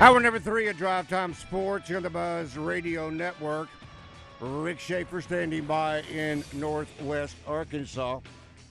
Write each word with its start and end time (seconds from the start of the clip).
Hour 0.00 0.18
number 0.18 0.38
three 0.38 0.66
of 0.68 0.78
Drive 0.78 1.10
Time 1.10 1.34
Sports 1.34 1.90
on 1.90 2.02
the 2.02 2.08
Buzz 2.08 2.56
Radio 2.56 3.10
Network. 3.10 3.68
Rick 4.40 4.80
Schaefer 4.80 5.20
standing 5.20 5.66
by 5.66 6.00
in 6.04 6.42
Northwest 6.54 7.36
Arkansas. 7.46 8.20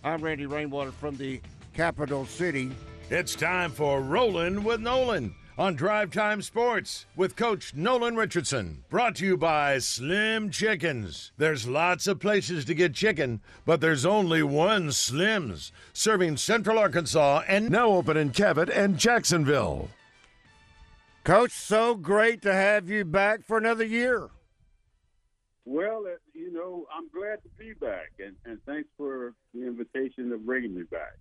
I'm 0.03 0.23
Randy 0.23 0.47
Rainwater 0.47 0.91
from 0.91 1.17
the 1.17 1.39
capital 1.75 2.25
city. 2.25 2.71
It's 3.11 3.35
time 3.35 3.69
for 3.69 4.01
Rolling 4.01 4.63
with 4.63 4.81
Nolan 4.81 5.35
on 5.55 5.75
Drive 5.75 6.09
Time 6.11 6.41
Sports 6.41 7.05
with 7.15 7.35
Coach 7.35 7.75
Nolan 7.75 8.15
Richardson. 8.15 8.83
Brought 8.89 9.17
to 9.17 9.25
you 9.27 9.37
by 9.37 9.77
Slim 9.77 10.49
Chickens. 10.49 11.31
There's 11.37 11.67
lots 11.67 12.07
of 12.07 12.19
places 12.19 12.65
to 12.65 12.73
get 12.73 12.95
chicken, 12.95 13.41
but 13.67 13.81
there's 13.81 14.03
only 14.03 14.41
one 14.41 14.91
Slim's, 14.91 15.71
serving 15.93 16.37
Central 16.37 16.79
Arkansas 16.79 17.43
and 17.47 17.69
Now 17.69 17.89
open 17.89 18.17
in 18.17 18.31
Cabot 18.31 18.69
and 18.69 18.97
Jacksonville. 18.97 19.89
Coach, 21.23 21.51
so 21.51 21.95
great 21.95 22.41
to 22.43 22.53
have 22.53 22.89
you 22.89 23.05
back 23.05 23.45
for 23.45 23.57
another 23.57 23.85
year. 23.85 24.29
Well, 25.65 26.03
uh, 26.07 26.15
you 26.33 26.51
know, 26.51 26.87
I'm 26.95 27.09
glad 27.09 27.43
to 27.43 27.49
be 27.57 27.73
back, 27.73 28.11
and, 28.19 28.35
and 28.45 28.59
thanks 28.65 28.89
for 28.97 29.33
the 29.53 29.67
invitation 29.67 30.31
of 30.31 30.45
bringing 30.45 30.73
me 30.73 30.83
back. 30.83 31.17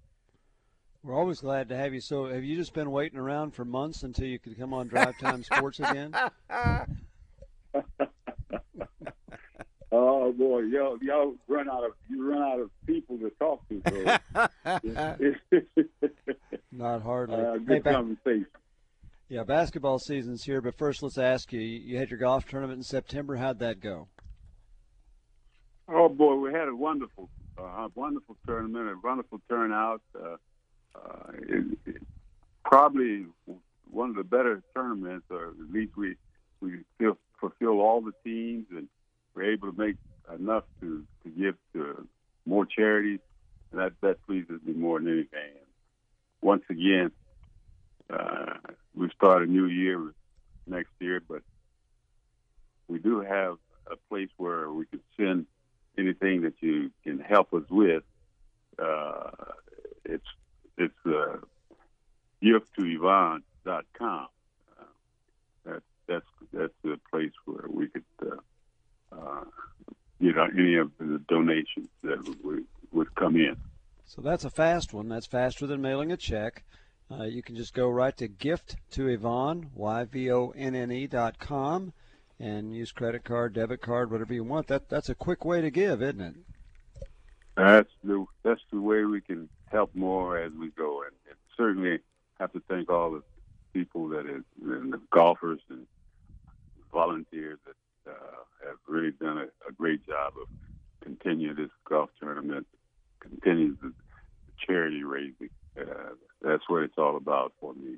We're 1.03 1.15
always 1.15 1.41
glad 1.41 1.69
to 1.69 1.77
have 1.77 1.93
you. 1.93 2.01
So, 2.01 2.27
have 2.27 2.43
you 2.43 2.57
just 2.57 2.73
been 2.73 2.91
waiting 2.91 3.19
around 3.19 3.55
for 3.55 3.65
months 3.65 4.03
until 4.03 4.27
you 4.27 4.39
could 4.39 4.59
come 4.59 4.73
on 4.73 4.89
Drive 4.89 5.19
Time 5.19 5.45
Sports 5.45 5.81
again? 5.81 6.15
oh 9.93 10.33
boy, 10.33 10.61
y'all, 10.61 10.97
y'all 11.03 11.35
run 11.47 11.69
out 11.69 11.85
of 11.85 11.93
you 12.09 12.27
run 12.29 12.43
out 12.43 12.61
of 12.61 12.71
people 12.87 13.19
to 13.19 13.31
talk 13.39 13.61
to. 13.69 13.83
So 13.89 14.19
Not 16.73 17.03
hardly. 17.03 17.37
uh, 17.37 17.53
Hey, 17.53 17.59
good 17.65 17.85
ba- 17.85 17.93
conversation. 17.93 18.47
Yeah, 19.29 19.45
basketball 19.45 19.99
season's 19.99 20.43
here, 20.43 20.61
but 20.63 20.79
first, 20.79 21.03
let's 21.03 21.19
ask 21.19 21.53
you. 21.53 21.61
You 21.61 21.99
had 21.99 22.11
your 22.11 22.19
golf 22.19 22.47
tournament 22.47 22.79
in 22.79 22.83
September. 22.83 23.37
How'd 23.37 23.59
that 23.59 23.81
go? 23.81 24.09
Oh 25.87 26.09
boy, 26.09 26.35
we 26.35 26.53
had 26.53 26.69
a 26.69 26.75
wonderful, 26.75 27.29
uh, 27.59 27.89
wonderful 27.95 28.37
tournament, 28.47 28.89
a 28.89 28.95
wonderful 29.03 29.41
turnout. 29.49 30.01
Uh, 30.15 30.37
uh, 30.95 31.33
it, 31.43 31.79
it, 31.87 32.03
probably 32.65 33.27
one 33.91 34.11
of 34.11 34.17
the 34.17 34.25
better 34.25 34.63
tournaments, 34.75 35.27
or 35.31 35.49
at 35.49 35.73
least 35.73 35.97
we 35.97 36.17
we 36.61 36.79
feel, 36.99 37.17
fulfill 37.39 37.81
all 37.81 38.01
the 38.01 38.13
teams, 38.25 38.67
and 38.71 38.89
we're 39.35 39.53
able 39.53 39.71
to 39.73 39.79
make 39.79 39.97
enough 40.35 40.65
to, 40.81 41.05
to 41.25 41.31
give 41.31 41.55
to 41.75 42.07
more 42.47 42.67
charities. 42.67 43.21
And 43.73 43.81
that 43.81 43.93
that 44.01 44.27
pleases 44.27 44.61
me 44.65 44.73
more 44.73 44.99
than 44.99 45.13
anything. 45.13 45.53
Once 46.41 46.65
again, 46.71 47.11
uh, 48.11 48.55
we 48.99 49.09
start 49.11 49.43
a 49.43 49.47
new 49.47 49.67
year 49.67 50.13
next 50.67 50.91
year, 51.01 51.23
but 51.27 51.43
we 52.89 52.99
do 52.99 53.21
have 53.21 53.59
a 53.91 53.97
place 54.09 54.29
where 54.37 54.71
we 54.71 54.87
can 54.87 55.01
send 55.17 55.47
anything 55.97 56.43
that 56.43 56.55
you 56.61 56.91
can 57.05 57.19
help 57.19 57.55
us 57.55 57.63
with. 57.71 58.03
Uh, 58.79 59.31
it's 60.05 60.27
it's 60.77 61.07
uh, 61.07 61.37
gift 62.43 62.67
to 62.79 62.85
Yvonne.com. 62.85 64.29
Uh, 64.79 64.85
that, 65.65 65.83
that's 66.07 66.27
that's 66.53 66.75
the 66.83 66.99
place 67.11 67.33
where 67.45 67.67
we 67.69 67.89
could 67.89 68.05
uh, 68.23 69.17
uh, 69.17 69.45
get 70.21 70.37
any 70.57 70.77
of 70.77 70.91
the 70.99 71.21
donations 71.29 71.89
that 72.03 72.19
would, 72.45 72.65
would 72.93 73.15
come 73.15 73.37
in. 73.37 73.57
So 74.07 74.23
that's 74.23 74.45
a 74.45 74.51
fast 74.51 74.93
one. 74.93 75.09
That's 75.09 75.27
faster 75.27 75.67
than 75.67 75.83
mailing 75.83 76.13
a 76.13 76.17
check. 76.17 76.65
Uh, 77.19 77.25
you 77.25 77.43
can 77.43 77.57
just 77.57 77.75
go 77.75 77.89
right 77.89 78.17
to 78.17 78.29
gift 78.29 78.77
to 78.93 79.09
Yvonne, 79.09 79.71
Y-V-O-N-N-E 79.75 81.07
dot 81.09 81.39
com, 81.41 81.93
and 82.39 82.73
use 82.73 82.93
credit 82.93 83.25
card, 83.25 83.55
debit 83.55 83.81
card, 83.81 84.11
whatever 84.11 84.33
you 84.33 84.45
want. 84.45 84.69
That 84.69 84.89
That's 84.89 85.09
a 85.09 85.15
quick 85.15 85.45
way 85.45 85.61
to 85.61 85.71
give, 85.71 86.01
isn't 86.01 86.21
it? 86.21 86.35
That's 87.57 87.91
the 88.05 88.25
that's 88.45 88.61
the 88.71 88.81
way 88.81 89.05
we 89.05 89.21
can 89.21 89.49
help 89.73 89.93
more 89.97 90.39
as 90.39 90.53
we 90.53 90.69
go, 90.69 91.03
and, 91.03 91.13
and 91.29 91.37
certainly 91.57 91.99
have 92.39 92.53
to 92.53 92.63
thank 92.69 92.89
all 92.89 93.11
the 93.11 93.23
people 93.73 94.09
that 94.11 94.27
is 94.27 94.45
and 94.63 94.93
the 94.93 95.01
golfers 95.11 95.61
and 95.69 95.87
volunteers 96.93 97.59
that 97.67 98.13
uh, 98.13 98.69
have 98.69 98.77
really 98.87 99.11
done 99.11 99.39
a, 99.39 99.69
a 99.69 99.73
great 99.77 100.07
job 100.07 100.35
of 100.41 100.47
continue 101.01 101.53
this 101.53 101.71
golf 101.89 102.11
tournament, 102.21 102.65
continue 103.19 103.77
the 103.83 103.93
charity 104.65 105.03
raising. 105.03 105.51
Uh, 105.79 106.15
that's 106.43 106.63
what 106.69 106.83
it's 106.83 106.99
all 106.99 107.17
about 107.17 107.53
for 107.61 107.75
me. 107.75 107.97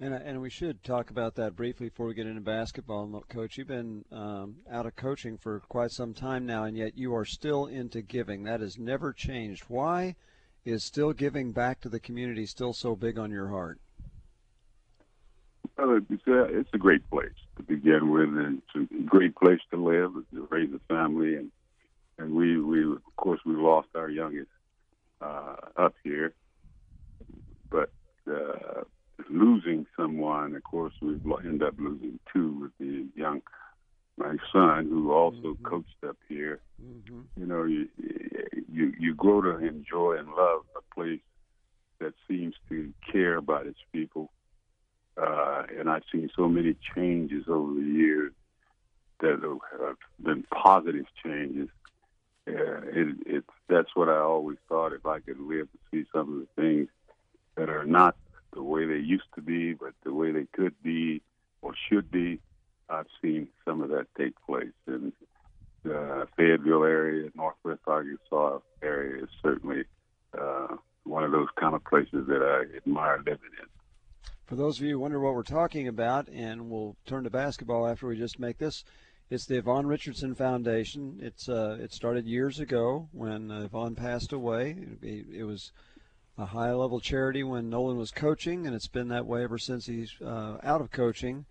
And, 0.00 0.14
and 0.14 0.40
we 0.40 0.41
should 0.52 0.84
talk 0.84 1.08
about 1.08 1.34
that 1.36 1.56
briefly 1.56 1.88
before 1.88 2.06
we 2.06 2.12
get 2.12 2.26
into 2.26 2.42
basketball. 2.42 3.24
Coach, 3.28 3.56
you've 3.56 3.68
been 3.68 4.04
um, 4.12 4.56
out 4.70 4.84
of 4.84 4.94
coaching 4.94 5.38
for 5.38 5.60
quite 5.60 5.90
some 5.90 6.12
time 6.12 6.44
now, 6.44 6.64
and 6.64 6.76
yet 6.76 6.96
you 6.96 7.14
are 7.14 7.24
still 7.24 7.64
into 7.66 8.02
giving. 8.02 8.42
That 8.42 8.60
has 8.60 8.78
never 8.78 9.14
changed. 9.14 9.64
Why 9.68 10.14
is 10.66 10.84
still 10.84 11.14
giving 11.14 11.52
back 11.52 11.80
to 11.80 11.88
the 11.88 11.98
community 11.98 12.44
still 12.44 12.74
so 12.74 12.94
big 12.94 13.18
on 13.18 13.30
your 13.30 13.48
heart? 13.48 13.80
Well, 15.78 15.98
it's 16.10 16.26
a, 16.26 16.42
it's 16.44 16.68
a 16.74 16.78
great 16.78 17.08
place 17.08 17.32
to 17.56 17.62
begin 17.62 18.10
with, 18.10 18.28
and 18.28 18.60
it's 18.74 18.92
a 18.92 19.02
great 19.04 19.34
place 19.34 19.60
to 19.70 19.82
live, 19.82 20.12
to 20.12 20.31
Too 32.32 32.58
with 32.60 32.72
the 32.78 33.06
young 33.14 33.42
my 34.16 34.36
son 34.52 34.88
who 34.88 35.12
also 35.12 35.38
mm-hmm. 35.38 35.64
coached 35.64 36.04
up 36.06 36.16
here. 36.28 36.60
Mm-hmm. 36.82 37.20
You 37.36 37.46
know, 37.46 37.64
you, 37.64 37.88
you 38.70 38.92
you 38.98 39.14
grow 39.14 39.40
to 39.42 39.58
enjoy 39.58 40.16
and 40.18 40.28
love 40.28 40.62
a 40.76 40.94
place 40.94 41.20
that 42.00 42.14
seems 42.28 42.54
to 42.68 42.92
care 43.10 43.36
about 43.36 43.66
its 43.66 43.78
people. 43.92 44.30
Uh, 45.16 45.64
and 45.78 45.88
I've 45.90 46.02
seen 46.10 46.30
so 46.36 46.48
many 46.48 46.74
changes 46.94 47.44
over 47.48 47.74
the 47.74 47.86
years 47.86 48.32
that 49.20 49.40
have 49.80 49.96
been 50.22 50.44
positive 50.44 51.06
changes. 51.24 51.68
Uh, 52.48 52.82
it, 52.92 53.16
it's 53.26 53.46
that's 53.68 53.94
what 53.94 54.08
I 54.08 54.18
always 54.18 54.58
thought. 54.68 54.92
If 54.92 55.06
I 55.06 55.20
could 55.20 55.38
live 55.38 55.68
to 55.70 55.78
see 55.90 56.04
some 56.12 56.32
of 56.32 56.40
the 56.40 56.62
things 56.62 56.88
that 57.56 57.68
are 57.68 57.84
not 57.84 58.16
the 58.52 58.62
way 58.62 58.84
they 58.84 58.96
used 58.96 59.32
to 59.36 59.40
be, 59.40 59.74
but 59.74 59.92
the 60.04 60.12
way 60.12 60.32
they 60.32 60.46
could 60.52 60.74
be, 60.82 61.22
or 61.62 61.72
should 61.88 62.10
be, 62.10 62.40
I've 62.88 63.06
seen 63.22 63.48
some 63.64 63.80
of 63.80 63.88
that 63.90 64.06
take 64.18 64.34
place. 64.46 64.72
in 64.86 65.12
the 65.84 66.28
Fayetteville 66.36 66.84
area, 66.84 67.30
Northwest 67.34 67.80
Arkansas 67.86 68.58
area 68.82 69.24
is 69.24 69.30
certainly 69.42 69.84
uh, 70.38 70.76
one 71.04 71.24
of 71.24 71.32
those 71.32 71.48
kind 71.58 71.74
of 71.74 71.82
places 71.84 72.26
that 72.28 72.42
I 72.42 72.76
admire 72.76 73.18
living 73.18 73.50
in. 73.60 73.66
For 74.46 74.56
those 74.56 74.78
of 74.78 74.84
you 74.84 74.92
who 74.92 74.98
wonder 75.00 75.18
what 75.18 75.34
we're 75.34 75.42
talking 75.42 75.88
about, 75.88 76.28
and 76.28 76.68
we'll 76.68 76.96
turn 77.06 77.24
to 77.24 77.30
basketball 77.30 77.86
after 77.86 78.06
we 78.06 78.16
just 78.16 78.38
make 78.38 78.58
this, 78.58 78.84
it's 79.30 79.46
the 79.46 79.56
Yvonne 79.56 79.86
Richardson 79.86 80.34
Foundation. 80.34 81.18
It's 81.22 81.48
uh, 81.48 81.78
it 81.80 81.92
started 81.92 82.26
years 82.26 82.60
ago 82.60 83.08
when 83.12 83.50
uh, 83.50 83.62
Yvonne 83.62 83.94
passed 83.94 84.32
away. 84.32 84.76
It, 85.00 85.26
it 85.32 85.44
was 85.44 85.72
a 86.38 86.46
high 86.46 86.72
level 86.72 87.00
charity 87.00 87.42
when 87.42 87.68
Nolan 87.68 87.98
was 87.98 88.10
coaching, 88.10 88.66
and 88.66 88.74
it's 88.74 88.86
been 88.86 89.08
that 89.08 89.26
way 89.26 89.42
ever 89.42 89.58
since 89.58 89.86
he's 89.86 90.14
uh, 90.20 90.58
out 90.62 90.80
of 90.80 90.90
coaching. 90.90 91.44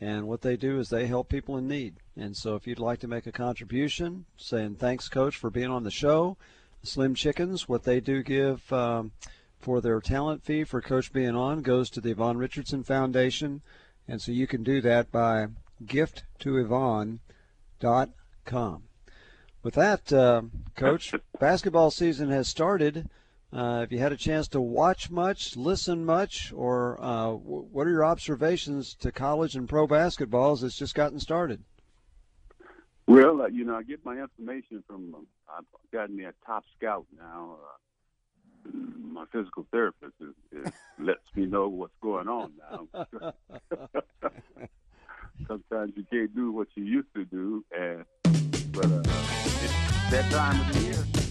And 0.00 0.28
what 0.28 0.42
they 0.42 0.56
do 0.56 0.78
is 0.78 0.88
they 0.88 1.06
help 1.06 1.28
people 1.28 1.56
in 1.56 1.66
need. 1.66 1.96
And 2.16 2.36
so 2.36 2.54
if 2.54 2.66
you'd 2.66 2.78
like 2.78 3.00
to 3.00 3.08
make 3.08 3.26
a 3.26 3.32
contribution, 3.32 4.26
saying 4.36 4.76
thanks, 4.76 5.08
Coach, 5.08 5.36
for 5.36 5.50
being 5.50 5.70
on 5.70 5.82
the 5.82 5.90
show, 5.90 6.36
Slim 6.84 7.16
Chickens, 7.16 7.68
what 7.68 7.82
they 7.82 7.98
do 7.98 8.22
give 8.22 8.72
um, 8.72 9.10
for 9.58 9.80
their 9.80 10.00
talent 10.00 10.44
fee 10.44 10.62
for 10.62 10.80
Coach 10.80 11.12
being 11.12 11.34
on 11.34 11.62
goes 11.62 11.90
to 11.90 12.00
the 12.00 12.12
Yvonne 12.12 12.36
Richardson 12.36 12.84
Foundation. 12.84 13.60
And 14.06 14.22
so 14.22 14.30
you 14.30 14.46
can 14.46 14.62
do 14.62 14.80
that 14.82 15.10
by 15.10 15.48
gift 15.84 16.22
to 16.40 16.52
gifttoyvonne.com. 16.52 18.82
With 19.62 19.74
that, 19.74 20.12
uh, 20.12 20.42
Coach, 20.76 21.14
basketball 21.40 21.90
season 21.90 22.30
has 22.30 22.48
started. 22.48 23.08
Uh, 23.50 23.80
have 23.80 23.92
you 23.92 23.98
had 23.98 24.12
a 24.12 24.16
chance 24.16 24.48
to 24.48 24.60
watch 24.60 25.10
much, 25.10 25.56
listen 25.56 26.04
much, 26.04 26.52
or 26.54 27.02
uh, 27.02 27.30
what 27.30 27.86
are 27.86 27.90
your 27.90 28.04
observations 28.04 28.94
to 28.94 29.10
college 29.10 29.54
and 29.54 29.68
pro 29.68 29.86
basketball 29.86 30.52
as 30.52 30.62
it's 30.62 30.76
just 30.76 30.94
gotten 30.94 31.18
started? 31.18 31.64
Well, 33.06 33.40
uh, 33.40 33.46
you 33.46 33.64
know, 33.64 33.74
I 33.74 33.82
get 33.84 34.04
my 34.04 34.18
information 34.18 34.84
from. 34.86 35.26
I've 35.48 35.64
gotten 35.90 36.14
me 36.14 36.24
a 36.24 36.34
top 36.44 36.64
scout 36.76 37.06
now. 37.18 37.56
Uh, 38.66 38.70
my 38.70 39.24
physical 39.32 39.66
therapist 39.70 40.12
is, 40.20 40.34
is 40.66 40.72
lets 40.98 41.24
me 41.34 41.46
know 41.46 41.68
what's 41.68 41.96
going 42.02 42.28
on 42.28 42.52
now. 42.70 42.86
Sometimes 45.46 45.92
you 45.96 46.04
can't 46.10 46.34
do 46.34 46.52
what 46.52 46.68
you 46.74 46.84
used 46.84 47.14
to 47.14 47.24
do, 47.24 47.64
and 47.74 48.04
but 48.72 48.84
uh, 48.84 49.02
it's 49.04 50.10
that 50.10 50.30
time 50.30 50.60
of 50.60 50.74
the 50.74 50.80
year. 50.80 51.27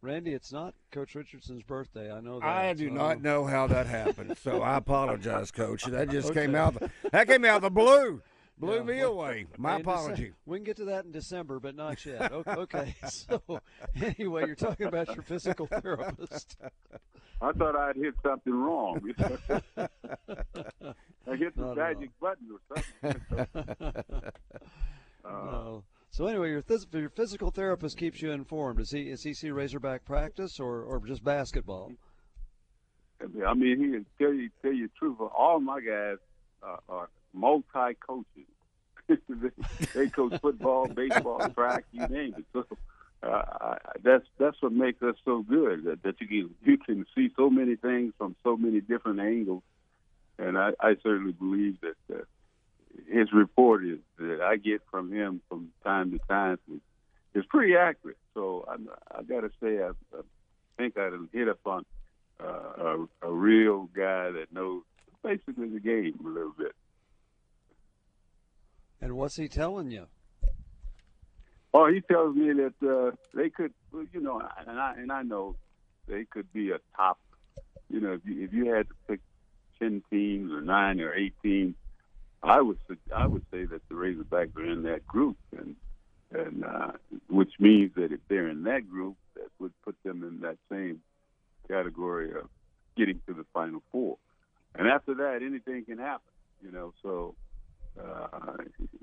Randy, 0.00 0.32
it's 0.32 0.52
not 0.52 0.74
Coach 0.92 1.14
Richardson's 1.16 1.62
birthday. 1.64 2.12
I 2.12 2.20
know 2.20 2.38
that. 2.38 2.46
I 2.48 2.72
do 2.72 2.88
so 2.88 2.94
not 2.94 3.20
know 3.20 3.44
how 3.44 3.66
that 3.66 3.86
happened, 3.86 4.36
so 4.42 4.62
I 4.62 4.76
apologize, 4.76 5.50
Coach. 5.50 5.84
That 5.84 6.08
just 6.10 6.32
came 6.32 6.54
Okay. 6.54 6.58
out. 6.84 6.90
That 7.10 7.26
came 7.26 7.44
out 7.44 7.56
of 7.56 7.62
the 7.62 7.70
blue. 7.70 8.22
Blew 8.58 8.76
Yeah, 8.76 8.82
me 8.82 8.96
well, 8.98 9.12
away. 9.12 9.46
My 9.56 9.72
in 9.76 9.78
Dece- 9.78 9.82
apology. 9.82 10.32
we 10.46 10.58
can 10.58 10.64
get 10.64 10.76
to 10.78 10.84
that 10.86 11.04
in 11.04 11.12
December, 11.12 11.60
but 11.60 11.74
not 11.76 12.04
yet. 12.06 12.32
O- 12.32 12.42
Okay. 12.46 12.94
So, 13.08 13.42
anyway, 14.00 14.46
you're 14.46 14.54
talking 14.56 14.86
about 14.86 15.08
your 15.14 15.22
physical 15.22 15.66
therapist. 15.82 16.56
I 17.40 17.52
thought 17.52 17.76
I'd 17.76 17.94
hit 17.96 18.14
something 18.22 18.52
wrong. 18.54 19.00
I 19.16 19.22
hit 21.36 21.54
the 21.56 21.62
Not 21.66 21.76
magic 21.76 22.10
button 22.20 22.48
or 22.52 22.60
something. 23.02 23.20
Uh, 25.24 25.30
No. 25.30 25.84
So 26.10 26.26
anyway, 26.26 26.50
your 26.50 26.64
your 26.92 27.10
physical 27.10 27.50
therapist 27.50 27.96
keeps 27.96 28.20
you 28.20 28.32
informed. 28.32 28.80
Is 28.80 28.90
he 28.90 29.02
is 29.02 29.22
he 29.22 29.34
see 29.34 29.50
Razorback 29.50 30.04
practice 30.04 30.58
or, 30.58 30.82
or 30.82 31.00
just 31.06 31.22
basketball? 31.22 31.92
I 33.46 33.54
mean, 33.54 33.78
he 33.78 33.90
can 33.90 34.06
tell 34.18 34.32
you 34.32 34.50
tell 34.62 34.72
you 34.72 34.88
the 34.88 34.92
truth. 34.98 35.20
All 35.20 35.60
my 35.60 35.80
guys 35.80 36.18
uh, 36.62 36.76
are 36.88 37.08
multi 37.32 37.94
coaches. 38.06 38.46
they 39.94 40.08
coach 40.08 40.38
football, 40.40 40.86
baseball, 40.86 41.48
track, 41.50 41.84
you 41.92 42.06
name 42.08 42.34
it. 42.36 42.44
So 42.52 42.66
uh, 43.22 43.76
that's 44.02 44.26
that's 44.38 44.60
what 44.60 44.72
makes 44.72 45.02
us 45.02 45.16
so 45.24 45.42
good 45.42 45.84
that, 45.84 46.02
that 46.02 46.20
you 46.20 46.26
can 46.26 46.54
you 46.64 46.78
can 46.78 47.06
see 47.14 47.30
so 47.36 47.50
many 47.50 47.76
things 47.76 48.12
from 48.18 48.36
so 48.44 48.56
many 48.56 48.80
different 48.80 49.20
angles. 49.20 49.62
And 50.38 50.56
I, 50.56 50.70
I 50.78 50.96
certainly 51.02 51.32
believe 51.32 51.78
that 51.80 52.14
uh, 52.14 52.22
his 53.10 53.32
report 53.32 53.84
is 53.84 53.98
that 54.18 54.40
I 54.40 54.56
get 54.56 54.82
from 54.90 55.12
him 55.12 55.40
from 55.48 55.68
time 55.84 56.10
to 56.12 56.18
time 56.28 56.58
is, 57.34 57.44
pretty 57.48 57.76
accurate. 57.76 58.18
So 58.34 58.66
I, 58.68 58.76
I 59.18 59.22
got 59.22 59.40
to 59.40 59.50
say 59.62 59.80
I, 59.80 59.90
I 60.16 60.20
think 60.76 60.98
I 60.98 61.10
hit 61.32 61.48
up 61.48 61.60
on 61.64 61.84
uh, 62.40 62.44
a, 62.44 63.06
a 63.22 63.32
real 63.32 63.88
guy 63.94 64.30
that 64.32 64.46
knows 64.52 64.82
basically 65.22 65.68
the 65.68 65.80
game 65.80 66.18
a 66.24 66.28
little 66.28 66.52
bit. 66.56 66.72
And 69.00 69.16
what's 69.16 69.36
he 69.36 69.48
telling 69.48 69.90
you? 69.90 70.06
Oh, 71.72 71.86
he 71.92 72.00
tells 72.00 72.34
me 72.34 72.52
that 72.54 72.74
uh, 72.82 73.14
they 73.34 73.50
could, 73.50 73.72
you 74.12 74.20
know, 74.20 74.42
and 74.66 74.80
I 74.80 74.94
and 74.96 75.12
I 75.12 75.22
know 75.22 75.56
they 76.06 76.24
could 76.24 76.52
be 76.52 76.70
a 76.70 76.78
top. 76.96 77.18
You 77.90 78.00
know, 78.00 78.12
if 78.14 78.20
you, 78.24 78.44
if 78.44 78.52
you 78.52 78.72
had 78.72 78.88
to 78.88 78.94
pick 79.06 79.20
ten 79.78 80.02
teams 80.10 80.50
or 80.50 80.60
nine 80.60 81.00
or 81.00 81.14
eight 81.14 81.34
teams, 81.42 81.74
I 82.42 82.60
would 82.60 82.78
I 83.14 83.26
would 83.26 83.44
say 83.50 83.64
that 83.64 83.82
the 83.88 83.94
Razorbacks 83.94 84.56
are 84.56 84.64
in 84.64 84.82
that 84.84 85.06
group, 85.06 85.36
and 85.56 85.76
and 86.30 86.64
uh, 86.64 86.92
which 87.28 87.52
means 87.58 87.92
that 87.96 88.12
if 88.12 88.20
they're 88.28 88.48
in 88.48 88.64
that 88.64 88.88
group, 88.88 89.16
that 89.34 89.48
would 89.58 89.72
put 89.82 89.96
them 90.04 90.22
in 90.22 90.40
that 90.40 90.58
same 90.70 91.00
category 91.68 92.30
of 92.30 92.48
getting 92.96 93.20
to 93.26 93.34
the 93.34 93.44
Final 93.52 93.82
Four. 93.90 94.18
And 94.74 94.86
after 94.88 95.14
that, 95.14 95.40
anything 95.42 95.84
can 95.84 95.98
happen. 95.98 96.30
You 96.62 96.72
know, 96.72 96.92
so 97.02 97.34
uh, 97.98 98.56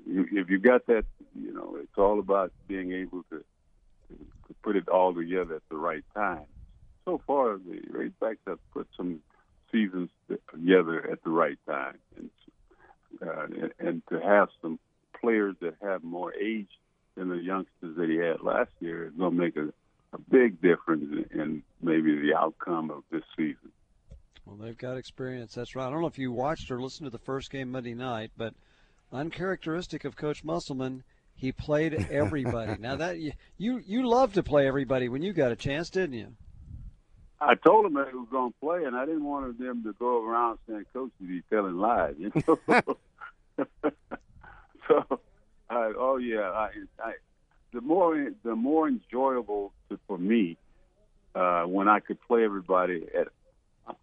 if 0.05 0.49
you 0.49 0.59
got 0.59 0.85
that, 0.87 1.05
you 1.35 1.53
know, 1.53 1.77
it's 1.81 1.97
all 1.97 2.19
about 2.19 2.51
being 2.67 2.91
able 2.91 3.23
to, 3.31 3.43
to, 4.09 4.53
put 4.63 4.75
it 4.75 4.87
all 4.89 5.13
together 5.13 5.55
at 5.55 5.61
the 5.69 5.75
right 5.75 6.03
time. 6.13 6.45
So 7.05 7.21
far, 7.27 7.57
the 7.57 7.81
Razorbacks 7.91 8.37
have 8.47 8.59
put 8.71 8.87
some 8.97 9.19
seasons 9.71 10.09
together 10.51 11.09
at 11.11 11.23
the 11.23 11.29
right 11.29 11.57
time, 11.67 11.97
and 12.17 12.29
uh, 13.21 13.45
and, 13.45 13.71
and 13.79 14.01
to 14.09 14.19
have 14.19 14.49
some 14.61 14.79
players 15.19 15.55
that 15.61 15.75
have 15.81 16.03
more 16.03 16.33
age 16.33 16.69
than 17.15 17.29
the 17.29 17.37
youngsters 17.37 17.95
that 17.95 18.09
he 18.09 18.17
had 18.17 18.41
last 18.41 18.71
year 18.79 19.07
is 19.07 19.13
going 19.17 19.35
to 19.35 19.37
make 19.37 19.55
a, 19.55 19.69
a 20.13 20.19
big 20.29 20.61
difference 20.61 21.05
in, 21.31 21.39
in 21.39 21.63
maybe 21.81 22.15
the 22.19 22.35
outcome 22.37 22.91
of 22.91 23.03
this 23.11 23.23
season. 23.35 23.71
Well, 24.45 24.57
they've 24.57 24.77
got 24.77 24.97
experience. 24.97 25.55
That's 25.55 25.75
right. 25.75 25.87
I 25.87 25.89
don't 25.89 26.01
know 26.01 26.07
if 26.07 26.19
you 26.19 26.31
watched 26.31 26.69
or 26.69 26.79
listened 26.81 27.07
to 27.07 27.11
the 27.11 27.23
first 27.23 27.49
game 27.49 27.71
Monday 27.71 27.95
night, 27.95 28.31
but 28.37 28.53
uncharacteristic 29.11 30.05
of 30.05 30.15
Coach 30.15 30.43
Musselman, 30.43 31.03
he 31.33 31.51
played 31.51 31.93
everybody. 32.11 32.75
now 32.79 32.95
that 32.97 33.17
you, 33.17 33.31
you 33.57 33.81
you 33.85 34.07
love 34.07 34.33
to 34.33 34.43
play 34.43 34.67
everybody 34.67 35.09
when 35.09 35.23
you 35.23 35.33
got 35.33 35.51
a 35.51 35.55
chance, 35.55 35.89
didn't 35.89 36.13
you? 36.13 36.35
I 37.41 37.55
told 37.55 37.85
them 37.85 37.93
he 37.93 38.17
was 38.17 38.27
going 38.31 38.51
to 38.51 38.59
play, 38.59 38.83
and 38.85 38.95
I 38.95 39.05
didn't 39.05 39.25
want 39.25 39.59
them 39.59 39.83
to 39.83 39.93
go 39.93 40.25
around 40.25 40.59
saying, 40.67 40.85
"Coach, 40.93 41.11
he's 41.19 41.43
telling 41.49 41.77
lies." 41.77 42.15
You 42.17 42.31
know. 42.47 42.59
so, 44.87 45.19
I, 45.69 45.93
oh 45.97 46.17
yeah, 46.17 46.49
I, 46.49 46.69
I, 46.99 47.13
the 47.73 47.81
more 47.81 48.29
the 48.43 48.55
more 48.55 48.87
enjoyable 48.87 49.73
to, 49.89 49.99
for 50.07 50.17
me 50.17 50.57
uh, 51.33 51.63
when 51.63 51.87
I 51.87 51.99
could 51.99 52.21
play 52.21 52.43
everybody. 52.43 53.05
At, 53.17 53.27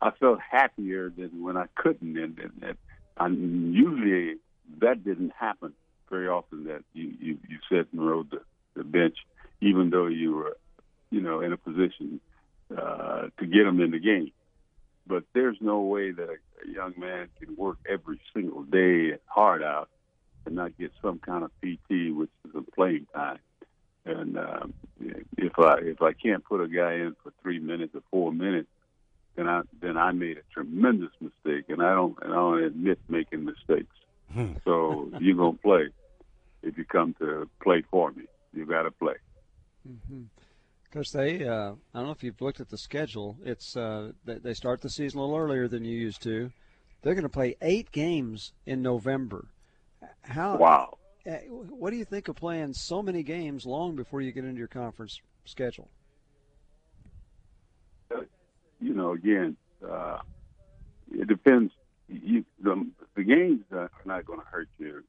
I 0.00 0.10
felt 0.12 0.38
happier 0.40 1.10
than 1.10 1.42
when 1.42 1.56
I 1.56 1.66
couldn't, 1.74 2.16
and, 2.16 2.38
and, 2.38 2.52
and, 2.62 2.76
and 3.16 3.74
usually 3.74 4.36
that 4.80 5.02
didn't 5.04 5.32
happen 5.36 5.72
very 6.10 6.28
often. 6.28 6.64
That 6.64 6.82
you 6.92 7.14
you, 7.18 7.38
you 7.48 7.58
sat 7.68 7.86
and 7.92 8.06
rode 8.06 8.30
the, 8.30 8.42
the 8.74 8.84
bench, 8.84 9.16
even 9.62 9.90
though 9.90 10.06
you 10.06 10.34
were, 10.34 10.56
you 11.10 11.20
know, 11.22 11.40
in 11.40 11.52
a 11.52 11.56
position 11.56 12.20
uh, 12.76 13.28
to 13.38 13.46
get 13.46 13.64
them 13.64 13.80
in 13.80 13.90
the 13.90 13.98
game. 13.98 14.32
But 15.06 15.24
there's 15.34 15.56
no 15.60 15.80
way 15.80 16.12
that 16.12 16.28
a, 16.28 16.36
a 16.68 16.72
young 16.72 16.94
man 16.96 17.28
can 17.40 17.56
work 17.56 17.78
every 17.88 18.20
single 18.34 18.62
day 18.62 19.16
hard 19.26 19.62
out 19.62 19.88
and 20.46 20.54
not 20.54 20.76
get 20.78 20.92
some 21.00 21.18
kind 21.18 21.44
of 21.44 21.50
PT, 21.60 22.14
which 22.14 22.30
is 22.48 22.54
a 22.54 22.62
playing 22.62 23.06
time. 23.14 23.38
And 24.04 24.36
um, 24.36 24.74
if 25.38 25.58
I 25.58 25.74
if 25.82 26.02
I 26.02 26.12
can't 26.12 26.44
put 26.44 26.60
a 26.60 26.68
guy 26.68 26.94
in 26.94 27.14
for 27.22 27.32
three 27.42 27.60
minutes 27.60 27.94
or 27.94 28.02
four 28.10 28.32
minutes, 28.32 28.68
then 29.36 29.48
I 29.48 29.62
then 29.80 29.96
I 29.96 30.10
made 30.12 30.38
a 30.38 30.42
tremendous 30.52 31.12
mistake, 31.20 31.66
and 31.68 31.80
I 31.80 31.94
don't 31.94 32.16
and 32.20 32.32
I 32.32 32.36
don't 32.36 32.62
admit 32.64 32.98
making 33.08 33.44
mistakes. 33.44 33.94
so 34.64 35.10
you're 35.20 35.36
gonna 35.36 35.56
play 35.58 35.88
if 36.62 36.76
you 36.78 36.84
come 36.84 37.14
to 37.20 37.48
play 37.62 37.82
for 37.90 38.10
me. 38.12 38.24
You 38.52 38.66
got 38.66 38.82
to 38.82 38.90
play. 38.90 39.14
Because 40.92 41.10
they, 41.10 41.46
uh, 41.46 41.72
I 41.94 41.98
don't 41.98 42.06
know 42.06 42.12
if 42.12 42.22
you've 42.22 42.42
looked 42.42 42.60
at 42.60 42.68
the 42.68 42.76
schedule. 42.76 43.38
It's 43.42 43.78
uh, 43.78 44.12
they, 44.26 44.52
start 44.52 44.82
the 44.82 44.90
season 44.90 45.20
a 45.20 45.22
little 45.22 45.38
earlier 45.38 45.66
than 45.66 45.86
you 45.86 45.98
used 45.98 46.22
to. 46.24 46.52
They're 47.00 47.14
going 47.14 47.22
to 47.22 47.30
play 47.30 47.56
eight 47.62 47.90
games 47.92 48.52
in 48.66 48.82
November. 48.82 49.46
How? 50.20 50.58
Wow. 50.58 50.98
uh, 51.26 51.30
What 51.48 51.90
do 51.90 51.96
you 51.96 52.04
think 52.04 52.28
of 52.28 52.36
playing 52.36 52.74
so 52.74 53.02
many 53.02 53.22
games 53.22 53.64
long 53.64 53.96
before 53.96 54.20
you 54.20 54.32
get 54.32 54.44
into 54.44 54.58
your 54.58 54.68
conference 54.68 55.18
schedule? 55.46 55.88
you 58.80 58.92
know, 58.92 59.12
again, 59.12 59.56
uh, 59.88 60.18
it 61.10 61.26
depends. 61.26 61.72
You, 62.08 62.44
the, 62.60 62.86
the 63.14 63.22
games 63.22 63.62
are 63.72 63.90
not 64.04 64.26
going 64.26 64.40
to 64.40 64.46
hurt 64.46 64.68
you. 64.78 65.04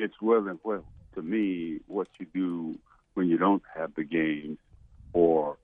It's 0.00 0.20
whether, 0.20 0.56
well, 0.64 0.84
to 1.14 1.22
me, 1.22 1.78
what 1.86 2.08
you 2.18 2.26
do 2.34 2.78
when 3.14 3.28
you 3.28 3.38
don't 3.38 3.62
have 3.74 3.94
the 3.94 4.04
games, 4.04 4.58
or 5.16 5.56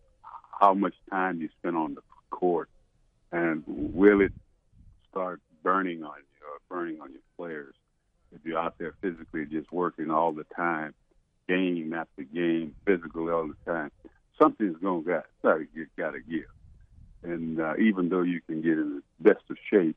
how 0.60 0.74
much 0.74 0.94
time 1.10 1.40
you 1.40 1.48
spend 1.58 1.76
on 1.76 1.94
the 1.94 2.02
court, 2.30 2.68
and 3.30 3.62
will 3.66 4.20
it 4.20 4.32
start 5.10 5.40
burning 5.62 6.02
on 6.02 6.16
you 6.16 6.46
or 6.46 6.58
burning 6.68 7.00
on 7.00 7.10
your 7.12 7.22
players 7.36 7.74
if 8.34 8.40
you're 8.44 8.58
out 8.58 8.74
there 8.78 8.94
physically 9.02 9.44
just 9.44 9.70
working 9.72 10.10
all 10.10 10.32
the 10.32 10.46
time, 10.56 10.94
game 11.48 11.92
after 11.92 12.22
game, 12.22 12.74
physically 12.86 13.30
all 13.30 13.46
the 13.46 13.70
time 13.70 13.90
something's 14.40 14.80
to 14.80 15.02
got 15.06 15.24
to 15.42 15.66
got 15.96 16.10
to 16.12 16.20
give. 16.20 16.44
And 17.22 17.60
uh, 17.60 17.74
even 17.76 18.08
though 18.08 18.22
you 18.22 18.40
can 18.40 18.62
get 18.62 18.72
in 18.72 19.00
the 19.20 19.32
best 19.32 19.44
of 19.50 19.56
shape, 19.70 19.96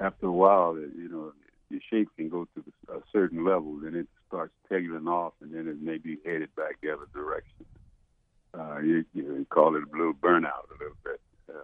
after 0.00 0.26
a 0.26 0.32
while, 0.32 0.76
you 0.76 1.08
know, 1.08 1.32
your 1.70 1.80
shape 1.90 2.08
can 2.16 2.28
go 2.28 2.46
to 2.54 2.64
a 2.94 3.00
certain 3.12 3.44
level, 3.44 3.78
then 3.82 3.94
it 3.94 4.06
starts 4.28 4.52
tailing 4.68 5.08
off, 5.08 5.32
and 5.40 5.52
then 5.54 5.68
it 5.68 5.80
may 5.80 5.98
be 5.98 6.18
headed 6.24 6.54
back 6.54 6.76
the 6.82 6.92
other 6.92 7.06
direction. 7.12 7.55
Uh, 8.58 8.78
you, 8.78 9.04
you, 9.12 9.46
call 9.50 9.76
it 9.76 9.82
a 9.82 9.96
little 9.96 10.14
burnout 10.14 10.64
a 10.70 10.78
little 10.78 10.96
bit, 11.04 11.20
uh, 11.50 11.62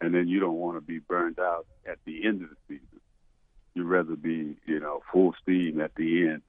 and 0.00 0.14
then 0.14 0.26
you 0.26 0.40
don't 0.40 0.56
want 0.56 0.76
to 0.76 0.80
be 0.80 0.98
burned 0.98 1.38
out 1.38 1.66
at 1.86 1.98
the 2.04 2.26
end 2.26 2.42
of 2.42 2.48
the 2.50 2.56
season. 2.68 3.00
You'd 3.74 3.86
rather 3.86 4.16
be, 4.16 4.56
you 4.66 4.80
know, 4.80 5.00
full 5.12 5.34
steam 5.42 5.80
at 5.80 5.94
the 5.94 6.28
end, 6.28 6.42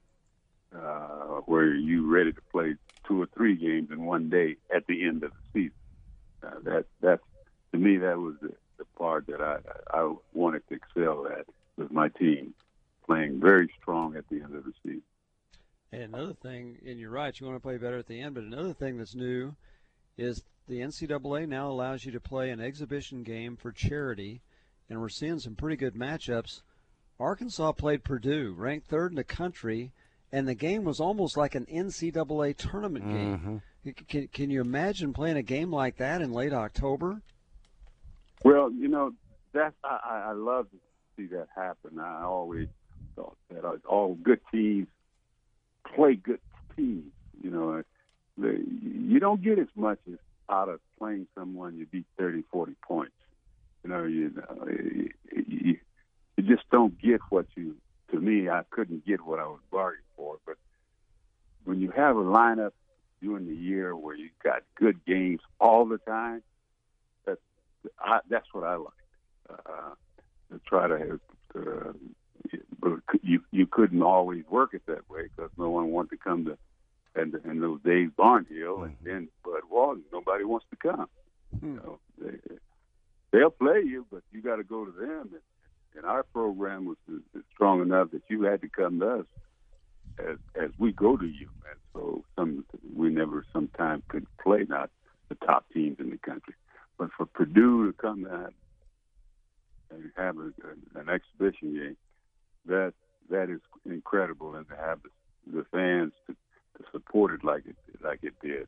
uh, 0.74 1.40
where 1.46 1.72
you're 1.72 2.10
ready 2.10 2.32
to 2.32 2.40
play 2.50 2.74
two 3.06 3.22
or 3.22 3.26
three 3.26 3.56
games 3.56 3.90
in 3.92 4.04
one 4.04 4.28
day 4.28 4.56
at 4.74 4.86
the 4.86 5.04
end 5.04 5.22
of 5.22 5.30
the 5.30 5.60
season. 5.60 5.76
Uh, 6.42 6.82
that 7.00 7.20
to 7.72 7.78
me 7.78 7.96
that 7.98 8.18
was 8.18 8.34
the, 8.40 8.52
the 8.78 8.84
part 8.98 9.26
that 9.26 9.40
I 9.40 9.58
I 9.90 10.14
wanted 10.34 10.62
to 10.68 10.74
excel 10.74 11.26
at 11.26 11.46
with 11.76 11.92
my 11.92 12.08
team, 12.08 12.54
playing 13.04 13.40
very 13.40 13.70
strong 13.80 14.16
at 14.16 14.28
the 14.28 14.36
end 14.36 14.54
of 14.54 14.64
the 14.64 14.72
season. 14.82 15.02
And 15.92 16.14
another 16.14 16.34
thing, 16.34 16.78
and 16.86 16.98
you're 16.98 17.10
right, 17.10 17.38
you 17.38 17.46
want 17.46 17.56
to 17.56 17.62
play 17.62 17.78
better 17.78 17.98
at 17.98 18.06
the 18.06 18.20
end, 18.20 18.34
but 18.34 18.44
another 18.44 18.74
thing 18.74 18.98
that's 18.98 19.14
new 19.14 19.54
is 20.16 20.42
the 20.68 20.80
NCAA 20.80 21.48
now 21.48 21.70
allows 21.70 22.04
you 22.04 22.12
to 22.12 22.20
play 22.20 22.50
an 22.50 22.60
exhibition 22.60 23.22
game 23.22 23.56
for 23.56 23.72
charity, 23.72 24.40
and 24.88 25.00
we're 25.00 25.08
seeing 25.08 25.38
some 25.38 25.54
pretty 25.54 25.76
good 25.76 25.94
matchups. 25.94 26.62
Arkansas 27.18 27.72
played 27.72 28.04
Purdue, 28.04 28.54
ranked 28.56 28.88
third 28.88 29.12
in 29.12 29.16
the 29.16 29.24
country, 29.24 29.92
and 30.32 30.46
the 30.46 30.54
game 30.54 30.84
was 30.84 31.00
almost 31.00 31.36
like 31.36 31.54
an 31.54 31.66
NCAA 31.66 32.56
tournament 32.56 33.08
game. 33.08 33.62
Mm-hmm. 33.84 33.90
Can, 34.08 34.28
can 34.28 34.50
you 34.50 34.60
imagine 34.60 35.12
playing 35.12 35.36
a 35.36 35.42
game 35.42 35.72
like 35.72 35.96
that 35.98 36.20
in 36.20 36.32
late 36.32 36.52
October? 36.52 37.22
Well, 38.44 38.70
you 38.72 38.88
know, 38.88 39.12
that's 39.52 39.74
I, 39.84 40.26
I 40.28 40.32
love 40.32 40.66
to 40.70 40.76
see 41.16 41.26
that 41.28 41.48
happen. 41.54 41.98
I 42.00 42.22
always 42.24 42.68
thought 43.14 43.36
that 43.50 43.64
all 43.88 44.14
good 44.14 44.40
teams 44.52 44.88
play 45.94 46.16
good 46.16 46.40
teams. 46.76 47.12
You 47.42 47.50
know, 47.50 47.76
the, 47.76 47.84
you 48.38 49.18
don't 49.20 49.42
get 49.42 49.58
as 49.58 49.68
much 49.74 49.98
as 50.10 50.18
out 50.48 50.68
of 50.68 50.80
playing 50.98 51.26
someone 51.34 51.76
you 51.76 51.86
beat 51.86 52.06
30, 52.18 52.42
40 52.52 52.74
points. 52.86 53.14
You 53.82 53.90
know, 53.90 54.04
you, 54.04 54.32
you, 54.66 55.10
you, 55.32 55.76
you 56.36 56.42
just 56.42 56.68
don't 56.70 57.00
get 57.00 57.20
what 57.30 57.46
you. 57.54 57.76
To 58.12 58.20
me, 58.20 58.48
I 58.48 58.62
couldn't 58.70 59.04
get 59.04 59.24
what 59.24 59.40
I 59.40 59.46
was 59.46 59.60
bargaining 59.70 60.04
for. 60.16 60.38
But 60.46 60.56
when 61.64 61.80
you 61.80 61.90
have 61.90 62.16
a 62.16 62.22
lineup 62.22 62.72
during 63.20 63.46
the 63.46 63.54
year 63.54 63.96
where 63.96 64.14
you 64.14 64.30
got 64.44 64.62
good 64.76 65.04
games 65.04 65.40
all 65.60 65.86
the 65.86 65.98
time, 65.98 66.42
that's 67.24 67.40
I, 67.98 68.20
that's 68.28 68.46
what 68.52 68.64
I 68.64 68.76
like. 68.76 68.92
Uh, 69.50 69.94
to 70.52 70.60
try 70.66 70.86
to 70.86 70.98
have, 70.98 71.20
uh, 71.56 71.92
but 72.80 73.00
you 73.22 73.42
you 73.50 73.66
couldn't 73.66 74.02
always 74.02 74.44
work 74.48 74.74
it 74.74 74.82
that 74.86 75.08
way 75.10 75.22
because 75.24 75.50
no 75.58 75.70
one 75.70 75.90
wanted 75.90 76.10
to 76.10 76.16
come 76.16 76.44
to 76.44 76.56
and 77.16 77.34
and 77.44 77.62
those 77.62 77.80
Dave 77.84 78.10
Barnhill 78.18 78.84
and 78.84 78.96
mm-hmm. 78.96 79.04
then 79.04 79.28
Bud 79.44 79.62
Walton. 79.70 80.04
Nobody 80.12 80.44
wants 80.44 80.66
to 80.70 80.76
come. 80.76 81.08
You 81.62 81.80
know, 81.82 81.98
they, 82.20 82.36
they'll 83.32 83.50
play 83.50 83.82
you, 83.84 84.06
but 84.10 84.22
you 84.32 84.42
got 84.42 84.56
to 84.56 84.64
go 84.64 84.84
to 84.84 84.92
them. 84.92 85.30
And, 85.32 85.40
and 85.96 86.04
our 86.04 86.24
program 86.24 86.84
was 86.84 86.96
strong 87.54 87.80
enough 87.80 88.10
that 88.10 88.22
you 88.28 88.42
had 88.42 88.60
to 88.60 88.68
come 88.68 89.00
to 89.00 89.20
us 89.20 89.26
as 90.18 90.36
as 90.54 90.70
we 90.78 90.92
go 90.92 91.16
to 91.16 91.26
you. 91.26 91.48
And 91.70 91.80
so 91.94 92.24
some 92.36 92.64
we 92.94 93.08
never 93.08 93.44
sometimes 93.52 94.02
could 94.08 94.26
play 94.42 94.66
not 94.68 94.90
the 95.28 95.34
top 95.46 95.64
teams 95.72 95.98
in 95.98 96.10
the 96.10 96.18
country, 96.18 96.54
but 96.98 97.10
for 97.16 97.26
Purdue 97.26 97.86
to 97.86 97.92
come 97.94 98.24
to 98.24 98.50
and 99.90 100.10
have 100.16 100.36
a, 100.38 100.50
an 100.98 101.08
exhibition 101.08 101.74
game, 101.74 101.96
that 102.66 102.94
that 103.30 103.50
is 103.50 103.60
incredible, 103.84 104.54
and 104.54 104.68
to 104.68 104.76
have 104.76 105.00
the, 105.02 105.58
the 105.58 105.64
fans 105.72 106.12
to, 106.26 106.36
to 106.78 106.84
support 106.92 107.32
it 107.32 107.44
like 107.44 107.64
it 107.66 107.76
like 108.02 108.20
it 108.22 108.34
did, 108.42 108.66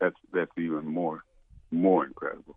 that's 0.00 0.16
that's 0.32 0.50
even 0.56 0.86
more 0.86 1.24
more 1.70 2.04
incredible. 2.06 2.56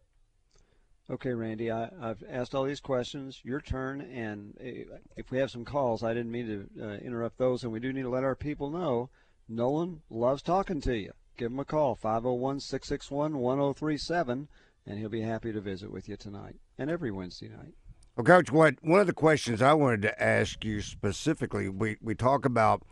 Okay, 1.10 1.34
Randy, 1.34 1.70
I, 1.70 1.90
have 2.02 2.24
asked 2.30 2.56
all 2.56 2.64
these 2.64 2.80
questions. 2.80 3.42
Your 3.44 3.60
turn, 3.60 4.00
and 4.00 4.56
eh, 4.62 4.86
if 5.18 5.32
we 5.32 5.38
have 5.40 5.52
some 5.52 5.66
calls, 5.66 6.02
I 6.02 6.14
didn't 6.14 6.32
mean 6.32 6.48
to 6.78 6.84
uh, 6.84 6.94
interrupt 6.96 7.38
those, 7.38 7.64
and 7.64 7.74
we 7.74 7.82
do 7.82 7.92
need 7.92 8.04
to 8.04 8.10
let 8.10 8.24
our 8.24 8.36
people 8.36 8.70
know. 8.70 9.10
Nolan 9.50 10.02
loves 10.10 10.42
talking 10.42 10.80
to 10.82 10.98
you. 10.98 11.12
Give 11.38 11.52
him 11.52 11.60
a 11.60 11.66
call, 11.66 11.96
501 11.96 12.62
661 12.62 13.38
1037, 13.38 14.48
and 14.86 15.00
he'll 15.00 15.10
be 15.10 15.22
happy 15.22 15.52
to 15.52 15.60
visit 15.60 15.92
with 15.92 16.08
you 16.08 16.16
tonight 16.16 16.56
and 16.78 16.90
every 16.90 17.12
Wednesday 17.12 17.50
night. 17.50 17.74
Well, 18.16 18.24
Coach, 18.24 18.52
what 18.52 18.76
one 18.82 19.02
of 19.02 19.08
the 19.08 19.14
questions 19.14 19.62
I 19.62 19.74
wanted 19.74 20.04
to 20.04 20.24
ask 20.24 20.64
you 20.64 20.82
specifically, 20.82 21.68
we, 21.68 21.98
we 22.02 22.16
talk 22.16 22.46
about 22.46 22.84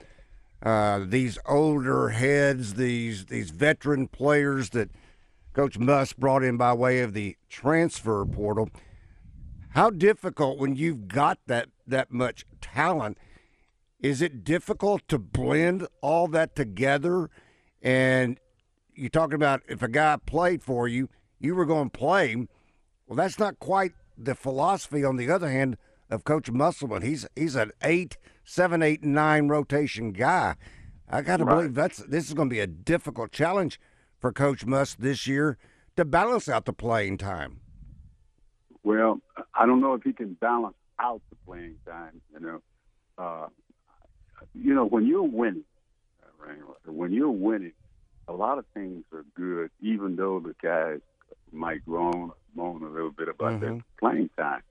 uh, 0.64 1.02
these 1.06 1.38
older 1.46 2.10
heads, 2.10 2.76
these 2.76 3.26
these 3.26 3.50
veteran 3.50 4.08
players 4.08 4.70
that 4.72 4.92
Coach 5.54 5.78
Muss 5.78 6.14
brought 6.14 6.44
in 6.44 6.58
by 6.58 6.74
way 6.74 7.02
of 7.02 7.14
the 7.14 7.36
transfer 7.50 8.26
portal. 8.26 8.70
How 9.70 9.90
difficult 9.90 10.60
when 10.60 10.76
you've 10.76 11.08
got 11.08 11.40
that 11.48 11.70
that 11.88 12.12
much 12.12 12.46
talent? 12.62 13.18
Is 14.00 14.22
it 14.22 14.44
difficult 14.44 15.08
to 15.10 15.20
blend 15.20 15.88
all 16.02 16.28
that 16.30 16.56
together? 16.56 17.30
And 17.82 18.40
you're 18.94 19.10
talking 19.10 19.36
about 19.36 19.62
if 19.68 19.82
a 19.82 19.88
guy 19.88 20.18
played 20.26 20.64
for 20.64 20.88
you, 20.88 21.10
you 21.40 21.56
were 21.56 21.66
going 21.66 21.90
to 21.90 21.98
play. 21.98 22.36
Well, 23.08 23.16
that's 23.16 23.40
not 23.40 23.60
quite 23.60 23.94
the 24.18 24.36
philosophy, 24.36 25.04
on 25.04 25.18
the 25.18 25.30
other 25.30 25.50
hand, 25.50 25.78
of 26.10 26.24
Coach 26.24 26.52
Musselman. 26.52 27.02
He's 27.02 27.26
he's 27.36 27.56
an 27.56 27.72
eight, 27.84 28.18
seven, 28.44 28.82
eight, 28.82 29.04
nine 29.04 29.48
rotation 29.48 30.12
guy. 30.12 30.56
I 31.10 31.22
got 31.22 31.38
to 31.38 31.46
right. 31.46 31.56
believe 31.56 31.74
that's 31.76 31.98
this 31.98 32.28
is 32.28 32.34
going 32.34 32.50
to 32.50 32.54
be 32.54 32.60
a 32.60 32.68
difficult 32.68 33.32
challenge 33.32 33.80
for 34.20 34.32
Coach 34.32 34.66
Muss 34.66 34.96
this 34.96 35.28
year 35.28 35.58
to 35.96 36.06
balance 36.06 36.48
out 36.48 36.66
the 36.66 36.74
playing 36.74 37.18
time. 37.18 37.60
Well, 38.84 39.20
I 39.54 39.66
don't 39.66 39.82
know 39.82 39.94
if 39.94 40.04
he 40.04 40.14
can 40.14 40.34
balance 40.36 40.76
out 41.00 41.22
the 41.30 41.36
playing 41.46 41.76
time. 41.86 42.22
You 42.34 42.40
know, 42.40 42.62
uh, 43.18 43.48
you 44.54 44.74
know 44.74 44.86
when 44.86 45.06
you're 45.06 45.24
winning, 45.24 45.66
when 46.86 47.12
you're 47.12 47.30
winning, 47.30 47.74
a 48.28 48.34
lot 48.34 48.58
of 48.58 48.66
things 48.74 49.04
are 49.12 49.26
good, 49.36 49.70
even 49.82 50.16
though 50.16 50.40
the 50.40 50.56
guys 50.62 51.00
might 51.52 51.84
groan 51.86 52.32
moan 52.56 52.84
a 52.84 52.90
little 52.90 53.12
bit 53.12 53.28
about 53.28 53.54
mm-hmm. 53.54 53.60
their 53.60 53.86
playing 54.00 54.30
time. 54.38 54.62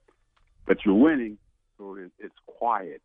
But 0.66 0.78
you're 0.84 0.94
winning, 0.94 1.38
so 1.76 1.96
it's 2.18 2.34
quiet. 2.46 3.02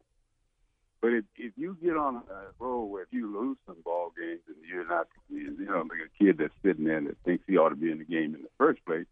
But 1.01 1.13
if, 1.13 1.25
if 1.37 1.53
you 1.55 1.77
get 1.83 1.97
on 1.97 2.15
a 2.15 2.63
roll 2.63 2.89
where 2.89 3.03
if 3.03 3.09
you 3.11 3.31
lose 3.31 3.57
some 3.67 3.77
ball 3.83 4.11
games 4.17 4.41
and 4.47 4.57
you're 4.67 4.87
not, 4.87 5.07
you 5.29 5.55
know, 5.65 5.85
like 5.89 5.99
a 6.05 6.23
kid 6.23 6.37
that's 6.39 6.53
sitting 6.63 6.85
there 6.85 7.01
that 7.01 7.17
thinks 7.23 7.43
he 7.47 7.57
ought 7.57 7.69
to 7.69 7.75
be 7.75 7.91
in 7.91 7.99
the 7.99 8.05
game 8.05 8.35
in 8.35 8.41
the 8.41 8.49
first 8.57 8.83
place, 8.85 9.05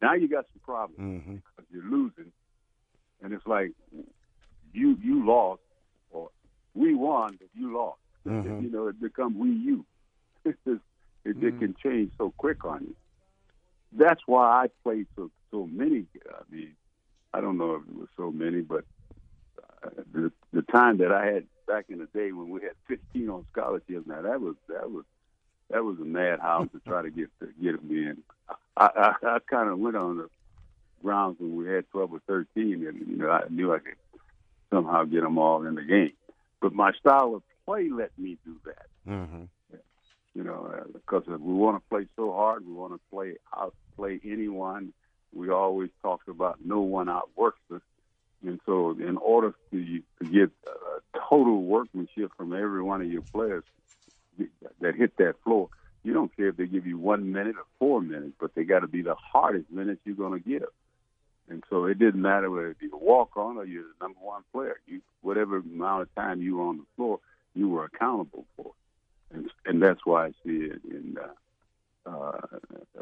now 0.00 0.14
you 0.14 0.28
got 0.28 0.46
some 0.52 0.60
problems 0.64 1.00
mm-hmm. 1.00 1.34
because 1.36 1.70
you're 1.72 1.90
losing, 1.90 2.32
and 3.22 3.32
it's 3.32 3.46
like 3.46 3.72
you 4.72 4.96
you 5.02 5.26
lost 5.26 5.62
or 6.10 6.30
we 6.74 6.94
won, 6.94 7.36
but 7.38 7.48
you 7.54 7.74
lost. 7.74 8.00
Mm-hmm. 8.26 8.64
You 8.64 8.70
know, 8.70 8.86
it 8.88 9.00
becomes 9.00 9.36
we 9.36 9.50
you. 9.50 9.84
it, 10.44 10.56
it, 10.66 10.80
mm-hmm. 11.26 11.46
it 11.46 11.58
can 11.58 11.74
change 11.82 12.12
so 12.18 12.32
quick 12.36 12.64
on 12.64 12.82
you 12.82 12.96
that's 13.92 14.22
why 14.26 14.64
I 14.64 14.66
played 14.82 15.06
so 15.16 15.30
so 15.50 15.68
many. 15.70 16.06
I 16.28 16.54
mean, 16.54 16.74
I 17.32 17.40
don't 17.40 17.58
know 17.58 17.74
if 17.74 17.82
it 17.88 17.94
was 17.94 18.08
so 18.16 18.30
many, 18.30 18.60
but 18.60 18.84
the 20.12 20.32
the 20.52 20.62
time 20.62 20.98
that 20.98 21.12
I 21.12 21.26
had 21.26 21.46
back 21.66 21.86
in 21.88 21.98
the 21.98 22.06
day 22.06 22.32
when 22.32 22.50
we 22.50 22.62
had 22.62 22.72
15 22.88 23.28
on 23.28 23.46
scholarships, 23.52 24.06
now 24.06 24.22
that 24.22 24.40
was 24.40 24.54
that 24.68 24.90
was 24.90 25.04
that 25.70 25.84
was 25.84 25.98
a 25.98 26.04
madhouse 26.04 26.68
to 26.72 26.80
try 26.86 27.02
to 27.02 27.10
get 27.10 27.28
to 27.40 27.48
get 27.62 27.80
them 27.80 27.90
in. 27.90 28.18
I 28.76 28.88
I, 28.94 29.26
I 29.26 29.38
kind 29.50 29.68
of 29.68 29.78
went 29.78 29.96
on 29.96 30.18
the 30.18 30.28
grounds 31.02 31.36
when 31.40 31.56
we 31.56 31.66
had 31.68 31.88
12 31.90 32.12
or 32.12 32.20
13, 32.26 32.86
and 32.86 33.08
you 33.08 33.16
know 33.16 33.30
I 33.30 33.42
knew 33.50 33.74
I 33.74 33.78
could 33.78 33.96
somehow 34.70 35.04
get 35.04 35.22
them 35.22 35.38
all 35.38 35.66
in 35.66 35.74
the 35.74 35.82
game. 35.82 36.12
But 36.60 36.72
my 36.72 36.92
style 36.92 37.34
of 37.34 37.42
play 37.66 37.88
let 37.90 38.16
me 38.18 38.38
do 38.44 38.56
that. 38.64 38.86
Mm-hmm. 39.08 39.44
You 40.34 40.44
know, 40.44 40.72
uh, 40.72 40.84
because 40.92 41.26
we 41.26 41.52
want 41.52 41.76
to 41.76 41.88
play 41.90 42.06
so 42.16 42.32
hard, 42.32 42.66
we 42.66 42.72
want 42.72 42.94
to 42.94 43.00
play 43.10 43.34
outplay 43.54 44.18
anyone. 44.24 44.94
We 45.34 45.50
always 45.50 45.90
talk 46.02 46.22
about 46.26 46.58
no 46.64 46.80
one 46.80 47.10
outworks 47.10 47.60
us, 47.74 47.82
and 48.44 48.60
so 48.66 48.90
in 48.90 49.16
order 49.16 49.54
to, 49.70 50.02
to 50.22 50.30
get 50.30 50.50
uh, 50.66 50.98
total 51.28 51.62
workmanship 51.62 52.32
from 52.36 52.52
every 52.52 52.82
one 52.82 53.00
of 53.00 53.10
your 53.10 53.22
players 53.22 53.64
that 54.80 54.94
hit 54.94 55.16
that 55.18 55.34
floor, 55.44 55.68
you 56.02 56.12
don't 56.12 56.34
care 56.36 56.48
if 56.48 56.56
they 56.56 56.66
give 56.66 56.86
you 56.86 56.98
one 56.98 57.32
minute 57.32 57.56
or 57.56 57.66
four 57.78 58.00
minutes, 58.00 58.34
but 58.40 58.54
they 58.54 58.64
got 58.64 58.80
to 58.80 58.88
be 58.88 59.02
the 59.02 59.14
hardest 59.14 59.70
minutes 59.70 60.00
you're 60.04 60.16
going 60.16 60.40
to 60.40 60.48
give. 60.48 60.68
And 61.48 61.62
so 61.70 61.84
it 61.84 61.98
didn't 61.98 62.22
matter 62.22 62.50
whether 62.50 62.74
you're 62.80 62.94
a 62.94 62.98
walk 62.98 63.36
on 63.36 63.56
or 63.58 63.64
you're 63.64 63.82
the 63.84 64.04
number 64.04 64.20
one 64.20 64.42
player. 64.52 64.80
You, 64.86 65.00
whatever 65.20 65.58
amount 65.58 66.02
of 66.02 66.14
time 66.14 66.40
you 66.40 66.56
were 66.56 66.64
on 66.64 66.78
the 66.78 66.86
floor, 66.96 67.20
you 67.54 67.68
were 67.68 67.84
accountable 67.84 68.46
for 68.56 68.72
and 69.32 69.50
and 69.64 69.82
that's 69.82 70.00
why 70.04 70.26
I 70.26 70.30
see 70.44 70.68
it 70.70 70.80
in 70.84 71.16
uh, 71.18 72.10
uh, 72.10 72.40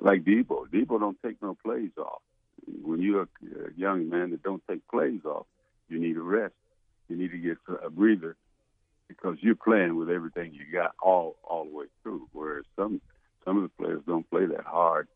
like 0.00 0.24
Devo. 0.24 0.68
Devo 0.68 0.98
don't 1.00 1.18
take 1.24 1.40
no 1.42 1.56
plays 1.62 1.90
off. 1.98 2.22
When 2.66 3.00
you're 3.02 3.22
a 3.22 3.24
uh, 3.24 3.68
young 3.76 4.08
man 4.08 4.30
that 4.30 4.42
don't 4.42 4.62
take 4.68 4.86
plays 4.88 5.24
off, 5.24 5.46
you 5.88 5.98
need 5.98 6.16
a 6.16 6.22
rest. 6.22 6.54
You 7.08 7.16
need 7.16 7.32
to 7.32 7.38
get 7.38 7.58
a 7.84 7.90
breather 7.90 8.36
because 9.08 9.36
you're 9.40 9.56
playing 9.56 9.96
with 9.96 10.08
everything 10.08 10.54
you 10.54 10.64
got 10.72 10.92
all 11.02 11.36
all 11.42 11.64
the 11.64 11.72
way 11.72 11.86
through. 12.02 12.28
Whereas 12.32 12.64
some 12.76 13.00
some 13.44 13.56
of 13.56 13.64
the 13.64 13.82
players 13.82 14.02
don't 14.06 14.28
play 14.30 14.46
that 14.46 14.64
hard. 14.64 15.08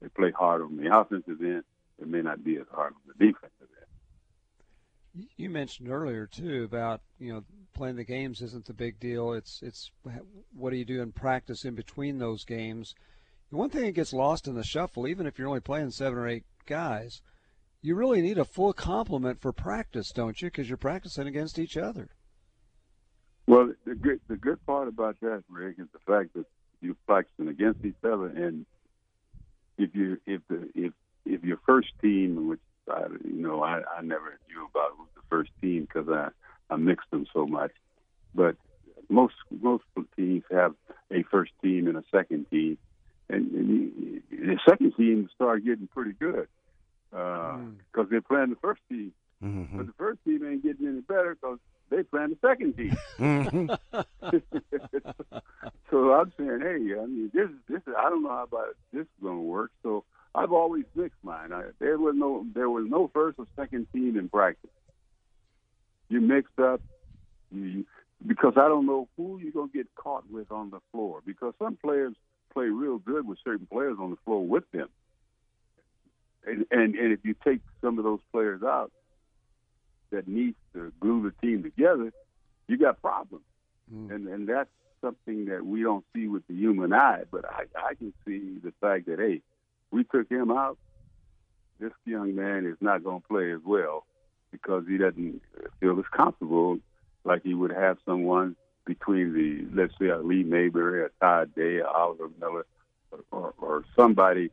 They 0.00 0.08
play 0.08 0.30
hard 0.30 0.62
on 0.62 0.76
the 0.76 0.96
offensive 0.96 1.40
end. 1.40 1.64
It 2.00 2.08
may 2.08 2.22
not 2.22 2.44
be 2.44 2.56
as 2.56 2.66
hard 2.72 2.94
on 2.94 3.00
the 3.06 3.26
defensive 3.26 3.50
end. 3.60 5.26
You 5.36 5.50
mentioned 5.50 5.90
earlier 5.90 6.26
too 6.26 6.62
about 6.64 7.00
you 7.18 7.32
know 7.32 7.44
playing 7.74 7.96
the 7.96 8.04
games 8.04 8.40
isn't 8.42 8.66
the 8.66 8.72
big 8.72 9.00
deal. 9.00 9.32
It's 9.32 9.60
it's 9.62 9.90
what 10.54 10.70
do 10.70 10.76
you 10.76 10.84
do 10.84 11.02
in 11.02 11.12
practice 11.12 11.64
in 11.64 11.74
between 11.74 12.18
those 12.18 12.44
games. 12.44 12.94
one 13.50 13.70
thing 13.70 13.82
that 13.82 13.92
gets 13.92 14.12
lost 14.12 14.46
in 14.46 14.54
the 14.54 14.62
shuffle, 14.62 15.08
even 15.08 15.26
if 15.26 15.38
you're 15.38 15.48
only 15.48 15.60
playing 15.60 15.90
seven 15.90 16.18
or 16.18 16.28
eight 16.28 16.44
guys, 16.66 17.22
you 17.82 17.94
really 17.94 18.20
need 18.20 18.38
a 18.38 18.44
full 18.44 18.72
complement 18.72 19.40
for 19.40 19.52
practice, 19.52 20.10
don't 20.14 20.40
you? 20.40 20.48
Because 20.48 20.68
you're 20.68 20.76
practicing 20.76 21.26
against 21.26 21.58
each 21.58 21.76
other. 21.76 22.10
Well, 23.46 23.72
the 23.84 23.94
good 23.94 24.20
the 24.28 24.36
good 24.36 24.64
part 24.66 24.88
about 24.88 25.18
that, 25.20 25.42
Rick, 25.48 25.76
is 25.78 25.88
the 25.92 25.98
fact 26.06 26.34
that 26.34 26.46
you're 26.80 26.96
practicing 27.06 27.48
against 27.48 27.84
each 27.84 27.96
other, 28.04 28.26
and 28.26 28.64
if 29.76 29.94
you 29.94 30.18
if 30.26 30.40
the 30.48 30.68
if 30.74 30.92
if 31.24 31.42
your 31.42 31.58
first 31.66 31.88
team, 32.00 32.48
which 32.48 32.60
I, 32.88 33.06
you 33.24 33.42
know 33.42 33.62
I, 33.62 33.80
I 33.98 34.02
never 34.02 34.38
knew 34.48 34.68
about 34.72 34.92
who's 34.96 35.08
the 35.16 35.22
first 35.28 35.50
team 35.60 35.82
because 35.82 36.08
I 36.08 36.28
I 36.72 36.76
mixed 36.76 37.10
them 37.10 37.26
so 37.32 37.46
much, 37.46 37.72
but 38.34 38.56
most 39.08 39.34
most 39.60 39.84
teams 40.16 40.44
have 40.50 40.74
a 41.10 41.24
first 41.24 41.52
team 41.62 41.88
and 41.88 41.96
a 41.96 42.04
second 42.12 42.46
team, 42.50 42.78
and, 43.30 43.50
and 43.52 43.68
you, 43.68 44.22
the 44.30 44.58
second 44.68 44.94
team 44.96 45.28
started 45.34 45.64
getting 45.64 45.88
pretty 45.88 46.12
good 46.12 46.48
because 47.10 47.58
uh, 47.96 48.02
mm. 48.02 48.10
they're 48.10 48.20
playing 48.20 48.50
the 48.50 48.56
first 48.60 48.80
team. 48.88 49.12
Mm-hmm. 49.42 49.78
But 49.78 49.86
the 49.86 49.92
first 49.94 50.18
team 50.24 50.46
ain't 50.46 50.62
getting 50.62 50.86
any 50.86 51.00
better 51.00 51.36
because 51.40 51.58
they 51.90 52.02
playing 52.02 52.30
the 52.30 52.48
second 52.48 52.76
team. 52.76 52.96
Mm-hmm. 53.18 53.70
so 55.90 56.12
I'm 56.12 56.32
saying, 56.38 56.60
hey, 56.62 56.98
I 56.98 57.06
mean, 57.06 57.30
this 57.34 57.48
this 57.68 57.82
I 57.98 58.08
don't 58.08 58.22
know 58.22 58.30
how 58.30 58.44
about 58.44 58.76
this 58.92 59.02
is 59.02 59.22
going 59.22 59.36
to 59.36 59.42
work. 59.42 59.72
So 59.82 60.04
I've 60.34 60.52
always 60.52 60.84
mixed 60.94 61.18
mine. 61.22 61.52
I, 61.52 61.64
there 61.78 61.98
was 61.98 62.14
no 62.16 62.46
there 62.54 62.70
was 62.70 62.86
no 62.88 63.10
first 63.12 63.38
or 63.38 63.46
second 63.56 63.88
team 63.92 64.16
in 64.16 64.28
practice. 64.28 64.70
You 66.08 66.20
mixed 66.20 66.58
up, 66.58 66.80
you, 67.50 67.84
because 68.26 68.54
I 68.56 68.68
don't 68.68 68.86
know 68.86 69.08
who 69.16 69.38
you're 69.42 69.52
going 69.52 69.70
to 69.70 69.76
get 69.76 69.94
caught 69.94 70.24
with 70.30 70.50
on 70.50 70.70
the 70.70 70.80
floor. 70.92 71.20
Because 71.24 71.54
some 71.58 71.76
players 71.76 72.14
play 72.52 72.66
real 72.66 72.98
good 72.98 73.26
with 73.26 73.38
certain 73.44 73.66
players 73.66 73.96
on 74.00 74.10
the 74.10 74.16
floor 74.24 74.46
with 74.46 74.70
them 74.72 74.88
and, 76.46 76.66
and 76.70 76.94
and 76.94 77.12
if 77.12 77.20
you 77.22 77.34
take 77.44 77.60
some 77.80 77.98
of 77.98 78.04
those 78.04 78.20
players 78.32 78.62
out 78.62 78.90
that 80.10 80.26
needs 80.26 80.56
to 80.74 80.92
glue 81.00 81.22
the 81.22 81.46
team 81.46 81.62
together, 81.62 82.12
you 82.66 82.76
got 82.76 83.00
problems, 83.00 83.44
mm. 83.92 84.12
and 84.14 84.26
and 84.28 84.48
that's 84.48 84.70
something 85.00 85.46
that 85.46 85.64
we 85.64 85.82
don't 85.82 86.04
see 86.14 86.28
with 86.28 86.46
the 86.48 86.54
human 86.54 86.92
eye. 86.92 87.22
But 87.30 87.44
I 87.44 87.64
I 87.76 87.94
can 87.94 88.12
see 88.26 88.58
the 88.62 88.72
fact 88.80 89.06
that 89.06 89.18
hey, 89.18 89.42
we 89.90 90.04
took 90.04 90.30
him 90.30 90.50
out. 90.50 90.78
This 91.78 91.92
young 92.04 92.34
man 92.34 92.66
is 92.66 92.76
not 92.80 93.02
going 93.02 93.22
to 93.22 93.28
play 93.28 93.52
as 93.52 93.60
well 93.64 94.04
because 94.50 94.84
he 94.86 94.98
doesn't 94.98 95.40
feel 95.78 95.98
as 95.98 96.04
comfortable 96.14 96.78
like 97.24 97.42
he 97.42 97.54
would 97.54 97.72
have 97.72 97.96
someone 98.04 98.54
between 98.86 99.32
the 99.32 99.66
let's 99.80 99.94
say 99.98 100.08
a 100.08 100.18
Lee 100.18 100.42
Mayberry, 100.42 101.04
a 101.04 101.08
Todd 101.20 101.54
Day, 101.54 101.78
a 101.78 101.86
Oliver 101.86 102.30
Miller, 102.40 102.66
or, 103.30 103.54
or, 103.58 103.84
somebody 103.96 104.50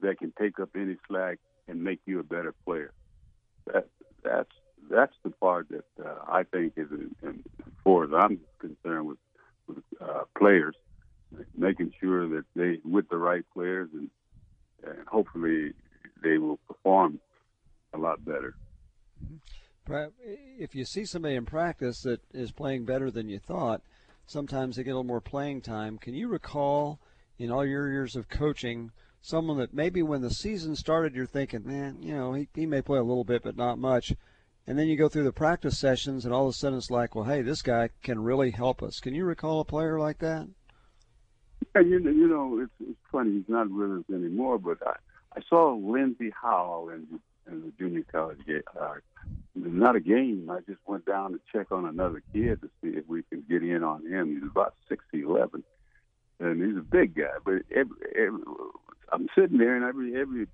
that 0.00 0.18
can 0.18 0.32
take 0.38 0.60
up 0.60 0.70
any 0.76 0.96
slack 1.08 1.38
and 1.68 1.82
make 1.82 2.00
you 2.06 2.20
a 2.20 2.22
better 2.22 2.54
player. 2.64 2.92
That 3.72 3.88
that's 4.22 4.52
that's 4.90 5.14
the 5.22 5.30
part 5.30 5.68
that 5.70 5.84
uh, 6.04 6.14
I 6.28 6.44
think 6.44 6.74
is, 6.76 6.88
as 7.26 7.34
far 7.82 8.04
as 8.04 8.10
I'm 8.12 8.40
concerned 8.58 9.06
with 9.06 9.18
with 9.66 9.84
uh, 10.00 10.22
players, 10.38 10.76
making 11.56 11.92
sure 12.00 12.28
that 12.28 12.44
they 12.54 12.78
with 12.84 13.08
the 13.08 13.18
right 13.18 13.44
players 13.52 13.88
and 13.92 14.10
and 14.86 15.06
hopefully 15.06 15.72
they 16.22 16.38
will 16.38 16.58
perform 16.68 17.18
a 17.92 17.98
lot 17.98 18.24
better. 18.24 18.54
If 19.88 20.74
you 20.74 20.84
see 20.84 21.04
somebody 21.04 21.34
in 21.34 21.44
practice 21.44 22.02
that 22.02 22.20
is 22.32 22.52
playing 22.52 22.84
better 22.84 23.10
than 23.10 23.28
you 23.28 23.38
thought, 23.38 23.82
sometimes 24.26 24.76
they 24.76 24.84
get 24.84 24.90
a 24.90 24.94
little 24.94 25.04
more 25.04 25.20
playing 25.20 25.62
time. 25.62 25.98
Can 25.98 26.14
you 26.14 26.28
recall 26.28 26.98
in 27.38 27.50
all 27.50 27.64
your 27.64 27.90
years 27.90 28.16
of 28.16 28.28
coaching? 28.28 28.90
someone 29.26 29.58
that 29.58 29.74
maybe 29.74 30.02
when 30.02 30.22
the 30.22 30.30
season 30.30 30.76
started 30.76 31.14
you're 31.14 31.26
thinking, 31.26 31.66
man, 31.66 31.98
you 32.00 32.14
know, 32.14 32.32
he, 32.32 32.48
he 32.54 32.64
may 32.64 32.80
play 32.80 32.98
a 32.98 33.02
little 33.02 33.24
bit 33.24 33.42
but 33.42 33.56
not 33.56 33.76
much. 33.76 34.14
And 34.68 34.78
then 34.78 34.86
you 34.86 34.96
go 34.96 35.08
through 35.08 35.24
the 35.24 35.32
practice 35.32 35.78
sessions 35.78 36.24
and 36.24 36.32
all 36.32 36.44
of 36.44 36.50
a 36.50 36.52
sudden 36.52 36.78
it's 36.78 36.90
like, 36.90 37.14
well, 37.14 37.24
hey, 37.24 37.42
this 37.42 37.60
guy 37.60 37.90
can 38.02 38.22
really 38.22 38.52
help 38.52 38.82
us. 38.82 39.00
Can 39.00 39.14
you 39.14 39.24
recall 39.24 39.60
a 39.60 39.64
player 39.64 39.98
like 39.98 40.18
that? 40.18 40.48
Yeah, 41.74 41.82
you, 41.82 41.98
you 41.98 42.28
know, 42.28 42.60
it's, 42.62 42.88
it's 42.88 42.98
funny. 43.10 43.32
He's 43.32 43.48
not 43.48 43.68
with 43.68 43.98
us 43.98 44.04
anymore, 44.14 44.58
but 44.58 44.78
I, 44.86 44.94
I 45.36 45.40
saw 45.48 45.74
Lenzie 45.74 46.32
Howell 46.40 46.90
in, 46.90 47.20
in 47.50 47.62
the 47.62 47.72
junior 47.78 48.04
college. 48.10 48.38
Uh, 48.80 48.94
not 49.56 49.96
a 49.96 50.00
game. 50.00 50.48
I 50.50 50.60
just 50.60 50.80
went 50.86 51.06
down 51.06 51.32
to 51.32 51.40
check 51.52 51.72
on 51.72 51.86
another 51.86 52.22
kid 52.32 52.60
to 52.60 52.70
see 52.82 52.96
if 52.96 53.06
we 53.06 53.22
can 53.24 53.44
get 53.48 53.62
in 53.62 53.82
on 53.82 54.06
him. 54.06 54.34
He's 54.34 54.50
about 54.50 54.74
six 54.88 55.04
eleven, 55.12 55.64
and 56.38 56.62
he's 56.62 56.76
a 56.76 56.84
big 56.84 57.14
guy. 57.14 57.38
But 57.44 57.62
every, 57.70 57.96
every, 58.16 58.40
I'm 59.12 59.28
sitting 59.34 59.58
there, 59.58 59.76
and 59.76 59.84
every 59.84 60.20
every 60.20 60.46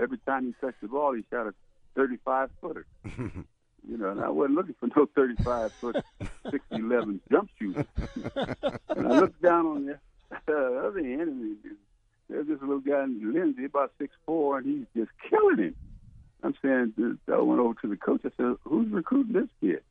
every 0.00 0.18
time 0.18 0.46
he 0.46 0.54
touched 0.60 0.80
the 0.80 0.88
ball, 0.88 1.14
he 1.14 1.24
shot 1.30 1.46
a 1.46 1.54
35 1.94 2.50
footer. 2.60 2.86
you 3.04 3.96
know, 3.96 4.10
and 4.10 4.20
I 4.20 4.28
wasn't 4.28 4.56
looking 4.56 4.74
for 4.78 4.88
no 4.96 5.08
35 5.14 5.72
foot, 5.72 5.96
6'11 6.46 7.20
jump 7.30 7.50
shooter. 7.58 7.86
and 8.90 9.06
I 9.06 9.20
looked 9.20 9.42
down 9.42 9.66
on 9.66 9.86
the 9.86 9.98
uh, 10.48 10.86
other 10.86 10.98
end, 10.98 11.20
and 11.22 11.56
there's 12.28 12.46
this 12.46 12.60
little 12.60 12.80
guy, 12.80 13.06
Lenzie, 13.06 13.64
about 13.64 13.92
six 13.98 14.14
four, 14.26 14.58
and 14.58 14.66
he's 14.66 14.86
just 15.02 15.10
killing 15.28 15.58
him. 15.58 15.74
I'm 16.42 16.54
saying, 16.62 17.18
I 17.28 17.40
went 17.40 17.60
over 17.60 17.74
to 17.80 17.88
the 17.88 17.96
coach. 17.96 18.22
I 18.24 18.30
said, 18.36 18.56
"Who's 18.64 18.90
recruiting 18.90 19.32
this 19.32 19.48
kid?" 19.60 19.82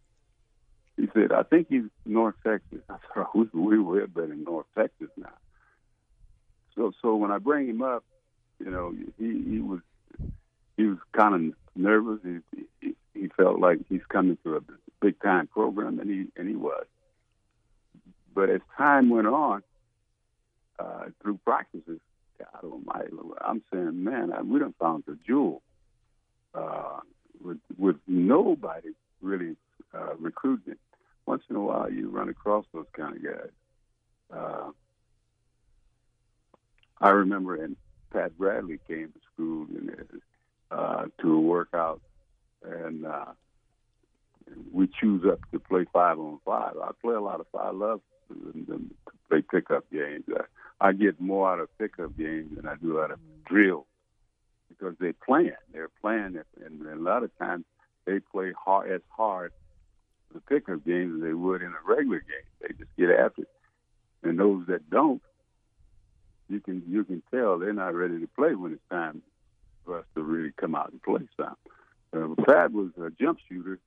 He 0.96 1.08
said, 1.14 1.32
"I 1.32 1.44
think 1.44 1.68
he's 1.70 1.84
North 2.06 2.36
Texas." 2.46 2.80
I 2.90 2.98
said, 3.14 3.26
oh, 3.34 3.48
"We 3.54 3.80
were 3.80 4.08
better 4.08 4.34
in 4.34 4.44
North 4.44 4.68
Texas 4.76 5.10
now." 5.18 5.34
So 6.76 6.94
so 7.02 7.16
when 7.16 7.32
I 7.32 7.40
bring 7.40 7.68
him 7.68 7.82
up, 7.82 8.04
you 8.60 8.72
know, 8.72 8.94
he 9.18 9.44
he 9.44 9.60
was 9.60 9.82
he 10.78 10.86
was 10.86 10.98
kind 11.12 11.36
of 11.36 11.56
nervous. 11.76 12.20
He, 12.24 12.66
he 12.82 12.96
he 13.14 13.28
felt 13.30 13.60
like 13.60 13.80
he's 13.90 14.06
coming 14.08 14.38
to 14.44 14.58
a 14.58 14.62
big 15.02 15.20
time 15.22 15.48
program, 15.48 16.00
and 16.00 16.10
he 16.10 16.28
and 16.38 16.48
he 16.48 16.56
was. 16.56 16.86
But 18.34 18.50
as 18.50 18.62
time 18.78 19.10
went 19.10 19.28
on, 19.28 19.64
uh, 20.80 21.06
through 21.22 21.40
practices, 21.44 22.00
God 22.38 22.64
Almighty, 22.64 23.10
I'm 23.42 23.64
saying, 23.74 24.04
man, 24.04 24.32
I, 24.32 24.44
we 24.44 24.60
done 24.60 24.76
found 24.80 25.04
the 25.08 25.18
jewel. 25.26 25.64
Uh, 26.54 27.00
with 27.44 27.60
with 27.78 27.98
nobody 28.08 28.90
really 29.22 29.56
uh, 29.94 30.16
recruiting 30.18 30.74
it. 30.74 30.80
Once 31.26 31.44
in 31.50 31.56
a 31.56 31.62
while, 31.62 31.92
you 31.92 32.10
run 32.10 32.30
across 32.30 32.66
those 32.74 32.86
kind 32.94 33.16
of 33.18 33.24
guys. 33.24 33.50
Uh, 34.34 34.72
I 37.00 37.10
remember, 37.10 37.62
and 37.62 37.76
Pat 38.12 38.38
Bradley 38.38 38.80
came 38.88 39.10
to 39.10 39.20
school 39.34 39.68
and 39.70 40.22
uh, 40.72 41.06
to 41.22 41.34
a 41.34 41.40
workout, 41.40 42.02
and 42.64 43.06
uh, 43.06 43.26
we 44.72 44.90
choose 45.00 45.24
up 45.30 45.40
to 45.52 45.60
play 45.60 45.86
five 45.92 46.18
on 46.20 46.40
five. 46.46 46.74
I 46.82 46.92
play 47.02 47.16
a 47.16 47.22
lot 47.22 47.40
of 47.40 47.48
five. 47.52 47.68
I 47.68 47.72
love 47.72 48.02
to 48.30 48.90
play 49.30 49.42
pickup 49.42 49.90
games. 49.92 50.26
I, 50.34 50.88
I 50.88 50.94
get 50.94 51.20
more 51.20 51.52
out 51.52 51.60
of 51.60 51.78
pickup 51.78 52.18
games 52.18 52.56
than 52.56 52.68
I 52.68 52.76
do 52.76 53.00
out 53.00 53.12
of 53.12 53.20
drill 53.46 53.86
because 54.78 54.96
they're 55.00 55.14
playing. 55.14 55.52
They're 55.74 55.90
playing, 56.02 56.40
and 56.64 56.88
a 56.88 56.96
lot 56.96 57.24
of 57.24 57.38
times 57.38 57.66
they 58.06 58.20
play 58.20 58.54
hard 58.58 58.92
as 58.92 59.02
hard 59.10 59.52
the 60.34 60.42
pickup 60.42 60.86
games 60.86 61.16
as 61.16 61.22
they 61.22 61.34
would 61.34 61.62
in 61.62 61.70
a 61.70 61.88
regular 61.88 62.20
game. 62.20 62.48
They 62.62 62.70
just 62.70 62.96
get 62.98 63.10
after 63.10 63.44
it. 63.44 63.50
And 64.24 64.40
those 64.40 64.66
that 64.68 64.90
don't, 64.90 65.22
you 66.50 66.60
can 66.60 66.84
you 66.88 67.04
can 67.04 67.22
tell 67.32 67.60
they're 67.60 67.74
not 67.74 67.94
ready 67.94 68.20
to 68.20 68.28
play 68.28 68.56
when 68.56 68.74
it's 68.74 68.82
time 68.90 69.22
for 69.86 70.00
us 70.00 70.06
to 70.16 70.24
really 70.24 70.52
come 70.52 70.76
out 70.76 70.92
and 70.92 71.02
play 71.02 71.28
some. 71.38 71.56
Uh, 72.14 72.44
Pat 72.46 72.72
was 72.72 72.90
a 73.02 73.10
jump 73.10 73.40
shooter, 73.48 73.80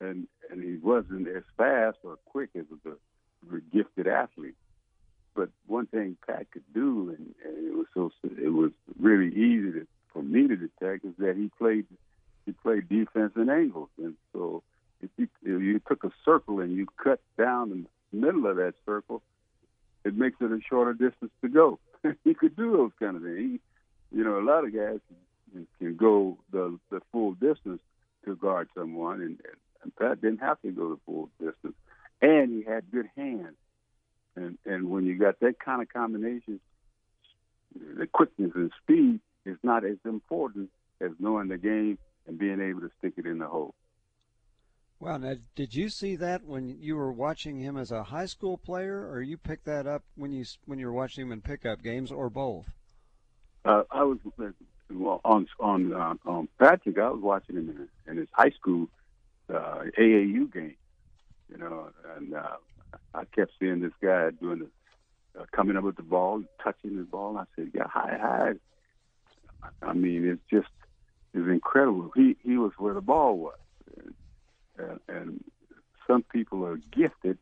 and 0.00 0.26
and 0.50 0.62
he 0.62 0.76
wasn't 0.76 1.28
as 1.28 1.42
fast 1.56 1.98
or 2.02 2.16
quick 2.24 2.50
as 2.56 2.64
a 2.86 3.60
gifted 3.72 4.06
athlete. 4.06 4.56
But 5.34 5.50
one 5.66 5.86
thing 5.86 6.16
Pat 6.26 6.50
could 6.50 6.64
do, 6.74 7.14
and, 7.16 7.34
and 7.44 7.68
it 7.68 7.74
was 7.74 7.86
so 7.94 8.10
it 8.24 8.52
was 8.52 8.72
really 8.98 9.28
easy 9.28 9.72
to, 9.72 9.86
for 10.12 10.22
me 10.22 10.48
to 10.48 10.56
detect, 10.56 11.04
is 11.04 11.14
that 11.18 11.36
he 11.36 11.50
played 11.58 11.86
he 12.46 12.52
played 12.52 12.88
defense 12.88 13.32
in 13.36 13.48
angles, 13.50 13.90
and 13.98 14.14
so 14.32 14.62
if 15.00 15.10
you, 15.16 15.28
if 15.42 15.62
you 15.62 15.80
took 15.86 16.04
a 16.04 16.10
circle 16.24 16.60
and 16.60 16.72
you 16.72 16.86
cut 17.02 17.20
down 17.36 17.86
the 18.12 18.18
middle 18.18 18.46
of 18.46 18.56
that 18.56 18.74
circle, 18.84 19.22
it 20.04 20.16
makes 20.16 20.36
it 20.40 20.50
a 20.50 20.58
shorter 20.68 20.92
distance 20.92 21.30
to 21.42 21.48
go. 21.48 21.78
he 22.24 22.34
could 22.34 22.56
do 22.56 22.72
those 22.72 22.92
kind 22.98 23.16
of 23.16 23.22
things. 23.22 23.60
He, 24.10 24.16
you 24.16 24.24
know, 24.24 24.38
a 24.38 24.44
lot 24.44 24.64
of 24.64 24.74
guys 24.74 24.98
can, 25.52 25.66
can 25.78 25.96
go 25.96 26.38
the 26.50 26.78
the 26.90 27.00
full 27.12 27.34
distance 27.34 27.80
to 28.24 28.36
guard 28.36 28.68
someone, 28.74 29.20
and, 29.20 29.38
and 29.82 29.96
Pat 29.96 30.20
didn't 30.20 30.40
have 30.40 30.60
to 30.62 30.70
go 30.70 30.90
the 30.90 31.00
full 31.06 31.28
distance, 31.38 31.74
and 32.22 32.50
he 32.50 32.62
had 32.62 32.90
good 32.90 33.08
hands. 33.16 33.56
And 34.38 34.58
and 34.64 34.88
when 34.88 35.04
you 35.04 35.18
got 35.18 35.40
that 35.40 35.58
kind 35.58 35.82
of 35.82 35.88
combination, 35.88 36.60
the 37.74 38.06
quickness 38.06 38.52
and 38.54 38.70
speed 38.82 39.20
is 39.44 39.56
not 39.62 39.84
as 39.84 39.96
important 40.04 40.70
as 41.00 41.10
knowing 41.18 41.48
the 41.48 41.58
game 41.58 41.98
and 42.26 42.38
being 42.38 42.60
able 42.60 42.80
to 42.80 42.90
stick 42.98 43.14
it 43.16 43.26
in 43.26 43.38
the 43.38 43.46
hole. 43.46 43.74
Wow. 45.00 45.16
Now, 45.16 45.34
did 45.54 45.74
you 45.74 45.88
see 45.88 46.16
that 46.16 46.44
when 46.44 46.68
you 46.80 46.96
were 46.96 47.12
watching 47.12 47.58
him 47.58 47.76
as 47.76 47.90
a 47.90 48.04
high 48.04 48.26
school 48.26 48.58
player, 48.58 49.08
or 49.10 49.22
you 49.22 49.36
picked 49.36 49.64
that 49.66 49.86
up 49.86 50.04
when 50.14 50.32
you 50.32 50.44
when 50.66 50.78
you 50.78 50.86
were 50.86 50.92
watching 50.92 51.26
him 51.26 51.32
in 51.32 51.40
pickup 51.40 51.82
games, 51.82 52.12
or 52.12 52.30
both? 52.30 52.66
Uh, 53.64 53.82
I 53.90 54.04
was 54.04 54.18
well, 54.90 55.20
on 55.24 55.48
on 55.58 55.92
uh, 55.92 56.14
on 56.26 56.48
Patrick. 56.60 56.98
I 56.98 57.10
was 57.10 57.20
watching 57.22 57.56
him 57.56 57.70
in, 57.70 58.12
in 58.12 58.18
his 58.18 58.28
high 58.32 58.50
school 58.50 58.88
uh, 59.52 59.82
AAU 59.98 60.52
game, 60.52 60.76
you 61.50 61.58
know, 61.58 61.90
and 62.16 62.34
uh, 62.34 62.56
I 63.14 63.24
kept 63.24 63.52
seeing 63.58 63.80
this 63.80 63.92
guy 64.02 64.30
doing 64.30 64.60
the 64.60 65.40
uh, 65.40 65.44
coming 65.52 65.76
up 65.76 65.84
with 65.84 65.96
the 65.96 66.02
ball, 66.02 66.42
touching 66.62 66.96
the 66.96 67.04
ball. 67.04 67.30
And 67.30 67.38
I 67.38 67.44
said, 67.56 67.70
"Yeah, 67.74 67.88
high, 67.88 68.18
high." 68.20 68.54
I 69.82 69.92
mean, 69.92 70.26
it's 70.26 70.42
just 70.50 70.72
it's 71.34 71.48
incredible. 71.48 72.10
He 72.14 72.36
he 72.42 72.56
was 72.56 72.72
where 72.78 72.94
the 72.94 73.00
ball 73.00 73.38
was, 73.38 73.58
and, 74.78 75.00
and 75.08 75.44
some 76.06 76.22
people 76.22 76.64
are 76.64 76.80
gifted, 76.90 77.38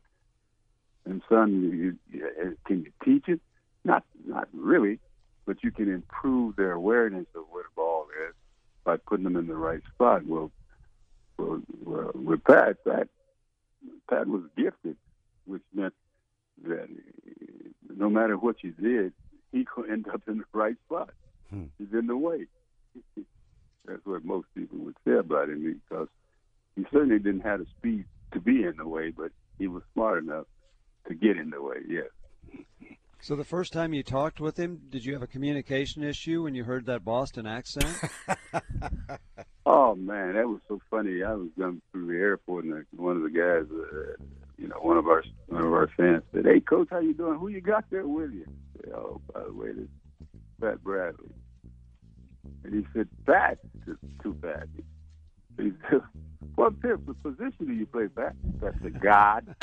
and 1.05 1.21
some 1.29 1.63
you, 1.63 1.97
you, 2.11 2.57
can 2.65 2.83
you 2.83 2.91
teach 3.03 3.27
it? 3.27 3.39
Not 3.83 4.03
not 4.25 4.47
really, 4.53 4.99
but 5.45 5.63
you 5.63 5.71
can 5.71 5.91
improve 5.91 6.55
their 6.55 6.73
awareness 6.73 7.27
of 7.35 7.43
where 7.49 7.63
the 7.63 7.69
ball 7.75 8.07
is 8.27 8.35
by 8.83 8.97
putting 8.97 9.23
them 9.23 9.37
in 9.37 9.47
the 9.47 9.55
right 9.55 9.81
spot. 9.93 10.25
Well, 10.25 10.51
well, 11.37 11.61
well 11.83 12.11
with 12.13 12.43
Pat, 12.43 12.83
Pat 12.83 13.07
Pat 14.09 14.27
was 14.27 14.43
gifted, 14.57 14.97
which 15.47 15.63
meant 15.73 15.93
that 16.63 16.87
no 17.95 18.09
matter 18.09 18.37
what 18.37 18.63
you 18.63 18.71
did, 18.71 19.13
he 19.51 19.65
could 19.65 19.89
end 19.89 20.07
up 20.13 20.21
in 20.27 20.39
the 20.39 20.43
right 20.53 20.75
spot. 20.85 21.09
Hmm. 21.49 21.65
He's 21.77 21.93
in 21.93 22.07
the 22.07 22.17
way. 22.17 22.45
That's 23.85 24.05
what 24.05 24.25
most 24.25 24.47
people 24.53 24.79
would 24.79 24.97
say 25.05 25.13
about 25.13 25.49
him 25.49 25.79
because 25.87 26.09
he 26.75 26.85
certainly 26.91 27.19
didn't 27.19 27.41
have 27.41 27.59
the 27.59 27.65
speed 27.77 28.05
to 28.33 28.39
be 28.39 28.63
in 28.63 28.75
the 28.77 28.87
way, 28.87 29.11
but 29.11 29.31
he 29.57 29.67
was 29.67 29.83
smart 29.93 30.23
enough 30.23 30.45
to 31.07 31.15
get 31.15 31.37
in 31.37 31.49
the 31.49 31.61
way. 31.61 31.77
Yes. 31.87 32.09
So 33.21 33.35
the 33.35 33.43
first 33.43 33.73
time 33.73 33.93
you 33.93 34.03
talked 34.03 34.39
with 34.39 34.57
him, 34.57 34.81
did 34.89 35.03
you 35.03 35.13
have 35.13 35.23
a 35.23 35.27
communication 35.27 36.03
issue 36.03 36.43
when 36.43 36.53
you 36.53 36.63
heard 36.63 36.85
that 36.85 37.03
Boston 37.03 37.47
accent? 37.47 37.99
oh 39.65 39.95
man, 39.95 40.35
that 40.35 40.47
was 40.47 40.59
so 40.67 40.79
funny. 40.89 41.23
I 41.23 41.33
was 41.33 41.49
going 41.57 41.81
through 41.91 42.07
the 42.07 42.13
airport, 42.13 42.65
and 42.65 42.85
one 42.91 43.17
of 43.17 43.23
the 43.23 43.29
guys, 43.29 43.65
uh, 43.71 44.23
you 44.57 44.67
know, 44.67 44.77
one 44.81 44.97
of 44.97 45.07
our 45.07 45.23
one 45.47 45.63
of 45.63 45.73
our 45.73 45.89
fans 45.95 46.23
said, 46.33 46.45
"Hey, 46.45 46.59
coach, 46.59 46.87
how 46.91 46.99
you 46.99 47.13
doing? 47.13 47.39
Who 47.39 47.47
you 47.47 47.61
got 47.61 47.85
there 47.89 48.07
with 48.07 48.31
you?" 48.33 48.45
Said, 48.81 48.93
oh, 48.93 49.21
by 49.33 49.43
the 49.43 49.53
way, 49.53 49.71
this 49.73 49.87
Pat 50.61 50.83
Bradley. 50.83 51.29
And 52.63 52.73
he 52.73 52.85
said, 52.93 53.07
"Pat, 53.25 53.59
too 54.23 54.33
bad." 54.33 54.69
He 55.57 55.71
said, 55.89 56.01
"What 56.55 56.79
position 56.81 57.65
do 57.65 57.73
you 57.73 57.85
play, 57.85 58.07
Pat?" 58.07 58.35
That's 58.61 58.83
a 58.83 58.89
God. 58.89 59.55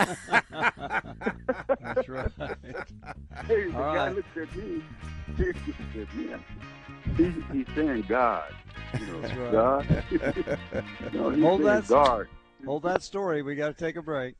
That's 1.80 2.09
right. 2.09 2.30
hey, 2.38 3.64
the 3.66 3.72
All 3.74 3.83
guy 3.83 4.07
right. 4.07 4.14
looked 4.14 4.37
at 4.37 4.57
me. 4.57 4.83
He 5.37 5.44
said, 5.94 6.09
"Yeah." 6.16 6.38
He, 7.16 7.33
he's 7.52 7.66
saying 7.76 8.04
God. 8.09 8.52
You 8.98 9.07
know, 9.07 9.18
right. 9.20 9.52
God. 9.52 10.04
no, 11.12 11.30
Hold 11.40 11.62
that. 11.64 11.87
God. 11.87 12.26
Hold 12.64 12.83
that 12.85 13.02
story. 13.02 13.42
We 13.42 13.54
got 13.54 13.76
to 13.76 13.85
take 13.85 13.96
a 13.96 14.02
break. 14.02 14.37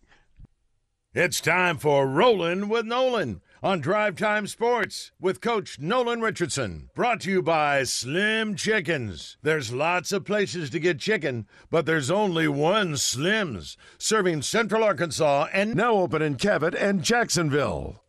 It's 1.17 1.41
time 1.41 1.79
for 1.79 2.09
Rolling 2.09 2.69
with 2.69 2.87
Nolan 2.87 3.41
on 3.63 3.81
Drive 3.81 4.17
Time 4.17 4.49
Sports 4.49 5.13
with 5.21 5.41
Coach 5.41 5.79
Nolan 5.79 6.21
Richardson. 6.21 6.91
Brought 6.93 7.21
to 7.21 7.31
you 7.31 7.41
by 7.41 7.85
Slim 7.85 8.57
Chickens. 8.57 9.37
There's 9.41 9.73
lots 9.73 10.11
of 10.11 10.25
places 10.25 10.71
to 10.71 10.81
get 10.81 10.99
chicken, 10.99 11.47
but 11.71 11.87
there's 11.87 12.11
only 12.11 12.49
one 12.49 12.97
Slim's, 12.97 13.77
serving 13.97 14.43
Central 14.43 14.83
Arkansas 14.83 15.47
and 15.53 15.77
now 15.77 15.93
open 15.93 16.21
in 16.21 16.35
Cabot 16.35 16.75
and 16.75 17.05
Jacksonville. 17.05 18.03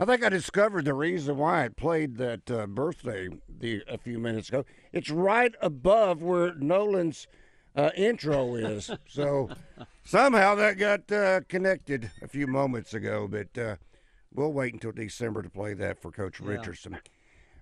I 0.00 0.06
think 0.06 0.24
I 0.24 0.30
discovered 0.30 0.86
the 0.86 0.94
reason 0.94 1.36
why 1.36 1.64
it 1.64 1.76
played 1.76 2.16
that 2.16 2.50
uh, 2.50 2.66
birthday 2.66 3.28
the, 3.46 3.82
a 3.86 3.98
few 3.98 4.18
minutes 4.18 4.48
ago. 4.48 4.64
It's 4.94 5.10
right 5.10 5.54
above 5.60 6.22
where 6.22 6.54
Nolan's 6.54 7.26
uh, 7.74 7.90
intro 7.96 8.54
is. 8.54 8.90
So 9.08 9.48
somehow 10.04 10.54
that 10.56 10.78
got 10.78 11.10
uh, 11.12 11.40
connected 11.48 12.10
a 12.22 12.28
few 12.28 12.46
moments 12.46 12.94
ago, 12.94 13.28
but 13.28 13.56
uh, 13.60 13.76
we'll 14.32 14.52
wait 14.52 14.72
until 14.72 14.92
December 14.92 15.42
to 15.42 15.50
play 15.50 15.74
that 15.74 16.00
for 16.00 16.10
Coach 16.10 16.40
yeah. 16.40 16.48
Richardson. 16.48 16.98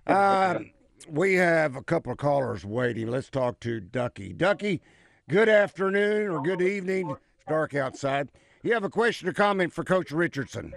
Um, 0.07 0.71
we 1.07 1.35
have 1.35 1.75
a 1.75 1.83
couple 1.83 2.11
of 2.11 2.17
callers 2.17 2.65
waiting. 2.65 3.07
Let's 3.07 3.29
talk 3.29 3.59
to 3.61 3.79
Ducky. 3.79 4.33
Ducky, 4.33 4.81
good 5.29 5.49
afternoon 5.49 6.29
or 6.29 6.41
good 6.41 6.61
evening. 6.61 7.11
It's 7.11 7.45
dark 7.47 7.75
outside. 7.75 8.29
You 8.63 8.73
have 8.73 8.83
a 8.83 8.89
question 8.89 9.27
or 9.27 9.33
comment 9.33 9.73
for 9.73 9.83
Coach 9.83 10.11
Richardson? 10.11 10.73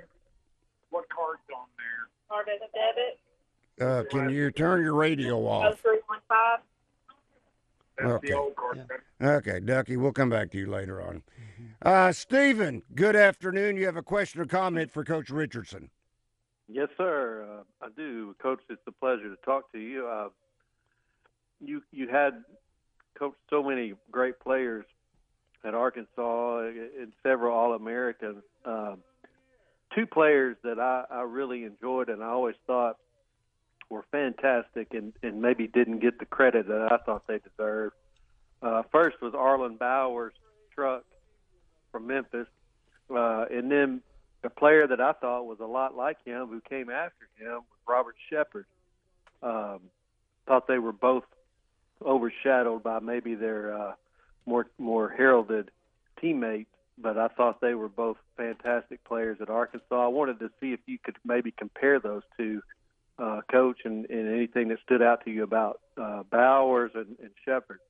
What 0.91 1.09
card's 1.09 1.41
on 1.55 1.67
there? 1.79 2.09
Card 2.29 2.49
is 2.55 2.61
a 2.63 2.71
debit. 2.77 3.19
Uh, 3.79 4.09
can 4.11 4.31
you 4.31 4.51
turn 4.51 4.83
your 4.83 4.95
radio 4.95 5.39
off? 5.47 5.81
0315. 5.83 6.76
That's 7.99 8.11
okay. 8.13 8.29
the 8.29 8.35
old 8.35 8.57
card. 8.57 8.87
Yeah. 9.21 9.29
Okay, 9.29 9.61
Ducky, 9.61 9.97
we'll 9.97 10.13
come 10.13 10.31
back 10.31 10.51
to 10.53 10.59
you 10.59 10.67
later 10.67 11.01
on. 11.01 11.23
Uh, 11.83 12.13
Stephen, 12.13 12.83
good 12.95 13.17
afternoon. 13.17 13.77
You 13.77 13.87
have 13.87 13.97
a 13.97 14.03
question 14.03 14.41
or 14.41 14.47
comment 14.47 14.91
for 14.91 15.05
Coach 15.05 15.31
Richardson? 15.31 15.91
Yes, 16.69 16.89
sir. 16.97 17.47
Uh, 17.49 17.87
I 17.87 17.89
do, 17.97 18.35
Coach. 18.43 18.61
It's 18.69 18.81
a 18.87 18.93
pleasure 18.93 19.29
to 19.29 19.37
talk 19.45 19.71
to 19.73 19.79
you. 19.79 20.07
Uh, 20.07 20.29
you 21.61 21.83
you 21.93 22.09
had 22.09 22.45
coached 23.19 23.39
so 23.49 23.63
many 23.63 23.95
great 24.11 24.39
players 24.41 24.85
at 25.65 25.75
Arkansas 25.75 26.69
and 27.01 27.13
several 27.23 27.57
All 27.57 27.75
Americans. 27.75 28.43
Uh, 28.65 28.97
two 29.95 30.07
players 30.07 30.57
that 30.65 30.79
I, 30.79 31.05
I 31.11 31.23
really 31.23 31.65
enjoyed 31.65 32.09
and 32.09 32.23
I 32.23 32.29
always 32.29 32.57
thought 32.67 32.97
were 33.89 34.05
fantastic 34.11 34.95
and, 34.95 35.13
and 35.23 35.41
maybe 35.41 35.67
didn't 35.67 36.01
get 36.01 36.19
the 36.19 36.27
credit 36.27 36.67
that 36.69 36.89
I 36.91 36.97
thought 37.05 37.27
they 37.27 37.39
deserved. 37.39 37.95
Uh, 38.63 38.83
first 38.91 39.21
was 39.21 39.33
Arlyn 39.33 39.79
Bowers 39.79 40.33
truck 40.75 41.05
from 41.93 42.07
Memphis, 42.07 42.49
uh, 43.11 43.47
and 43.51 43.71
then 43.71 44.03
a 44.45 44.51
player 44.51 44.87
that 44.87 45.01
I 45.01 45.13
thought 45.13 45.47
was 45.47 45.61
a 45.61 45.67
lot 45.67 45.97
like 45.97 46.25
him 46.25 46.49
who 46.49 46.61
came 46.61 46.91
after 46.91 47.29
him 47.39 47.55
was 47.55 47.79
Robert 47.87 48.17
Shepherd. 48.31 48.67
Um, 49.43 49.81
thought 50.47 50.67
they 50.69 50.79
were 50.79 50.93
both 50.93 51.25
overshadowed 52.05 52.83
by 52.83 53.01
maybe 53.01 53.35
their 53.35 53.77
uh, 53.77 53.93
more 54.47 54.67
more 54.79 55.09
heralded 55.09 55.71
teammates, 56.21 56.71
but 56.99 57.19
I 57.19 57.29
thought 57.29 57.61
they 57.61 57.75
were 57.75 57.89
both 57.89 58.17
fantastic 58.37 59.03
players 59.05 59.39
at 59.41 59.51
Arkansas. 59.51 60.05
I 60.05 60.09
wanted 60.09 60.39
to 60.41 60.51
see 60.61 60.73
if 60.73 60.81
you 60.87 60.99
could 61.03 61.17
maybe 61.25 61.51
compare 61.51 62.01
those 62.01 62.23
two 62.37 62.63
uh, 63.19 63.41
coach, 63.51 63.79
and, 63.85 64.09
and 64.11 64.29
anything 64.29 64.69
that 64.69 64.79
stood 64.85 65.03
out 65.03 65.25
to 65.25 65.31
you 65.31 65.43
about 65.43 65.81
uh, 66.01 66.23
Bowers 66.31 66.93
and, 66.95 67.17
and 67.21 67.31
Shepherd? 67.45 67.81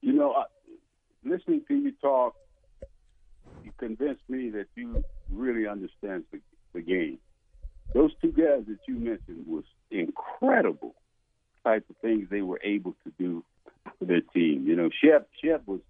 You 0.00 0.12
know, 0.12 0.32
I, 0.32 0.44
listening 1.24 1.62
to 1.68 1.74
you 1.74 1.92
talk, 2.00 2.34
you 3.62 3.72
convinced 3.78 4.22
me 4.28 4.50
that 4.50 4.66
you 4.74 5.04
really 5.30 5.66
understand 5.66 6.24
the, 6.32 6.40
the 6.72 6.80
game. 6.80 7.18
Those 7.92 8.12
two 8.20 8.32
guys 8.32 8.64
that 8.68 8.78
you 8.88 8.94
mentioned 8.94 9.46
was 9.46 9.64
incredible 9.90 10.94
type 11.64 11.84
of 11.88 11.96
things 11.98 12.28
they 12.30 12.42
were 12.42 12.60
able 12.62 12.94
to 13.04 13.12
do 13.18 13.44
for 13.98 14.04
their 14.04 14.20
team. 14.20 14.66
You 14.66 14.76
know, 14.76 14.90
Shep 15.02 15.28
Shep 15.42 15.62
was 15.66 15.80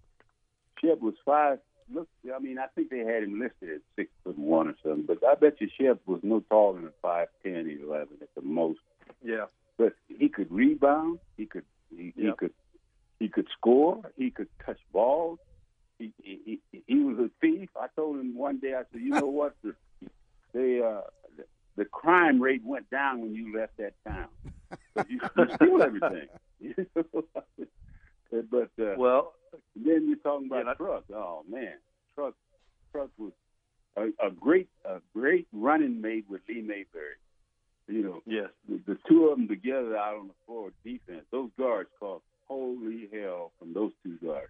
Shep 0.81 1.00
was 1.00 1.14
five 1.24 1.59
look, 1.92 2.09
I 2.35 2.38
mean, 2.38 2.59
I 2.59 2.66
think 2.75 2.90
they 2.90 2.99
had 2.99 3.23
him 3.23 3.40
listed 3.40 3.77
at 3.77 3.81
six 3.97 4.11
foot 4.23 4.38
one 4.38 4.68
or 4.68 4.75
something, 4.83 5.05
but 5.07 5.27
I 5.27 5.35
bet 5.35 5.61
you 5.61 5.68
Shep 5.79 6.01
was 6.07 6.20
no 6.23 6.40
taller 6.51 6.81
than 6.81 6.90
five 7.03 7.29
ten, 7.42 7.79
eleven 7.83 8.16
at 8.23 8.29
the 8.35 8.42
most. 8.42 8.81
Yeah. 9.23 9.47
But 9.77 9.94
he 10.09 10.29
could 10.29 10.51
rebound. 10.53 11.18
He 11.37 11.47
could. 11.47 11.64
He, 11.90 12.12
yep. 12.16 12.16
he 12.16 12.33
could. 12.37 12.53
He 13.20 13.29
could 13.29 13.47
score. 13.57 14.03
He 14.16 14.31
could 14.31 14.49
touch 14.64 14.79
balls. 14.92 15.38
He, 15.99 16.12
he 16.23 16.61
he 16.70 16.83
he 16.87 16.94
was 16.97 17.18
a 17.18 17.31
thief. 17.40 17.70
I 17.81 17.87
told 17.97 18.18
him 18.18 18.37
one 18.37 18.59
day. 18.59 18.75
I 18.75 18.83
said, 18.92 19.01
you 19.01 19.11
know 19.11 19.27
what? 19.27 19.55
The 19.62 19.75
the 20.53 20.85
uh 20.85 21.01
the 21.77 21.85
crime 21.85 22.40
rate 22.40 22.62
went 22.64 22.90
down 22.90 23.20
when 23.20 23.35
you 23.35 23.57
left 23.57 23.77
that 23.79 23.94
town. 24.07 24.29
You, 25.09 25.20
you 25.37 25.47
steal 25.55 25.83
everything. 25.83 26.29
but 28.51 28.70
uh, 28.81 28.94
well, 28.97 29.34
talking 30.25 30.47
about 30.49 30.65
yeah, 30.67 30.75
truck. 30.75 31.05
Oh 31.15 31.45
man, 31.49 31.75
truck, 32.17 32.35
truck 32.93 33.11
was 33.19 33.33
a, 33.97 34.07
a 34.27 34.31
great 34.31 34.69
a 34.85 35.01
great 35.15 35.47
running 35.53 36.01
mate 36.01 36.25
with 36.29 36.41
Lee 36.49 36.61
Mayberry. 36.63 37.17
You 37.87 38.03
know, 38.03 38.23
Yes. 38.27 38.49
the, 38.69 38.81
the 38.87 38.99
two 39.09 39.27
of 39.29 39.37
them 39.37 39.47
together 39.47 39.97
out 39.97 40.17
on 40.17 40.29
the 40.29 40.35
floor 40.47 40.71
defense. 40.85 41.25
Those 41.31 41.51
guards 41.59 41.91
caused 42.01 42.25
holy 42.49 43.09
hell 43.13 43.53
from 43.59 43.75
those 43.75 43.93
two 44.03 44.17
guards. 44.25 44.49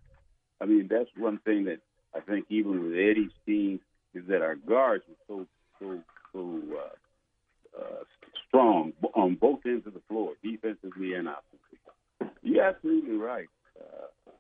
I 0.61 0.67
mean, 0.67 0.89
that's 0.89 1.11
one 1.17 1.39
thing 1.39 1.65
that 1.65 1.79
I 2.15 2.21
think 2.21 2.47
even 2.49 2.83
with 2.85 2.93
Eddie's 2.93 3.33
team 3.45 3.81
is 4.15 4.23
that 4.29 4.41
our 4.41 4.55
guards 4.55 5.05
were 5.09 5.17
so 5.27 5.47
so 5.81 5.99
so 6.33 6.63
uh, 6.79 7.81
uh, 7.83 8.05
strong 8.47 8.93
on 9.15 9.35
both 9.35 9.61
ends 9.67 9.85
of 9.87 9.95
the 9.95 10.01
floor, 10.09 10.35
defensively 10.43 11.15
and 11.15 11.27
offensively. 11.29 12.39
You're 12.43 12.63
absolutely 12.65 13.17
right. 13.17 13.49
Uh, 13.81 14.31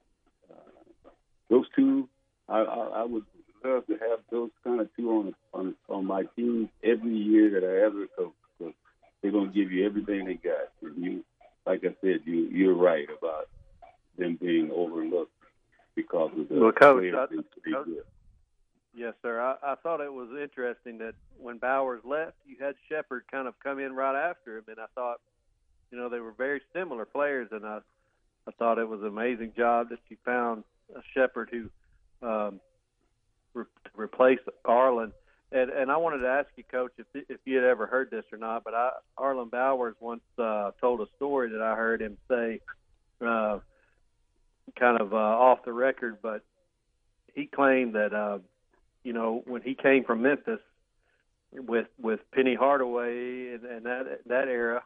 uh, 0.52 1.10
those 1.50 1.66
two, 1.74 2.08
I, 2.48 2.58
I, 2.58 2.86
I 3.00 3.04
would 3.04 3.24
love 3.64 3.86
to 3.88 3.92
have 3.94 4.20
those 4.30 4.50
kind 4.62 4.80
of 4.80 4.88
two 4.96 5.10
on 5.10 5.34
on 5.52 5.74
on 5.88 6.04
my 6.06 6.22
team 6.36 6.68
every 6.84 7.16
year 7.16 7.50
that 7.58 7.66
I 7.66 7.86
ever 7.86 8.06
coach. 8.16 8.32
'cause 8.58 8.72
they're 9.22 9.32
gonna 9.32 9.50
give 9.52 9.72
you 9.72 9.86
everything 9.86 10.26
they 10.26 10.34
got. 10.34 10.68
And 10.82 11.02
you, 11.02 11.24
like 11.66 11.80
I 11.84 11.94
said, 12.02 12.20
you 12.26 12.42
you're 12.52 12.74
right 12.74 13.08
about 13.18 13.48
them 14.18 14.36
being 14.40 14.70
overlooked 14.70 15.32
because 15.96 16.30
of 16.38 16.48
the 16.48 16.60
Well, 16.60 16.72
Coach, 16.72 16.98
players 17.00 17.14
I- 17.16 17.26
they- 17.34 17.36
they 17.64 17.72
Coach- 17.72 17.86
get. 17.86 18.06
Yes, 18.96 19.14
sir. 19.22 19.40
I, 19.40 19.72
I 19.72 19.74
thought 19.76 20.00
it 20.00 20.12
was 20.12 20.28
interesting 20.40 20.98
that 20.98 21.14
when 21.40 21.58
Bowers 21.58 22.04
left, 22.04 22.36
you 22.46 22.56
had 22.60 22.76
Shepherd 22.88 23.24
kind 23.28 23.48
of 23.48 23.58
come 23.58 23.80
in 23.80 23.92
right 23.92 24.14
after 24.30 24.58
him, 24.58 24.64
and 24.68 24.78
I 24.78 24.86
thought, 24.94 25.20
you 25.90 25.98
know, 25.98 26.08
they 26.08 26.20
were 26.20 26.30
very 26.30 26.60
similar 26.72 27.04
players, 27.04 27.48
and 27.50 27.66
I, 27.66 27.80
I 28.46 28.52
thought 28.52 28.78
it 28.78 28.88
was 28.88 29.00
an 29.00 29.08
amazing 29.08 29.52
job 29.56 29.88
that 29.88 29.98
you 30.10 30.16
found 30.24 30.62
a 30.94 31.00
Shepherd 31.12 31.50
who 31.50 31.70
um, 32.24 32.60
re- 33.52 33.64
replaced 33.96 34.42
Arlyn. 34.84 35.12
And 35.52 35.70
and 35.70 35.90
I 35.90 35.96
wanted 35.98 36.18
to 36.18 36.28
ask 36.28 36.48
you, 36.56 36.64
Coach, 36.64 36.92
if 36.98 37.06
if 37.28 37.40
you 37.44 37.56
had 37.56 37.64
ever 37.64 37.86
heard 37.86 38.10
this 38.10 38.24
or 38.32 38.38
not, 38.38 38.64
but 38.64 38.74
I, 38.74 38.90
Arlyn 39.18 39.50
Bowers 39.50 39.94
once 40.00 40.22
uh, 40.38 40.72
told 40.80 41.00
a 41.00 41.06
story 41.16 41.50
that 41.50 41.62
I 41.62 41.76
heard 41.76 42.02
him 42.02 42.16
say, 42.28 42.60
uh, 43.24 43.58
kind 44.78 45.00
of 45.00 45.12
uh, 45.12 45.16
off 45.16 45.64
the 45.64 45.72
record, 45.72 46.18
but 46.22 46.42
he 47.34 47.46
claimed 47.46 47.94
that. 47.94 48.12
Uh, 48.12 48.38
you 49.04 49.12
know, 49.12 49.42
when 49.46 49.62
he 49.62 49.74
came 49.74 50.02
from 50.04 50.22
Memphis 50.22 50.60
with 51.52 51.86
with 52.00 52.20
Penny 52.32 52.54
Hardaway 52.54 53.52
and, 53.52 53.64
and 53.64 53.86
that 53.86 54.20
that 54.26 54.48
era, 54.48 54.82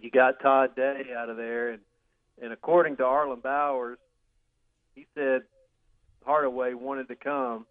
you 0.00 0.10
got 0.10 0.40
Todd 0.40 0.74
Day 0.74 1.02
out 1.16 1.28
of 1.28 1.36
there, 1.36 1.70
and 1.70 1.82
and 2.42 2.52
according 2.52 2.96
to 2.96 3.02
Arlyn 3.02 3.42
Bowers, 3.42 3.98
he 4.94 5.06
said 5.14 5.42
Hardaway 6.24 6.74
wanted 6.74 7.08
to 7.08 7.14
come, 7.14 7.66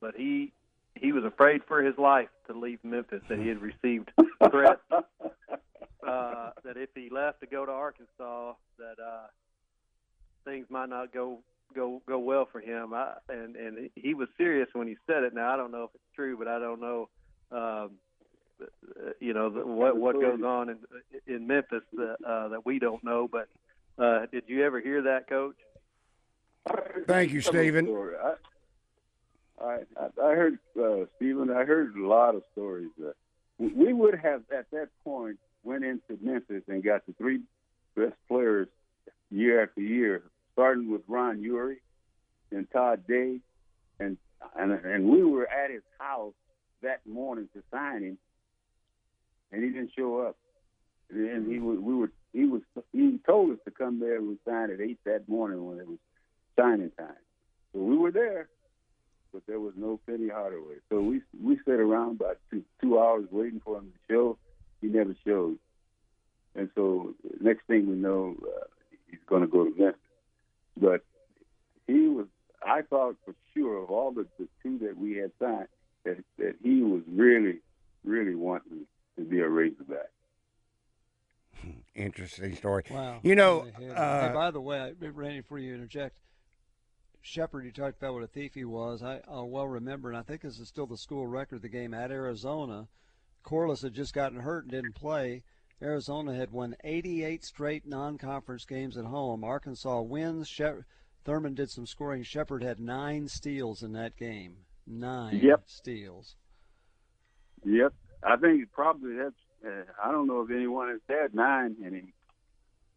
but 0.00 0.14
he 0.14 0.52
he 0.94 1.12
was 1.12 1.24
afraid 1.24 1.62
for 1.66 1.82
his 1.82 1.96
life 1.98 2.28
to 2.46 2.58
leave 2.58 2.78
Memphis. 2.82 3.22
That 3.28 3.38
he 3.38 3.48
had 3.48 3.60
received 3.60 4.10
threats 4.50 4.80
uh, 4.90 6.50
that 6.64 6.76
if 6.76 6.90
he 6.94 7.08
left 7.10 7.40
to 7.40 7.46
go 7.46 7.64
to 7.64 7.72
Arkansas, 7.72 8.54
that 8.78 9.02
uh, 9.02 9.26
things 10.44 10.66
might 10.68 10.88
not 10.88 11.12
go 11.12 11.40
go 11.74 12.02
go 12.06 12.18
well 12.18 12.48
for 12.50 12.60
him. 12.60 12.92
I, 12.94 13.14
and 13.28 13.56
and 13.56 13.90
he 13.94 14.14
was 14.14 14.28
serious 14.36 14.68
when 14.72 14.88
he 14.88 14.96
said 15.06 15.22
it. 15.22 15.34
Now 15.34 15.52
I 15.52 15.56
don't 15.56 15.72
know 15.72 15.84
if 15.84 15.90
it's 15.94 16.14
true, 16.14 16.36
but 16.36 16.48
I 16.48 16.58
don't 16.58 16.80
know. 16.80 17.08
Um, 17.52 17.90
you 19.20 19.32
know 19.32 19.48
the, 19.48 19.66
what 19.66 19.96
what 19.96 20.20
goes 20.20 20.42
on 20.42 20.68
in 20.68 20.78
in 21.26 21.46
Memphis 21.46 21.82
that 21.94 22.16
uh, 22.26 22.48
that 22.48 22.66
we 22.66 22.78
don't 22.78 23.02
know. 23.02 23.28
But 23.30 23.48
uh, 24.02 24.26
did 24.30 24.44
you 24.46 24.64
ever 24.64 24.80
hear 24.80 25.02
that, 25.02 25.28
Coach? 25.28 25.56
Thank 27.06 27.32
you, 27.32 27.40
Stephen. 27.40 27.86
Story. 27.86 28.16
I, 28.22 28.34
I, 29.62 29.78
I 30.22 30.34
heard 30.34 30.58
uh, 30.80 31.04
Stephen. 31.16 31.50
I 31.50 31.64
heard 31.64 31.94
a 31.96 32.06
lot 32.06 32.34
of 32.34 32.42
stories. 32.52 32.90
Uh, 33.02 33.10
we 33.58 33.92
would 33.92 34.14
have 34.14 34.42
at 34.56 34.70
that 34.72 34.88
point 35.04 35.38
went 35.62 35.84
into 35.84 36.18
Memphis 36.22 36.62
and 36.68 36.82
got 36.82 37.06
the 37.06 37.12
three 37.14 37.40
best 37.94 38.14
players 38.28 38.68
year 39.30 39.62
after 39.62 39.80
year, 39.80 40.22
starting 40.54 40.90
with 40.90 41.02
Ron 41.08 41.38
Huery 41.38 41.76
and 42.50 42.70
Todd 42.70 43.06
Day, 43.06 43.40
and 43.98 44.16
and 44.56 44.72
and 44.72 45.08
we 45.08 45.22
were 45.22 45.48
at 45.48 45.70
his 45.70 45.82
house 45.98 46.34
that 46.82 47.00
morning 47.06 47.48
to 47.54 47.62
sign 47.70 48.02
him, 48.02 48.18
and 49.52 49.62
he 49.62 49.70
didn't 49.70 49.92
show 49.96 50.20
up. 50.20 50.36
And 51.10 51.50
he 51.50 51.58
was, 51.58 51.78
we 51.80 51.94
were 51.94 52.12
he 52.32 52.44
was 52.46 52.62
he 52.92 53.18
told 53.26 53.50
us 53.50 53.58
to 53.64 53.70
come 53.70 54.00
there 54.00 54.18
and 54.18 54.38
sign 54.46 54.70
at 54.70 54.80
eight 54.80 54.98
that 55.04 55.28
morning 55.28 55.64
when 55.66 55.78
it 55.78 55.86
was 55.86 55.98
signing 56.58 56.90
time. 56.98 57.14
So 57.72 57.80
we 57.80 57.96
were 57.96 58.10
there, 58.10 58.48
but 59.32 59.42
there 59.46 59.60
was 59.60 59.74
no 59.76 59.98
Penny 60.06 60.28
Hardaway. 60.28 60.76
So 60.88 61.00
we 61.00 61.20
we 61.42 61.58
sat 61.64 61.74
around 61.80 62.20
about 62.20 62.38
two 62.50 62.62
two 62.80 62.98
hours 62.98 63.26
waiting 63.30 63.60
for 63.64 63.78
him 63.78 63.92
to 63.92 64.12
show. 64.14 64.38
He 64.80 64.88
never 64.88 65.14
showed, 65.26 65.58
and 66.54 66.70
so 66.74 67.14
next 67.40 67.66
thing 67.66 67.86
we 67.88 67.96
know, 67.96 68.34
uh, 68.42 68.64
he's 69.10 69.20
going 69.26 69.42
to 69.42 69.48
go 69.48 69.64
to 69.64 69.70
Memphis. 69.78 70.00
But 70.80 71.02
he 71.86 72.08
was. 72.08 72.26
I 72.64 72.82
thought 72.82 73.16
for 73.24 73.34
sure 73.54 73.82
of 73.82 73.90
all 73.90 74.12
the, 74.12 74.26
the 74.38 74.48
two 74.62 74.78
that 74.80 74.96
we 74.96 75.16
had 75.16 75.32
signed 75.38 75.68
that 76.04 76.18
that 76.38 76.56
he 76.62 76.82
was 76.82 77.02
really 77.08 77.60
really 78.04 78.34
wanting 78.34 78.86
to 79.16 79.24
be 79.24 79.40
a 79.40 79.48
Razorback. 79.48 80.10
Interesting 81.94 82.54
story. 82.56 82.84
Wow. 82.90 83.20
You 83.22 83.34
know, 83.34 83.66
Hey, 83.78 83.84
hey, 83.84 83.90
uh, 83.90 84.28
hey, 84.28 84.34
by 84.34 84.50
the 84.50 84.60
way, 84.60 84.80
I- 84.80 85.06
Randy, 85.08 85.40
before 85.40 85.58
you 85.58 85.74
interject, 85.74 86.16
Shepherd, 87.22 87.64
you 87.64 87.72
talked 87.72 87.98
about 87.98 88.14
what 88.14 88.22
a 88.22 88.26
thief 88.28 88.54
he 88.54 88.64
was. 88.64 89.02
I, 89.02 89.20
I 89.28 89.42
well 89.42 89.68
remember, 89.68 90.08
and 90.08 90.16
I 90.16 90.22
think 90.22 90.40
this 90.42 90.58
is 90.58 90.68
still 90.68 90.86
the 90.86 90.96
school 90.96 91.26
record. 91.26 91.62
The 91.62 91.68
game 91.68 91.92
at 91.94 92.10
Arizona, 92.10 92.88
Corliss 93.42 93.82
had 93.82 93.94
just 93.94 94.14
gotten 94.14 94.40
hurt 94.40 94.64
and 94.64 94.72
didn't 94.72 94.94
play. 94.94 95.42
Arizona 95.82 96.34
had 96.34 96.50
won 96.50 96.76
88 96.84 97.44
straight 97.44 97.86
non-conference 97.86 98.64
games 98.66 98.96
at 98.96 99.06
home. 99.06 99.44
Arkansas 99.44 100.00
wins. 100.02 100.48
Shep- 100.48 100.82
Thurman 101.24 101.54
did 101.54 101.70
some 101.70 101.86
scoring. 101.86 102.22
Shepherd 102.22 102.62
had 102.62 102.80
nine 102.80 103.28
steals 103.28 103.82
in 103.82 103.92
that 103.92 104.16
game. 104.16 104.56
Nine 104.86 105.38
Yep. 105.42 105.62
steals. 105.66 106.36
Yep, 107.64 107.92
I 108.22 108.36
think 108.36 108.72
probably 108.72 109.16
that's. 109.16 109.34
Uh, 109.64 109.84
I 110.02 110.10
don't 110.10 110.26
know 110.26 110.40
if 110.40 110.50
anyone 110.50 110.88
has 110.88 111.00
had 111.06 111.34
nine 111.34 111.76
any 111.84 112.14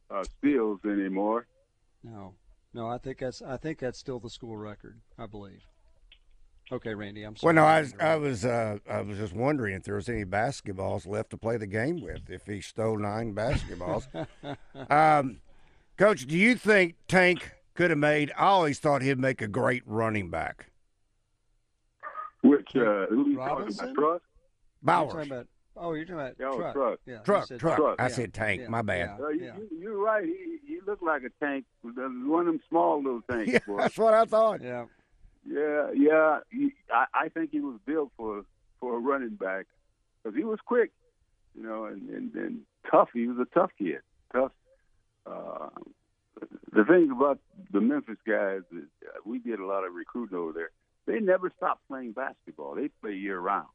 uh, 0.09 0.23
steals 0.23 0.79
anymore. 0.85 1.45
No, 2.03 2.35
no, 2.73 2.87
I 2.87 2.97
think 2.97 3.19
that's 3.19 3.41
I 3.41 3.57
think 3.57 3.79
that's 3.79 3.99
still 3.99 4.19
the 4.19 4.29
school 4.29 4.57
record. 4.57 4.99
I 5.17 5.25
believe. 5.25 5.63
Okay, 6.71 6.95
Randy, 6.95 7.23
I'm 7.23 7.35
sorry. 7.35 7.53
Well, 7.53 7.63
no, 7.63 7.69
I 7.69 7.81
was 7.81 7.93
I 7.99 8.15
was, 8.15 8.45
uh, 8.45 8.77
I 8.89 9.01
was 9.01 9.17
just 9.17 9.33
wondering 9.33 9.75
if 9.75 9.83
there 9.83 9.95
was 9.95 10.07
any 10.09 10.25
basketballs 10.25 11.05
left 11.05 11.29
to 11.31 11.37
play 11.37 11.57
the 11.57 11.67
game 11.67 12.01
with. 12.01 12.29
If 12.29 12.45
he 12.45 12.61
stole 12.61 12.97
nine 12.97 13.35
basketballs, 13.35 14.07
um, 14.89 15.41
Coach, 15.97 16.25
do 16.25 16.37
you 16.37 16.55
think 16.55 16.95
Tank 17.07 17.51
could 17.75 17.89
have 17.89 17.99
made? 17.99 18.31
I 18.37 18.45
always 18.45 18.79
thought 18.79 19.01
he'd 19.01 19.19
make 19.19 19.41
a 19.41 19.47
great 19.47 19.83
running 19.85 20.29
back. 20.29 20.71
Which 22.41 22.75
uh, 22.75 23.07
who 23.07 23.29
you 23.29 23.37
talking 23.37 23.73
about? 23.73 23.93
Truck? 23.93 24.21
Bowers, 24.81 25.13
talking 25.13 25.31
about, 25.31 25.47
oh, 25.77 25.93
you're 25.93 26.05
talking 26.05 26.15
about 26.19 26.37
truck. 26.37 26.73
Truck. 26.73 26.99
Yeah, 27.05 27.17
truck, 27.19 27.47
said 27.47 27.59
truck. 27.59 27.77
Truck. 27.77 27.95
I 27.99 28.03
Yeah, 28.03 28.07
said 28.09 28.33
Tank. 28.33 28.61
yeah, 28.61 28.67
My 28.69 28.81
bad. 28.81 29.17
yeah. 29.19 29.25
Uh, 29.25 29.29
you, 29.29 29.41
you, 29.71 29.77
you're 29.79 29.97
right. 30.03 30.23
He 30.25 30.57
he 30.67 30.79
looked 30.85 31.03
like 31.03 31.23
a 31.23 31.45
tank. 31.45 31.65
One 31.81 31.91
of 32.41 32.45
them 32.45 32.59
small 32.69 32.97
little 33.03 33.21
tanks. 33.29 33.51
Yeah, 33.51 33.59
boy. 33.67 33.77
that's 33.77 33.97
what 33.97 34.13
I 34.13 34.25
thought. 34.25 34.61
Yeah. 34.61 34.85
Yeah, 35.45 35.91
yeah. 35.93 36.39
He, 36.51 36.73
I, 36.91 37.05
I 37.13 37.29
think 37.29 37.51
he 37.51 37.59
was 37.59 37.77
built 37.85 38.11
for 38.17 38.43
for 38.79 38.95
a 38.95 38.99
running 38.99 39.35
back 39.35 39.65
because 40.23 40.37
he 40.37 40.43
was 40.43 40.59
quick, 40.65 40.91
you 41.55 41.63
know, 41.63 41.85
and, 41.85 42.09
and 42.09 42.33
and 42.35 42.59
tough. 42.89 43.09
He 43.13 43.27
was 43.27 43.37
a 43.39 43.53
tough 43.53 43.71
kid. 43.77 43.99
Tough. 44.33 44.51
Uh, 45.25 45.69
the 46.73 46.83
thing 46.85 47.11
about 47.11 47.39
the 47.71 47.79
Memphis 47.81 48.17
guys 48.27 48.61
is 48.71 48.83
uh, 49.05 49.19
we 49.25 49.39
did 49.39 49.59
a 49.59 49.65
lot 49.65 49.83
of 49.85 49.93
recruiting 49.93 50.37
over 50.37 50.51
there. 50.53 50.71
They 51.05 51.19
never 51.19 51.51
stopped 51.57 51.87
playing 51.87 52.13
basketball. 52.13 52.75
They 52.75 52.89
play 53.01 53.13
year 53.13 53.39
round, 53.39 53.67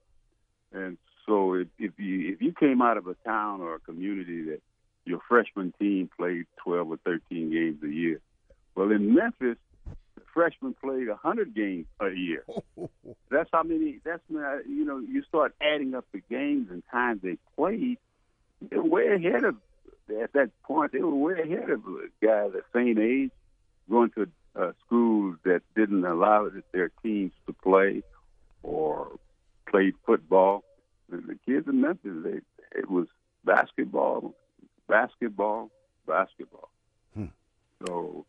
and 0.73 0.99
so 1.27 1.55
if, 1.55 1.69
if 1.79 1.93
you 1.99 2.33
if 2.33 2.43
you 2.43 2.53
came 2.53 2.83
out 2.83 2.97
of 2.97 3.07
a 3.07 3.15
town 3.25 3.61
or 3.61 3.75
a 3.75 3.81
community 3.81 4.43
that 4.45 4.61
your 5.05 5.21
freshman 5.29 5.73
team 5.79 6.11
played 6.17 6.47
twelve 6.57 6.91
or 6.91 6.97
thirteen 6.99 7.51
games 7.51 7.83
a 7.83 7.89
year, 7.89 8.21
well 8.75 8.91
in 8.91 9.15
Memphis 9.15 9.59
the 10.15 10.23
freshmen 10.33 10.75
played 10.83 11.09
a 11.09 11.17
hundred 11.17 11.55
games 11.55 11.87
a 12.01 12.11
year. 12.11 12.45
That's 13.31 13.51
how 13.53 13.63
many. 13.63 14.01
That's 14.05 14.23
uh, 14.35 14.59
you 14.69 14.85
know 14.85 14.99
you 14.99 15.23
start 15.25 15.55
adding 15.61 15.95
up 15.95 16.07
the 16.13 16.23
games 16.31 16.69
and 16.71 16.83
times 16.91 17.21
they 17.23 17.39
played. 17.57 17.99
They're 18.61 18.83
way 18.83 19.09
ahead 19.09 19.45
of 19.45 19.57
at 20.23 20.33
that 20.33 20.51
point. 20.63 20.93
They 20.93 21.01
were 21.01 21.15
way 21.15 21.41
ahead 21.41 21.71
of 21.71 21.83
guys 22.23 22.53
at 22.57 22.65
same 22.75 22.99
age 22.99 23.31
going 23.89 24.11
to 24.11 24.29
uh, 24.57 24.73
schools 24.87 25.37
that 25.45 25.63
didn't 25.77 26.05
allow 26.05 26.51
their 26.73 26.91
teams 27.03 27.33
to 27.47 27.53
play 27.53 28.03
or 28.63 29.13
played 29.71 29.95
football. 30.07 30.65
The, 31.09 31.19
the 31.19 31.39
kids 31.47 31.67
in 31.69 31.81
Memphis, 31.81 32.13
they 32.23 32.41
it 32.79 32.91
was 32.91 33.07
basketball, 33.45 34.35
basketball, 34.89 35.71
basketball. 36.07 36.71
Hmm. 37.15 37.27
So 37.87 38.27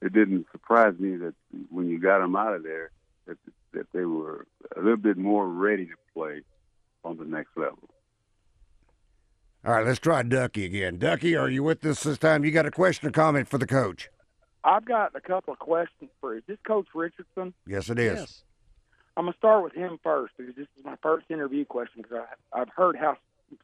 it 0.00 0.12
didn't 0.12 0.46
surprise 0.52 0.94
me 0.98 1.16
that 1.16 1.34
when 1.70 1.88
you 1.88 1.98
got 1.98 2.20
them 2.20 2.36
out 2.36 2.54
of 2.54 2.62
there, 2.62 2.90
that 3.26 3.38
that 3.72 3.86
they 3.92 4.04
were 4.04 4.46
a 4.76 4.80
little 4.80 4.96
bit 4.96 5.16
more 5.16 5.48
ready 5.48 5.86
to 5.86 5.94
play 6.14 6.42
on 7.04 7.16
the 7.16 7.24
next 7.24 7.56
level. 7.56 7.88
All 9.64 9.74
right, 9.74 9.86
let's 9.86 9.98
try 9.98 10.22
Ducky 10.22 10.64
again. 10.64 10.98
Ducky, 10.98 11.36
are 11.36 11.50
you 11.50 11.62
with 11.62 11.84
us 11.84 12.02
this 12.02 12.16
time? 12.16 12.44
You 12.44 12.50
got 12.50 12.64
a 12.64 12.70
question 12.70 13.08
or 13.08 13.12
comment 13.12 13.46
for 13.46 13.58
the 13.58 13.66
coach? 13.66 14.08
I've 14.64 14.86
got 14.86 15.14
a 15.14 15.20
couple 15.20 15.52
of 15.52 15.58
questions 15.58 16.10
for 16.20 16.32
you. 16.32 16.38
Is 16.38 16.44
this 16.46 16.58
Coach 16.66 16.86
Richardson? 16.94 17.52
Yes, 17.66 17.90
it 17.90 17.98
is. 17.98 18.18
Yes. 18.20 18.42
I'm 19.20 19.26
gonna 19.26 19.36
start 19.36 19.62
with 19.64 19.74
him 19.74 20.00
first 20.02 20.32
because 20.38 20.54
this 20.54 20.66
is 20.78 20.82
my 20.82 20.96
first 21.02 21.26
interview 21.28 21.66
question 21.66 22.00
because 22.00 22.24
I've 22.54 22.70
heard 22.70 22.96
how 22.96 23.18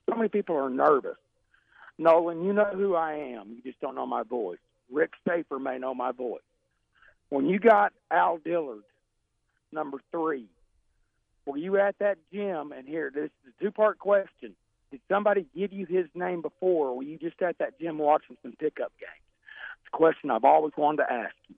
so 0.06 0.14
many 0.14 0.28
people 0.28 0.54
are 0.54 0.68
nervous. 0.68 1.16
Nolan, 1.96 2.44
you 2.44 2.52
know 2.52 2.66
who 2.74 2.94
I 2.94 3.14
am. 3.14 3.52
You 3.56 3.62
just 3.62 3.80
don't 3.80 3.94
know 3.94 4.04
my 4.04 4.22
voice. 4.22 4.58
Rick 4.92 5.12
Schaefer 5.26 5.58
may 5.58 5.78
know 5.78 5.94
my 5.94 6.12
voice. 6.12 6.42
When 7.30 7.46
you 7.46 7.58
got 7.58 7.94
Al 8.10 8.36
Dillard, 8.36 8.82
number 9.72 9.96
three, 10.10 10.44
were 11.46 11.56
you 11.56 11.78
at 11.78 11.98
that 12.00 12.18
gym? 12.30 12.72
And 12.72 12.86
here, 12.86 13.10
this 13.10 13.30
is 13.46 13.54
a 13.58 13.64
two-part 13.64 13.98
question. 13.98 14.54
Did 14.90 15.00
somebody 15.08 15.46
give 15.56 15.72
you 15.72 15.86
his 15.86 16.04
name 16.14 16.42
before, 16.42 16.88
or 16.88 16.98
were 16.98 17.02
you 17.02 17.16
just 17.16 17.40
at 17.40 17.56
that 17.60 17.80
gym 17.80 17.96
watching 17.96 18.36
some 18.42 18.52
pickup 18.60 18.92
games? 19.00 19.24
It's 19.80 19.88
a 19.88 19.96
question 19.96 20.30
I've 20.30 20.44
always 20.44 20.74
wanted 20.76 21.04
to 21.04 21.10
ask 21.10 21.34
you. 21.48 21.54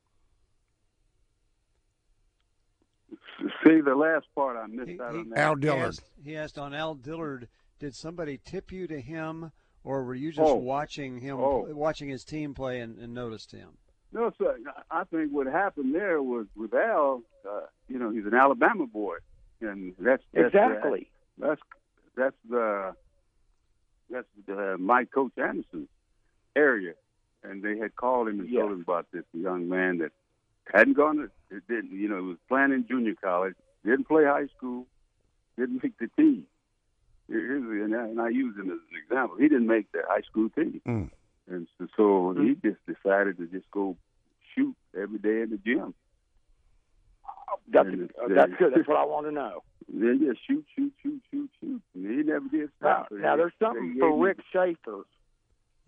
See 3.65 3.81
the 3.81 3.95
last 3.95 4.27
part 4.35 4.57
I 4.57 4.67
missed 4.67 4.89
He- 4.91 5.01
out 5.01 5.13
he- 5.13 5.19
on 5.21 5.29
that. 5.31 5.39
Al 5.39 5.55
He 5.55 5.61
Dillard. 5.63 5.87
asked, 5.89 6.11
he 6.23 6.37
asked 6.37 6.59
on 6.59 6.75
Al 6.75 6.95
Dillard, 6.95 7.49
did 7.79 7.95
somebody 7.95 8.39
tip 8.39 8.73
you 8.73 8.87
to 8.89 9.01
him, 9.01 9.53
or 9.85 10.05
were 10.05 10.15
you 10.15 10.31
just 10.31 10.41
Oh. 10.51 10.57
watching 10.57 11.19
him, 11.21 11.39
Oh. 11.39 11.61
watching 11.75 12.09
his 12.09 12.25
team 12.25 12.53
play 12.55 12.81
and, 12.81 12.99
and 12.99 13.15
noticed 13.15 13.53
him? 13.53 13.79
No, 14.13 14.31
sir. 14.39 14.59
I 14.91 15.05
think 15.05 15.33
what 15.33 15.47
happened 15.47 15.95
there 15.95 16.23
was 16.23 16.47
with 16.57 16.75
Al. 16.75 17.23
Uh, 17.49 17.61
you 17.89 17.99
know, 17.99 18.11
he's 18.11 18.25
an 18.27 18.35
Alabama 18.35 18.87
boy, 18.87 19.17
and 19.61 19.95
that's, 19.99 20.23
that's 20.33 20.47
Exactly. 20.49 21.11
That's 21.39 21.61
that's 22.17 22.37
the 22.49 22.95
that's 24.11 24.27
the 24.47 24.77
my 24.79 25.05
Coach 25.05 25.33
Anderson's 25.37 25.89
area, 26.57 26.95
and 27.45 27.63
they 27.63 27.77
had 27.79 27.95
called 27.97 28.29
him 28.29 28.41
and 28.41 28.49
Yeah. 28.49 28.61
told 28.61 28.73
him 28.73 28.81
about 28.81 29.07
this 29.13 29.25
young 29.33 29.69
man 29.69 29.99
that 29.99 30.13
hadn't 30.73 30.95
gone 30.95 31.17
to 31.17 31.31
it 31.57 31.63
didn't 31.69 31.93
you 31.93 32.09
know 32.09 32.21
he 32.21 32.27
was 32.29 32.37
playing 32.49 32.73
in 32.73 32.87
junior 32.89 33.15
college, 33.23 33.55
didn't 33.85 34.07
play 34.09 34.25
high 34.25 34.47
school, 34.57 34.87
didn't 35.59 35.83
make 35.83 35.99
the 35.99 36.09
team. 36.17 36.45
Here's 37.29 37.63
and, 37.63 37.95
I, 37.95 38.05
and 38.05 38.21
I 38.21 38.29
use 38.31 38.57
him 38.57 38.71
as 38.71 38.79
an 38.91 38.99
example. 39.03 39.37
He 39.37 39.49
didn't 39.49 39.67
make 39.67 39.91
the 39.93 40.03
high 40.09 40.23
school 40.23 40.49
team, 40.51 40.81
Mm. 40.87 41.11
and 41.51 41.67
so, 41.79 41.87
so 41.97 42.35
he 42.43 42.55
just 42.55 42.79
decided 42.87 43.37
to 43.39 43.47
just 43.47 43.71
go 43.71 43.97
shoot 44.55 44.75
every 44.97 45.19
day 45.19 45.43
in 45.43 45.51
the 45.51 45.59
gym. 45.59 45.95
That's, 47.71 47.87
And 47.89 48.11
uh, 48.23 48.29
that's 48.35 48.53
uh, 48.53 48.57
good. 48.59 48.73
That's 48.75 48.89
what 48.89 48.97
I 48.97 49.05
want 49.05 49.27
to 49.27 49.33
know. 49.33 49.63
Then 49.91 50.21
just 50.27 50.41
shoot, 50.47 50.67
shoot, 50.77 50.93
shoot, 51.03 51.21
shoot, 51.31 51.51
shoot. 51.61 51.83
And 51.95 52.07
he 52.19 52.23
never 52.23 52.47
did 52.51 52.69
Now, 52.83 53.07
stop. 53.07 53.13
now 53.13 53.37
there's 53.37 53.53
something 53.59 53.97
for 53.99 54.17
Rick 54.23 54.39
Schaefer. 54.53 55.03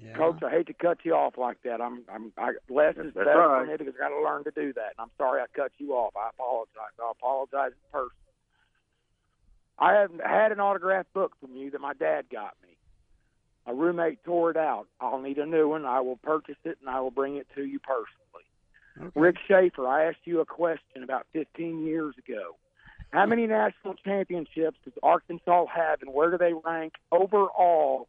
Yeah. 0.02 0.14
Coach, 0.14 0.42
I 0.42 0.50
hate 0.50 0.66
to 0.68 0.72
cut 0.72 0.98
you 1.04 1.14
off 1.14 1.36
like 1.36 1.62
that. 1.64 1.80
I'm, 1.80 2.02
I'm, 2.12 2.32
I, 2.38 2.52
less 2.70 2.96
is 2.96 3.12
That's 3.14 3.26
best 3.26 3.28
all 3.28 3.34
for 3.34 3.64
right. 3.64 3.68
me 3.68 3.76
because 3.76 3.94
I 3.96 4.08
got 4.08 4.16
to 4.16 4.22
learn 4.22 4.44
to 4.44 4.50
do 4.50 4.72
that. 4.72 4.94
And 4.96 5.00
I'm 5.00 5.10
sorry 5.18 5.42
I 5.42 5.46
cut 5.54 5.72
you 5.78 5.92
off. 5.92 6.14
I 6.16 6.30
apologize. 6.30 6.94
I 6.98 7.10
apologize 7.10 7.72
in 7.72 7.92
person. 7.92 8.16
I 9.78 9.92
have 9.94 10.10
had 10.24 10.52
an 10.52 10.60
autographed 10.60 11.12
book 11.12 11.32
from 11.40 11.54
you 11.54 11.70
that 11.70 11.80
my 11.80 11.94
dad 11.94 12.26
got 12.30 12.54
me. 12.62 12.76
A 13.66 13.74
roommate 13.74 14.24
tore 14.24 14.50
it 14.50 14.56
out. 14.56 14.86
I'll 15.00 15.20
need 15.20 15.38
a 15.38 15.46
new 15.46 15.68
one. 15.68 15.84
I 15.84 16.00
will 16.00 16.16
purchase 16.16 16.56
it 16.64 16.78
and 16.80 16.88
I 16.88 17.00
will 17.00 17.10
bring 17.10 17.36
it 17.36 17.46
to 17.56 17.64
you 17.64 17.78
personally. 17.78 18.44
Okay. 18.98 19.20
Rick 19.20 19.36
Schaefer, 19.46 19.86
I 19.86 20.06
asked 20.06 20.24
you 20.24 20.40
a 20.40 20.46
question 20.46 21.02
about 21.02 21.26
15 21.32 21.84
years 21.84 22.14
ago. 22.18 22.56
How 23.12 23.26
many 23.26 23.46
national 23.46 23.94
championships 23.94 24.78
does 24.84 24.94
Arkansas 25.02 25.66
have, 25.74 26.00
and 26.00 26.12
where 26.12 26.30
do 26.30 26.38
they 26.38 26.52
rank 26.64 26.94
overall 27.10 28.08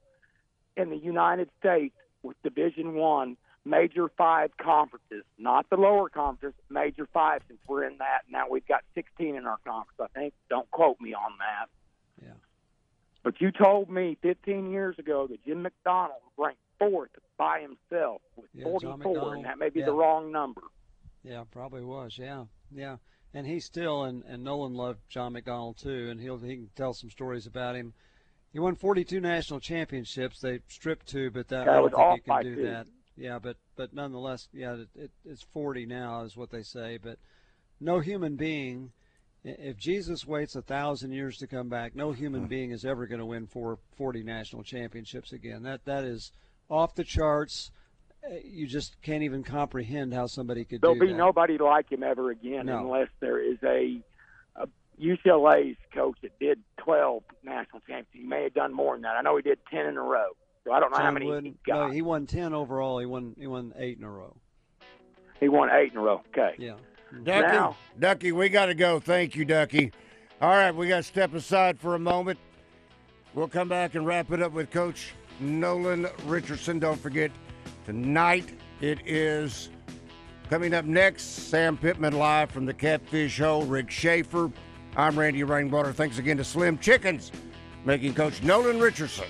in 0.78 0.90
the 0.90 0.98
United 0.98 1.50
States 1.60 1.96
with 2.24 2.42
Division 2.44 2.94
One 2.96 3.38
Major 3.66 4.10
Five 4.18 4.52
conferences? 4.58 5.24
Not 5.38 5.70
the 5.70 5.78
lower 5.78 6.10
conferences, 6.10 6.60
Major 6.70 7.08
Five. 7.14 7.42
Since 7.48 7.60
we're 7.68 7.84
in 7.86 7.98
that 8.00 8.22
now, 8.30 8.46
we've 8.50 8.68
got 8.68 8.82
16 8.96 9.36
in 9.36 9.46
our 9.46 9.58
conference. 9.66 10.00
I 10.00 10.08
think. 10.20 10.34
Don't 10.50 10.70
quote 10.72 11.00
me 11.00 11.14
on 11.14 11.32
that. 11.40 11.70
Yeah. 12.26 12.34
But 13.24 13.40
you 13.40 13.52
told 13.52 13.90
me 13.90 14.18
15 14.22 14.72
years 14.72 14.98
ago 14.98 15.28
that 15.28 15.44
Jim 15.46 15.66
McDonnell 15.66 16.22
ranked 16.38 16.60
fourth 16.80 17.12
by 17.38 17.60
himself 17.62 18.22
with 18.36 18.50
Yeah, 18.54 18.64
44, 18.64 19.36
and 19.36 19.46
that 19.46 19.60
may 19.60 19.70
be 19.70 19.82
Yeah. 19.82 19.86
the 19.88 19.94
wrong 19.94 20.32
number. 20.32 20.62
Yeah, 21.24 21.44
probably 21.52 21.84
was. 21.84 22.18
Yeah, 22.18 22.46
yeah. 22.72 22.98
And 23.34 23.46
he 23.46 23.60
still 23.60 24.04
and, 24.06 24.24
and 24.24 24.44
Nolan 24.44 24.74
loved 24.74 25.00
John 25.08 25.34
McDonnell 25.34 25.78
too, 25.78 26.10
and 26.10 26.20
he'll 26.20 26.40
he 26.40 26.56
can 26.56 26.70
tell 26.76 26.94
some 26.94 27.10
stories 27.12 27.46
about 27.46 27.76
him. 27.76 27.94
He 28.54 28.60
won 28.60 28.76
42 28.76 29.22
national 29.22 29.60
championships. 29.62 30.40
They 30.42 30.60
stripped 30.68 31.08
two, 31.08 31.32
but 31.32 31.48
that, 31.50 31.66
That 31.66 31.76
I 31.78 31.80
was 31.80 31.92
don't 31.94 32.00
think 32.24 32.28
off 32.30 32.44
you 32.44 32.50
can 32.52 32.54
do 32.56 32.56
two. 32.64 32.70
that. 32.70 32.88
Yeah, 33.18 33.40
but 33.40 33.58
but 33.76 33.94
nonetheless, 33.94 34.48
yeah, 34.54 34.74
it, 34.76 34.88
it, 34.96 35.12
it's 35.26 35.42
40 35.54 35.86
now 35.86 36.24
is 36.24 36.36
what 36.36 36.50
they 36.50 36.64
say. 36.64 36.98
But 37.02 37.18
no 37.80 38.00
human 38.00 38.36
being, 38.36 38.92
if 39.44 39.78
Jesus 39.78 40.26
waits 40.26 40.56
a 40.56 40.62
thousand 40.62 41.12
years 41.12 41.38
to 41.38 41.48
come 41.48 41.70
back, 41.70 41.96
no 41.96 42.12
Hmm. 42.12 42.18
human 42.18 42.48
being 42.48 42.72
is 42.72 42.84
ever 42.86 43.08
going 43.08 43.20
to 43.20 43.26
win 43.26 43.48
for 43.48 43.78
40 43.98 44.24
national 44.24 44.64
championships 44.64 45.34
again. 45.34 45.64
That 45.64 45.86
that 45.86 46.04
is 46.04 46.32
off 46.70 46.96
the 46.96 47.04
charts. 47.04 47.72
Uh, 48.26 48.36
You 48.44 48.66
just 48.68 49.02
can't 49.02 49.24
even 49.24 49.44
comprehend 49.44 50.14
how 50.14 50.26
somebody 50.28 50.64
could 50.66 50.82
There'll 50.82 50.96
do 50.96 51.02
be 51.02 51.08
that. 51.12 51.18
nobody 51.18 51.58
like 51.58 51.92
him 51.92 52.04
ever 52.04 52.32
again 52.32 52.68
No. 52.68 52.80
unless 52.80 53.10
there 53.20 53.40
is 53.40 53.58
a, 53.64 53.68
a 53.68 54.04
UCLA's 55.00 55.78
coach 55.94 56.18
that 56.22 56.38
did 56.40 56.60
12 56.78 57.24
national 57.44 57.80
championships. 57.82 58.10
He 58.14 58.24
may 58.24 58.44
have 58.44 58.54
done 58.54 58.74
more 58.74 58.96
than 58.96 59.04
that. 59.04 59.16
I 59.16 59.22
know 59.22 59.36
he 59.36 59.42
did 59.42 59.60
10 59.72 59.86
in 59.88 59.98
a 59.98 60.02
row. 60.02 60.30
So 60.64 60.72
I 60.72 60.80
don't 60.80 60.92
know 60.92 61.00
how 61.00 61.12
many 61.12 61.26
Wooden- 61.26 61.46
he 61.46 61.56
got. 61.66 61.88
No, 61.88 61.90
he 61.92 62.02
won 62.04 62.28
ten 62.28 62.54
overall. 62.54 63.00
He 63.00 63.08
won 63.08 63.36
he 63.40 63.48
won 63.48 63.74
eight 63.78 63.98
in 63.98 64.04
a 64.04 64.12
row. 64.12 64.36
he 65.40 65.50
won 65.50 65.70
eight 65.72 65.92
in 65.92 65.98
a 65.98 66.02
row. 66.02 66.22
Okay. 66.30 66.54
Yeah. 66.60 66.76
Ducky, 67.24 67.42
Now- 67.42 67.76
Ducky, 68.00 68.32
we 68.32 68.48
got 68.48 68.68
to 68.68 68.76
go. 68.76 69.00
Thank 69.00 69.36
you, 69.36 69.44
Ducky. 69.44 69.92
All 70.40 70.52
right, 70.52 70.70
we 70.74 70.88
got 70.88 70.98
to 70.98 71.04
step 71.04 71.34
aside 71.34 71.80
for 71.80 71.96
a 71.96 72.00
moment. 72.00 72.38
We'll 73.34 73.48
come 73.48 73.70
back 73.70 73.96
and 73.96 74.06
wrap 74.06 74.32
it 74.32 74.42
up 74.42 74.52
with 74.52 74.70
Coach 74.70 75.14
Nolan 75.40 76.08
Richardson. 76.26 76.78
Don't 76.78 77.00
forget, 77.00 77.32
tonight 77.86 78.54
it 78.82 79.00
is 79.08 79.70
coming 80.50 80.76
up 80.76 80.86
next. 80.86 81.24
Sam 81.50 81.76
Pittman 81.76 82.14
live 82.14 82.52
from 82.52 82.66
the 82.68 82.74
Catfish 82.74 83.40
Hole. 83.40 83.64
Rick 83.66 83.90
Schaefer. 83.90 84.52
I'm 84.96 85.18
Randy 85.18 85.44
Rainwater. 85.44 85.94
Thanks 85.94 86.18
again 86.18 86.38
to 86.38 86.44
Slim 86.44 86.78
Chickens, 86.78 87.32
making 87.86 88.14
Coach 88.14 88.44
Nolan 88.44 88.80
Richardson 88.80 89.28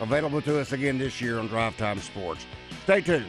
available 0.00 0.40
to 0.42 0.60
us 0.60 0.72
again 0.72 0.98
this 0.98 1.20
year 1.20 1.38
on 1.38 1.48
Drive 1.48 1.76
Time 1.76 1.98
Sports. 2.00 2.46
Stay 2.84 3.00
tuned. 3.00 3.26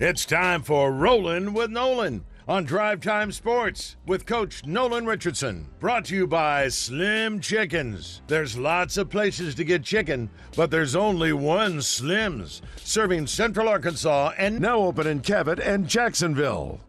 It's 0.00 0.24
time 0.24 0.62
for 0.62 0.92
Rolling 0.92 1.52
with 1.52 1.70
Nolan 1.70 2.24
on 2.46 2.64
Drive 2.64 3.00
Time 3.00 3.30
Sports 3.30 3.96
with 4.06 4.24
Coach 4.24 4.64
Nolan 4.64 5.04
Richardson. 5.04 5.68
Brought 5.80 6.06
to 6.06 6.16
you 6.16 6.26
by 6.26 6.68
Slim 6.68 7.40
Chickens. 7.40 8.22
There's 8.26 8.56
lots 8.56 8.96
of 8.96 9.10
places 9.10 9.54
to 9.56 9.64
get 9.64 9.82
chicken, 9.82 10.30
but 10.56 10.70
there's 10.70 10.96
only 10.96 11.32
one 11.32 11.82
Slim's, 11.82 12.62
serving 12.76 13.26
Central 13.26 13.68
Arkansas 13.68 14.32
and 14.38 14.60
Now 14.60 14.78
open 14.78 15.06
in 15.06 15.20
Cabot 15.20 15.58
and 15.58 15.86
Jacksonville. 15.86 16.80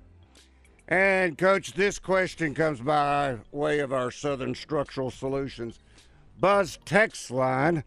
And, 0.90 1.38
Coach, 1.38 1.74
this 1.74 2.00
question 2.00 2.56
comes 2.56 2.80
by 2.80 3.38
way 3.52 3.78
of 3.78 3.94
our 3.94 4.10
Southern 4.10 4.56
Structural 4.56 5.12
Solutions 5.12 5.78
Buzz 6.40 6.80
text 6.84 7.30
line. 7.30 7.84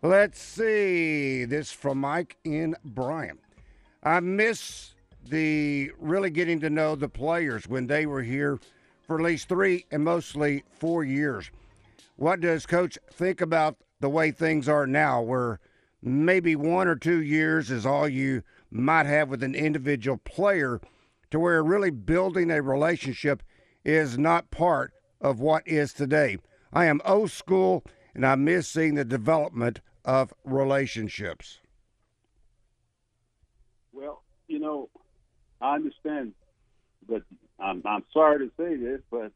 Let's 0.00 0.40
see. 0.40 1.44
This 1.44 1.72
from 1.72 1.98
Mike 1.98 2.38
in 2.42 2.74
Bryant. 2.86 3.40
I 4.02 4.20
miss 4.20 4.94
the 5.28 5.92
really 5.98 6.30
getting 6.30 6.58
to 6.60 6.70
know 6.70 6.94
the 6.96 7.08
players 7.08 7.68
when 7.68 7.86
they 7.86 8.06
were 8.06 8.22
here 8.22 8.58
for 9.06 9.16
at 9.18 9.24
least 9.24 9.50
three 9.50 9.84
and 9.90 10.02
mostly 10.02 10.64
four 10.72 11.04
years. 11.04 11.50
What 12.16 12.40
does 12.40 12.64
Coach 12.64 12.96
think 13.12 13.42
about 13.42 13.76
the 14.00 14.08
way 14.08 14.30
things 14.30 14.70
are 14.70 14.86
now, 14.86 15.20
where 15.20 15.60
maybe 16.02 16.56
one 16.56 16.88
or 16.88 16.96
two 16.96 17.20
years 17.20 17.70
is 17.70 17.84
all 17.84 18.08
you 18.08 18.42
might 18.70 19.04
have 19.04 19.28
with 19.28 19.42
an 19.42 19.54
individual 19.54 20.16
player, 20.16 20.80
to 21.32 21.40
where 21.40 21.64
really 21.64 21.90
building 21.90 22.50
a 22.50 22.62
relationship 22.62 23.42
is 23.84 24.18
not 24.18 24.50
part 24.50 24.92
of 25.20 25.40
what 25.40 25.66
is 25.66 25.92
today? 25.92 26.36
I 26.72 26.84
am 26.84 27.00
old 27.04 27.30
school 27.30 27.84
and 28.14 28.24
I 28.24 28.34
miss 28.34 28.68
seeing 28.68 28.94
the 28.94 29.04
development 29.04 29.80
of 30.04 30.34
relationships. 30.44 31.58
Well, 33.92 34.22
you 34.46 34.58
know, 34.58 34.90
I 35.60 35.74
understand, 35.74 36.34
but 37.08 37.22
I'm 37.58 37.82
I'm 37.86 38.04
sorry 38.12 38.46
to 38.46 38.52
say 38.58 38.76
this, 38.76 39.00
but 39.10 39.32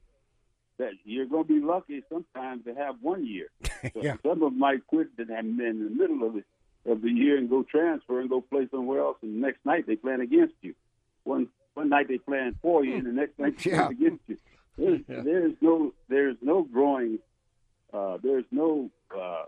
that 0.78 0.92
you're 1.04 1.26
going 1.26 1.46
to 1.46 1.54
be 1.60 1.64
lucky 1.64 2.02
sometimes 2.10 2.64
to 2.66 2.74
have 2.74 2.96
one 3.00 3.26
year. 3.26 3.48
So 3.94 4.02
Yeah. 4.02 4.16
Some 4.22 4.32
of 4.32 4.40
them 4.40 4.58
might 4.58 4.86
quit 4.86 5.08
and 5.16 5.56
been 5.56 5.66
in 5.66 5.84
the 5.84 5.90
middle 5.90 6.26
of 6.26 6.34
the 6.34 6.44
of 6.90 7.02
the 7.02 7.10
year 7.10 7.38
and 7.38 7.48
go 7.48 7.62
transfer 7.62 8.20
and 8.20 8.28
go 8.28 8.40
play 8.40 8.68
somewhere 8.70 9.00
else, 9.00 9.16
and 9.22 9.36
the 9.36 9.46
next 9.46 9.64
night 9.64 9.86
they 9.86 9.96
playing 9.96 10.20
against 10.20 10.54
you. 10.60 10.74
One 11.24 11.48
one 11.76 11.90
night 11.90 12.08
they 12.08 12.18
playing 12.18 12.56
for 12.62 12.84
you, 12.84 12.96
and 12.96 13.06
the 13.06 13.12
next 13.12 13.38
night 13.38 13.58
they 13.58 13.70
Yeah. 13.70 13.88
against 13.90 14.22
you. 14.26 14.38
There's, 14.78 15.00
Yeah. 15.08 15.20
there's 15.22 15.52
no 15.60 15.92
there's 16.08 16.36
no 16.40 16.62
growing. 16.62 17.18
Uh, 17.92 18.18
there's 18.22 18.44
no 18.50 18.90
uh, 19.16 19.44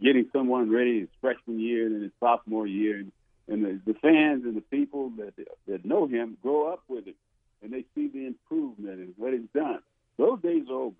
getting 0.00 0.28
someone 0.32 0.70
ready 0.70 1.00
his 1.00 1.08
freshman 1.20 1.58
year 1.60 1.86
and 1.86 2.02
his 2.02 2.12
sophomore 2.20 2.66
year, 2.66 2.96
and, 2.98 3.12
and 3.48 3.64
the, 3.64 3.92
the 3.92 3.98
fans 3.98 4.44
and 4.44 4.56
the 4.56 4.60
people 4.62 5.10
that 5.18 5.34
that 5.66 5.84
know 5.84 6.06
him 6.06 6.36
grow 6.42 6.72
up 6.72 6.82
with 6.88 7.06
him, 7.06 7.14
and 7.62 7.72
they 7.72 7.84
see 7.94 8.08
the 8.08 8.26
improvement 8.26 9.00
and 9.00 9.14
what 9.16 9.32
he's 9.32 9.42
done. 9.54 9.80
Those 10.16 10.40
days 10.42 10.64
are 10.70 10.74
over. 10.74 10.96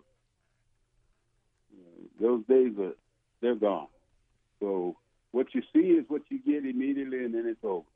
Those 2.21 2.45
days 2.47 2.73
are 2.79 2.93
they're 3.41 3.55
gone. 3.55 3.89
So 4.61 4.97
what 5.33 5.55
you 5.55 5.63
see 5.73 5.91
is 5.91 6.05
what 6.09 6.23
you 6.31 6.39
get 6.39 6.65
immediately, 6.69 7.25
and 7.25 7.35
then 7.35 7.47
it's 7.47 7.65
over. 7.65 7.87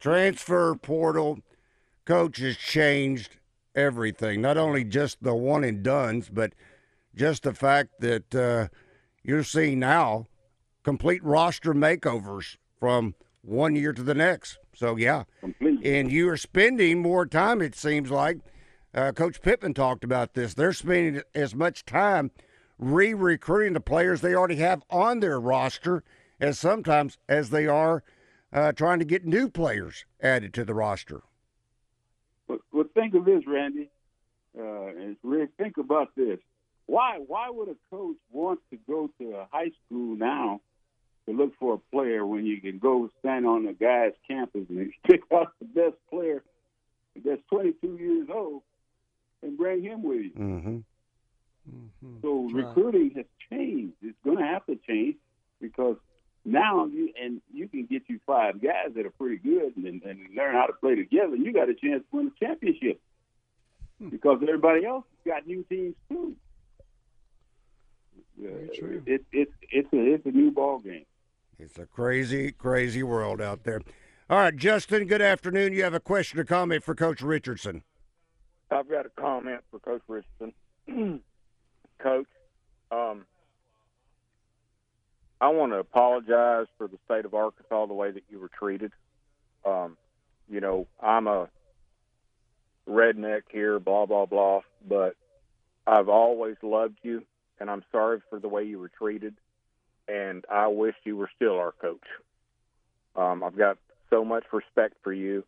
Transfer 0.00 0.74
portal, 0.74 1.38
coach 2.04 2.38
has 2.38 2.56
changed 2.56 3.36
everything. 3.74 4.40
Not 4.40 4.56
only 4.56 4.84
just 4.84 5.22
the 5.22 5.34
one 5.34 5.64
and 5.64 5.82
dones, 5.82 6.28
but 6.28 6.52
just 7.14 7.42
the 7.42 7.54
fact 7.54 7.90
that 8.00 8.34
uh, 8.34 8.68
you're 9.22 9.44
seeing 9.44 9.78
now 9.78 10.26
complete 10.82 11.22
roster 11.22 11.72
makeovers 11.74 12.56
from 12.78 13.14
one 13.42 13.76
year 13.76 13.92
to 13.92 14.02
the 14.02 14.14
next. 14.14 14.58
So 14.74 14.96
yeah, 14.96 15.24
Completely. 15.40 15.98
and 15.98 16.10
you 16.10 16.28
are 16.28 16.36
spending 16.36 17.00
more 17.00 17.26
time. 17.26 17.60
It 17.60 17.74
seems 17.74 18.10
like 18.10 18.38
uh, 18.94 19.12
Coach 19.12 19.40
Pittman 19.42 19.74
talked 19.74 20.04
about 20.04 20.34
this. 20.34 20.54
They're 20.54 20.72
spending 20.72 21.22
as 21.34 21.54
much 21.54 21.84
time 21.84 22.30
re-recruiting 22.78 23.74
the 23.74 23.80
players 23.80 24.20
they 24.20 24.34
already 24.34 24.56
have 24.56 24.82
on 24.90 25.20
their 25.20 25.38
roster 25.38 26.02
as 26.40 26.58
sometimes 26.58 27.18
as 27.28 27.50
they 27.50 27.66
are 27.66 28.02
uh, 28.52 28.72
trying 28.72 28.98
to 28.98 29.04
get 29.04 29.24
new 29.24 29.48
players 29.48 30.04
added 30.20 30.52
to 30.54 30.64
the 30.64 30.74
roster. 30.74 31.22
But, 33.02 33.08
but 33.08 33.10
think 33.10 33.14
of 33.14 33.24
this, 33.24 33.46
Randy, 33.46 33.90
uh, 34.58 34.86
and 34.86 35.16
Rick. 35.22 35.50
Think 35.58 35.78
about 35.78 36.08
this. 36.16 36.38
Why 36.86 37.18
why 37.26 37.48
would 37.50 37.68
a 37.68 37.76
coach 37.90 38.16
want 38.30 38.60
to 38.70 38.78
go 38.88 39.10
to 39.18 39.36
a 39.36 39.48
high 39.50 39.70
school 39.86 40.16
now 40.16 40.60
to 41.26 41.32
look 41.32 41.52
for 41.58 41.74
a 41.74 41.78
player 41.94 42.26
when 42.26 42.44
you 42.44 42.60
can 42.60 42.78
go 42.78 43.08
stand 43.20 43.46
on 43.46 43.66
a 43.66 43.72
guy's 43.72 44.12
campus 44.28 44.66
and 44.68 44.92
pick 45.08 45.20
out 45.32 45.52
the 45.60 45.66
best 45.66 45.96
player 46.10 46.42
that's 47.24 47.42
22 47.50 47.96
years 47.96 48.28
old 48.32 48.62
and 49.42 49.56
bring 49.56 49.82
him 49.82 50.02
with 50.02 50.22
you? 50.22 50.32
Mm-hmm. 50.38 50.78
So 52.22 52.48
right. 52.52 52.66
recruiting 52.66 53.12
has 53.16 53.26
changed. 53.50 53.94
It's 54.02 54.18
going 54.24 54.38
to 54.38 54.44
have 54.44 54.66
to 54.66 54.76
change 54.88 55.16
because 55.60 55.96
now 56.44 56.86
you 56.86 57.12
and 57.22 57.40
you 57.52 57.68
can 57.68 57.86
get 57.86 58.02
you 58.08 58.18
five 58.26 58.60
guys 58.62 58.94
that 58.96 59.06
are 59.06 59.10
pretty 59.10 59.36
good 59.36 59.76
and, 59.76 60.02
and 60.02 60.20
learn 60.36 60.54
how 60.54 60.66
to 60.66 60.72
play 60.74 60.94
together. 60.96 61.36
You 61.36 61.52
got 61.52 61.68
a 61.68 61.74
chance 61.74 62.02
to 62.10 62.16
win 62.16 62.32
a 62.36 62.44
championship 62.44 63.00
because 64.10 64.38
everybody 64.42 64.84
else 64.84 65.04
has 65.24 65.32
got 65.34 65.46
new 65.46 65.62
teams 65.68 65.94
too. 66.08 66.34
Very 68.38 68.68
Uh, 68.70 68.72
true. 68.78 69.02
It, 69.06 69.24
it, 69.32 69.48
it's 69.70 69.92
a 69.92 69.96
it's 70.14 70.26
a 70.26 70.30
new 70.30 70.50
ball 70.50 70.78
game. 70.80 71.04
It's 71.58 71.78
a 71.78 71.86
crazy, 71.86 72.50
crazy 72.50 73.02
world 73.02 73.40
out 73.40 73.62
there. 73.62 73.80
All 74.28 74.38
right, 74.38 74.56
Justin. 74.56 75.06
Good 75.06 75.22
afternoon. 75.22 75.72
You 75.72 75.84
have 75.84 75.94
a 75.94 76.00
question 76.00 76.40
or 76.40 76.44
comment 76.44 76.82
for 76.82 76.94
Coach 76.94 77.22
Richardson? 77.22 77.82
I've 78.70 78.88
got 78.88 79.04
a 79.06 79.10
comment 79.10 79.60
for 79.70 79.78
Coach 79.78 80.02
Richardson. 80.08 80.54
Coach, 81.98 82.26
um, 82.90 83.26
I 85.42 85.48
want 85.48 85.72
to 85.72 85.78
apologize 85.78 86.68
for 86.78 86.86
the 86.86 86.98
state 87.04 87.24
of 87.24 87.34
Arkansas 87.34 87.86
the 87.86 87.94
way 87.94 88.12
that 88.12 88.22
you 88.30 88.38
were 88.38 88.50
treated. 88.56 88.92
Um, 89.66 89.96
you 90.48 90.60
know, 90.60 90.86
I'm 91.02 91.26
a 91.26 91.48
redneck 92.88 93.42
here, 93.50 93.80
blah 93.80 94.06
blah 94.06 94.26
blah, 94.26 94.60
but 94.88 95.16
I've 95.84 96.08
always 96.08 96.54
loved 96.62 96.98
you, 97.02 97.24
and 97.58 97.68
I'm 97.68 97.82
sorry 97.90 98.20
for 98.30 98.38
the 98.38 98.46
way 98.46 98.62
you 98.62 98.78
were 98.78 98.90
treated, 98.96 99.34
and 100.06 100.44
I 100.48 100.68
wish 100.68 100.94
you 101.02 101.16
were 101.16 101.30
still 101.34 101.58
our 101.58 101.72
coach. 101.72 102.06
Um, 103.16 103.42
I've 103.42 103.58
got 103.58 103.78
so 104.10 104.24
much 104.24 104.44
respect 104.52 104.94
for 105.02 105.12
you, 105.12 105.42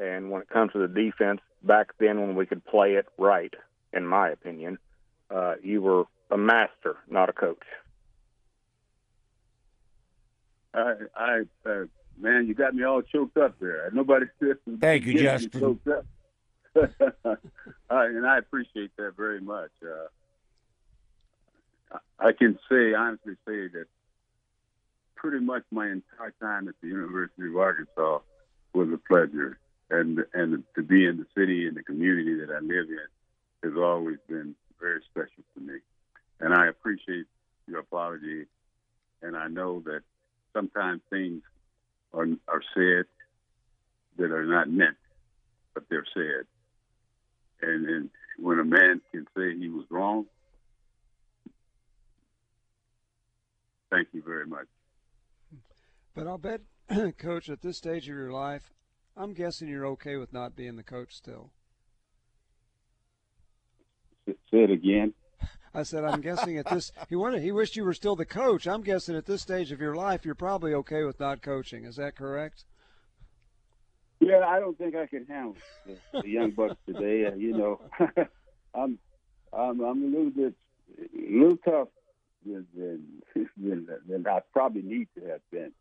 and 0.00 0.30
when 0.30 0.42
it 0.42 0.50
comes 0.50 0.70
to 0.72 0.78
the 0.78 0.86
defense, 0.86 1.40
back 1.64 1.94
then 1.98 2.20
when 2.20 2.36
we 2.36 2.46
could 2.46 2.64
play 2.64 2.92
it 2.92 3.06
right, 3.18 3.54
in 3.92 4.06
my 4.06 4.28
opinion, 4.28 4.78
uh, 5.34 5.54
you 5.64 5.82
were 5.82 6.04
a 6.30 6.38
master, 6.38 6.98
not 7.10 7.28
a 7.28 7.32
coach. 7.32 7.64
I, 10.74 10.94
I 11.14 11.40
uh, 11.66 11.84
man, 12.18 12.46
you 12.46 12.54
got 12.54 12.74
me 12.74 12.84
all 12.84 13.02
choked 13.02 13.36
up 13.36 13.58
there. 13.60 13.90
Nobody. 13.92 14.26
Thank 14.80 15.04
you, 15.04 15.18
Justin. 15.18 15.60
choked 15.60 15.88
up. 15.88 16.06
I, 17.90 18.06
and 18.06 18.26
I 18.26 18.38
appreciate 18.38 18.96
that 18.96 19.14
very 19.16 19.40
much. 19.40 19.70
Uh, 19.82 20.08
I 22.18 22.28
I 22.28 22.32
can 22.32 22.58
say 22.70 22.94
honestly 22.94 23.34
say 23.46 23.68
that 23.68 23.86
pretty 25.16 25.44
much 25.44 25.62
my 25.70 25.88
entire 25.88 26.32
time 26.40 26.68
at 26.68 26.74
the 26.80 26.88
University 26.88 27.48
of 27.48 27.56
Arkansas 27.56 28.20
was 28.74 28.88
a 28.92 28.98
pleasure, 29.08 29.58
and 29.90 30.24
and 30.32 30.64
to 30.74 30.82
be 30.82 31.06
in 31.06 31.18
the 31.18 31.26
city 31.36 31.66
and 31.66 31.76
the 31.76 31.82
community 31.82 32.34
that 32.36 32.50
I 32.50 32.60
live 32.60 32.88
in 32.88 33.68
has 33.68 33.76
always 33.76 34.16
been 34.28 34.54
very 34.80 35.00
special 35.10 35.44
to 35.54 35.60
me. 35.60 35.74
And 36.40 36.52
I 36.52 36.66
appreciate 36.66 37.26
your 37.68 37.80
apology, 37.80 38.46
and 39.20 39.36
I 39.36 39.48
know 39.48 39.80
that 39.80 40.02
sometimes 40.52 41.00
things 41.10 41.42
are 42.12 42.26
are 42.48 42.62
said 42.74 43.06
that 44.18 44.30
are 44.30 44.44
not 44.44 44.70
meant, 44.70 44.96
but 45.74 45.84
they're 45.88 46.06
said. 46.14 46.46
And, 47.62 47.86
and 47.88 48.10
when 48.38 48.58
a 48.58 48.64
man 48.64 49.00
can 49.10 49.26
say 49.36 49.56
he 49.56 49.68
was 49.68 49.86
wrong, 49.90 50.26
thank 53.90 54.08
you 54.12 54.22
very 54.24 54.46
much. 54.46 54.66
But 56.14 56.26
I'll 56.26 56.38
bet, 56.38 56.60
Coach, 57.18 57.48
at 57.48 57.62
this 57.62 57.78
stage 57.78 58.02
of 58.02 58.16
your 58.16 58.32
life, 58.32 58.72
I'm 59.16 59.32
guessing 59.32 59.68
you're 59.68 59.86
okay 59.88 60.16
with 60.16 60.32
not 60.32 60.56
being 60.56 60.76
the 60.76 60.82
coach 60.82 61.14
still. 61.14 61.52
Say 64.26 64.34
it 64.50 64.70
again. 64.70 65.14
I 65.74 65.84
said, 65.84 66.04
I'm 66.04 66.20
guessing 66.20 66.58
at 66.58 66.68
this. 66.68 66.92
He 67.08 67.16
wanted. 67.16 67.42
He 67.42 67.50
wished 67.50 67.76
you 67.76 67.84
were 67.84 67.94
still 67.94 68.16
the 68.16 68.26
coach. 68.26 68.66
I'm 68.66 68.82
guessing 68.82 69.16
at 69.16 69.26
this 69.26 69.40
stage 69.40 69.72
of 69.72 69.80
your 69.80 69.94
life, 69.94 70.24
you're 70.24 70.34
probably 70.34 70.74
okay 70.74 71.04
with 71.04 71.18
not 71.18 71.40
coaching. 71.40 71.84
Is 71.84 71.96
that 71.96 72.14
correct? 72.14 72.64
Yeah, 74.20 74.40
I 74.46 74.60
don't 74.60 74.76
think 74.78 74.94
I 74.94 75.06
can 75.06 75.26
handle 75.26 75.56
the, 75.86 76.20
the 76.20 76.28
young 76.28 76.50
bucks 76.50 76.76
today. 76.86 77.26
Uh, 77.26 77.34
you 77.34 77.56
know, 77.56 77.80
I'm 78.74 78.98
I'm 79.52 79.80
I'm 79.80 80.02
a 80.02 80.06
little 80.06 80.30
bit 80.30 80.54
a 80.98 81.32
little 81.32 81.56
tough 81.56 81.88
than 82.44 82.66
than, 82.76 83.88
than, 84.08 84.26
I 84.26 84.40
probably 84.52 84.82
need 84.82 85.08
to 85.18 85.26
have 85.28 85.40
been. 85.50 85.72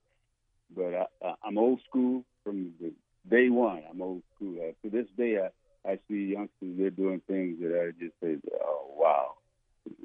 But 0.76 1.10
I, 1.22 1.34
I'm 1.44 1.58
old 1.58 1.82
school 1.88 2.24
from 2.44 2.72
the 2.80 2.94
day 3.30 3.50
one. 3.50 3.84
I'm 3.90 4.02
old 4.02 4.24
school. 4.36 4.56
Uh, 4.58 4.72
to 4.84 4.90
this 4.90 5.08
day, 5.18 5.38
I 5.38 5.92
I 5.92 6.00
see 6.08 6.34
youngsters 6.34 6.78
they're 6.78 6.90
doing 6.90 7.22
things 7.28 7.60
that 7.60 7.78
I 7.80 7.92
just 8.04 8.16
say, 8.24 8.38
oh 8.60 8.96
wow, 8.98 9.36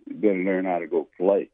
you 0.07 0.15
better 0.15 0.35
learn 0.45 0.65
how 0.65 0.79
to 0.79 0.87
go 0.87 1.09
play, 1.17 1.51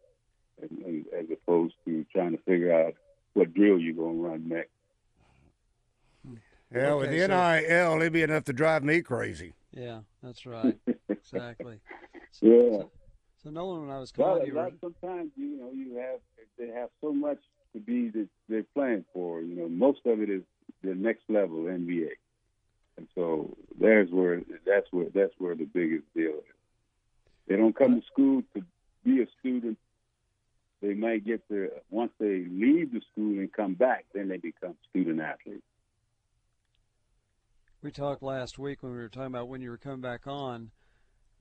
and, 0.60 0.70
and, 0.84 1.04
as 1.18 1.26
opposed 1.32 1.74
to 1.86 2.04
trying 2.12 2.32
to 2.32 2.42
figure 2.44 2.72
out 2.72 2.94
what 3.34 3.52
drill 3.54 3.78
you're 3.78 3.94
gonna 3.94 4.18
run 4.28 4.48
next. 4.48 4.70
Yeah, 6.74 6.94
with 6.94 7.08
Okay, 7.08 7.18
the 7.18 7.26
so- 7.26 7.60
NIL, 7.60 8.00
it'd 8.00 8.12
be 8.12 8.22
enough 8.22 8.44
to 8.44 8.52
drive 8.52 8.82
me 8.82 9.02
crazy. 9.02 9.54
Yeah, 9.72 10.00
that's 10.22 10.46
right. 10.46 10.78
exactly. 11.08 11.80
So, 12.32 12.46
Yeah. 12.46 12.78
So, 12.78 12.90
so 13.44 13.50
Nolan, 13.50 13.82
when 13.82 13.90
I 13.90 13.98
was 13.98 14.12
Well, 14.16 14.34
calling 14.36 14.46
you, 14.46 14.54
a 14.54 14.62
lot- 14.62 14.72
sometimes 14.80 15.32
you 15.36 15.58
know 15.58 15.70
you 15.72 15.96
have 15.96 16.20
they 16.58 16.68
have 16.68 16.90
so 17.00 17.12
much 17.12 17.38
to 17.74 17.80
be 17.80 18.08
that 18.10 18.28
they're 18.48 18.64
playing 18.74 19.04
for. 19.12 19.40
You 19.42 19.56
know, 19.56 19.68
most 19.68 20.00
of 20.06 20.20
it 20.20 20.30
is 20.30 20.42
the 20.82 20.94
next 20.94 21.22
level 21.28 21.64
NBA, 21.64 22.10
and 22.96 23.08
so 23.14 23.56
there's 23.78 24.10
where 24.10 24.40
that's 24.66 24.86
where 24.92 25.06
that's 25.14 25.32
where 25.38 25.54
the 25.54 25.64
biggest 25.64 26.04
deal 26.14 26.30
is. 26.38 26.54
They 27.49 27.57
don't 27.57 27.76
come 27.76 28.01
to 28.01 28.07
school 28.07 28.43
to 28.55 28.62
be 29.05 29.22
a 29.22 29.26
student. 29.40 29.78
They 30.80 30.95
might 30.95 31.24
get 31.24 31.43
there 31.49 31.70
once 31.90 32.12
they 32.18 32.45
leave 32.51 32.93
the 32.93 33.01
school 33.12 33.38
and 33.38 33.53
come 33.53 33.74
back. 33.74 34.07
Then 34.14 34.28
they 34.28 34.38
become 34.38 34.74
student 34.90 35.20
athletes. 35.20 35.62
we 37.82 37.90
talked 37.90 38.22
last 38.22 38.59
week 38.59 38.82
when 38.82 38.93
we 38.93 38.99
were 38.99 39.09
talking 39.09 39.26
about 39.26 39.49
when 39.49 39.61
you 39.61 39.70
were 39.70 39.78
coming 39.78 40.01
back 40.01 40.26
on. 40.26 40.70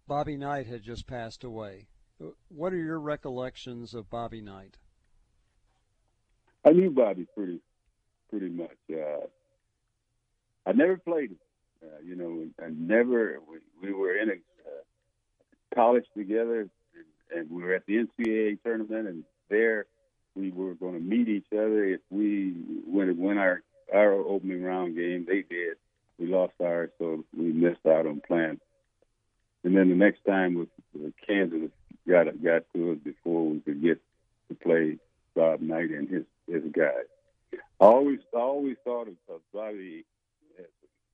Bobby 0.08 0.38
Knight 0.38 0.68
had 0.68 0.84
just 0.84 1.08
passed 1.08 1.44
away. 1.44 1.88
What 2.50 2.74
are 2.74 2.78
your 2.78 3.00
recollections 3.00 3.94
of 3.94 4.10
Bobby 4.10 4.42
Knight? 4.42 4.78
I 6.66 6.72
knew 6.72 6.92
Bobby 6.92 7.26
pretty 7.36 7.62
pretty 8.30 8.50
much. 8.50 8.78
Uh, 8.92 9.26
I 10.66 10.74
never 10.74 10.98
played 10.98 11.32
him. 11.32 11.40
Uh, 11.84 12.00
you 12.04 12.16
know, 12.16 12.46
I 12.64 12.70
never. 12.70 13.40
We, 13.48 13.88
we 13.88 13.94
were 13.94 14.16
in 14.16 14.30
a 14.30 14.36
college 15.74 16.06
together, 16.18 16.62
and, 16.62 17.40
and 17.40 17.52
we 17.52 17.64
were 17.64 17.74
at 17.74 17.86
the 17.86 18.06
NCAA 18.06 18.62
tournament, 18.64 19.08
and 19.08 19.24
there 19.50 19.86
we 20.36 20.52
were 20.52 20.74
going 20.76 20.94
to 20.94 21.00
meet 21.00 21.28
each 21.28 21.52
other 21.52 21.84
if 21.86 22.02
we 22.10 22.54
when 22.86 23.18
when 23.18 23.38
our 23.38 23.62
our 23.94 24.14
opening 24.14 24.64
round 24.64 24.96
game. 24.96 25.26
They 25.28 25.42
did. 25.42 25.78
we 26.18 26.28
lost 26.28 26.54
ours, 26.62 26.92
so 26.98 27.24
we 27.36 27.52
missed 27.52 27.86
out 27.86 28.06
on 28.06 28.22
playing. 28.26 28.60
And 29.64 29.76
then 29.78 29.90
the 29.90 29.96
next 29.96 30.26
time 30.26 30.56
was 30.56 30.68
uh, 30.96 31.10
Kansas 31.28 31.70
got 32.08 32.26
got 32.42 32.64
to 32.74 32.92
us 32.92 32.98
before 33.04 33.48
we 33.48 33.60
could 33.60 33.82
get 33.82 34.02
to 34.50 34.56
play 34.56 34.98
Bob 35.36 35.62
Knight 35.62 35.90
and 35.92 36.10
his 36.10 36.24
his 36.48 36.64
guys. 36.72 37.06
I 37.54 37.86
always 37.86 38.20
I 38.36 38.40
always 38.40 38.78
thought 38.84 39.08
of, 39.08 39.16
of 39.30 39.42
Bobby 39.54 40.06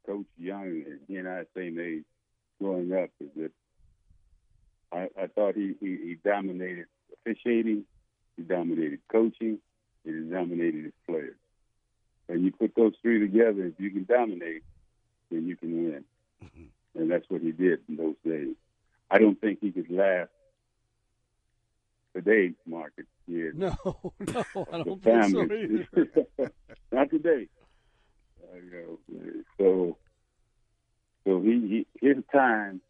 Coach 0.05 0.25
Young 0.37 0.83
and 0.85 0.99
he 1.07 1.17
and 1.17 1.27
I 1.27 1.43
same 1.55 1.79
age 1.79 2.05
growing 2.61 2.93
up 2.93 3.09
is 3.19 3.29
that 3.35 3.51
I, 4.91 5.09
I 5.19 5.27
thought 5.27 5.55
he, 5.55 5.75
he, 5.79 5.97
he 5.97 6.17
dominated 6.23 6.85
officiating, 7.13 7.83
he 8.35 8.43
dominated 8.43 8.99
coaching, 9.11 9.59
and 10.05 10.25
he 10.25 10.31
dominated 10.33 10.85
his 10.85 10.93
players. 11.05 11.35
And 12.29 12.43
you 12.43 12.51
put 12.51 12.73
those 12.75 12.93
three 13.01 13.19
together, 13.19 13.65
if 13.65 13.79
you 13.79 13.89
can 13.91 14.05
dominate, 14.05 14.63
then 15.31 15.47
you 15.47 15.55
can 15.55 15.71
win. 15.71 16.03
Mm-hmm. 16.43 16.99
And 17.01 17.11
that's 17.11 17.25
what 17.29 17.41
he 17.41 17.51
did 17.51 17.79
in 17.87 17.97
those 17.97 18.15
days. 18.25 18.55
I 19.09 19.19
don't 19.19 19.39
think 19.39 19.59
he 19.61 19.71
could 19.71 19.89
last 19.89 20.29
today's 22.13 22.55
market 22.65 23.05
here. 23.25 23.53
No, 23.57 23.75
no, 24.19 24.67
I 24.71 24.83
don't 24.83 25.03
think 25.03 25.31
so 25.31 25.43
either. 25.43 26.51
Not 26.91 27.09
today. 27.09 27.47
Uh, 28.41 28.57
you 28.57 28.99
know, 29.09 29.43
so, 29.57 29.97
so 31.25 31.41
he, 31.41 31.85
he 32.01 32.07
his 32.07 32.17
time 32.33 32.81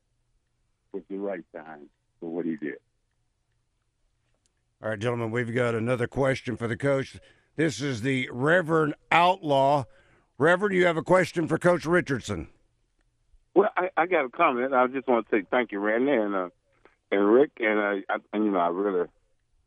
was 0.97 1.03
the 1.09 1.17
right 1.17 1.43
time 1.55 1.89
for 2.19 2.29
what 2.29 2.45
he 2.45 2.55
did. 2.55 2.77
All 4.81 4.89
right, 4.89 4.99
gentlemen, 4.99 5.31
we've 5.31 5.53
got 5.53 5.75
another 5.75 6.07
question 6.07 6.57
for 6.57 6.67
the 6.67 6.77
coach. 6.77 7.19
This 7.55 7.81
is 7.81 8.01
the 8.01 8.29
Reverend 8.31 8.95
Outlaw. 9.11 9.85
Reverend, 10.37 10.75
you 10.75 10.85
have 10.85 10.97
a 10.97 11.03
question 11.03 11.47
for 11.47 11.57
Coach 11.57 11.85
Richardson. 11.85 12.47
Well, 13.55 13.69
I, 13.75 13.89
I 13.97 14.05
got 14.05 14.25
a 14.25 14.29
comment. 14.29 14.73
I 14.73 14.85
just 14.87 15.07
want 15.07 15.27
to 15.29 15.37
say 15.37 15.45
thank 15.49 15.71
you, 15.71 15.79
Randy 15.79 16.11
and 16.11 16.35
uh, 16.35 16.49
and 17.11 17.31
Rick, 17.31 17.51
and 17.59 17.79
uh, 17.79 18.13
I, 18.13 18.17
and 18.33 18.45
you 18.45 18.51
know 18.51 18.59
I 18.59 18.67
really 18.67 19.07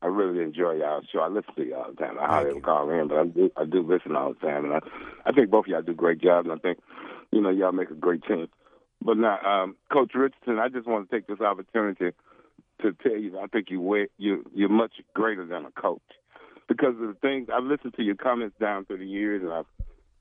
I 0.03 0.07
really 0.07 0.45
enjoy 0.45 0.74
y'all 0.74 1.03
show. 1.12 1.20
I 1.20 1.28
listen 1.28 1.55
to 1.57 1.64
y'all 1.64 1.83
all 1.83 1.91
the 1.91 1.97
time. 1.97 2.16
I 2.20 2.26
hardly 2.26 2.61
call 2.61 2.89
in, 2.91 3.09
but 3.09 3.18
I 3.18 3.24
do 3.24 3.51
I 3.57 3.64
do 3.64 3.83
listen 3.83 4.14
all 4.14 4.35
the 4.35 4.47
time, 4.47 4.64
and 4.64 4.74
I 4.74 4.78
I 5.26 5.33
think 5.33 5.51
both 5.51 5.66
of 5.66 5.70
y'all 5.70 5.83
do 5.83 5.93
great 5.95 6.20
jobs, 6.20 6.49
and 6.49 6.57
I 6.57 6.61
think 6.61 6.78
you 7.33 7.41
know 7.41 7.51
y'all 7.51 7.72
make 7.72 7.91
a 7.91 7.95
great 7.95 8.22
team. 8.24 8.49
But 9.03 9.16
now, 9.16 9.38
um, 9.40 9.76
Coach 9.92 10.12
Richardson, 10.14 10.59
I 10.59 10.68
just 10.68 10.86
want 10.86 11.09
to 11.09 11.16
take 11.16 11.26
this 11.26 11.40
opportunity 11.40 12.14
to 12.82 12.92
tell 13.03 13.16
you 13.16 13.38
I 13.38 13.46
think 13.46 13.70
you 13.70 13.80
way, 13.80 14.09
you 14.18 14.44
you're 14.55 14.68
much 14.68 14.92
greater 15.14 15.46
than 15.46 15.64
a 15.64 15.70
coach 15.70 16.01
because 16.68 16.94
of 16.94 17.09
the 17.09 17.16
things 17.20 17.48
I've 17.53 17.64
listened 17.64 17.94
to 17.96 18.03
your 18.03 18.14
comments 18.14 18.57
down 18.61 18.84
through 18.84 18.98
the 18.98 19.07
years, 19.07 19.42
and 19.42 19.53
I've 19.53 19.66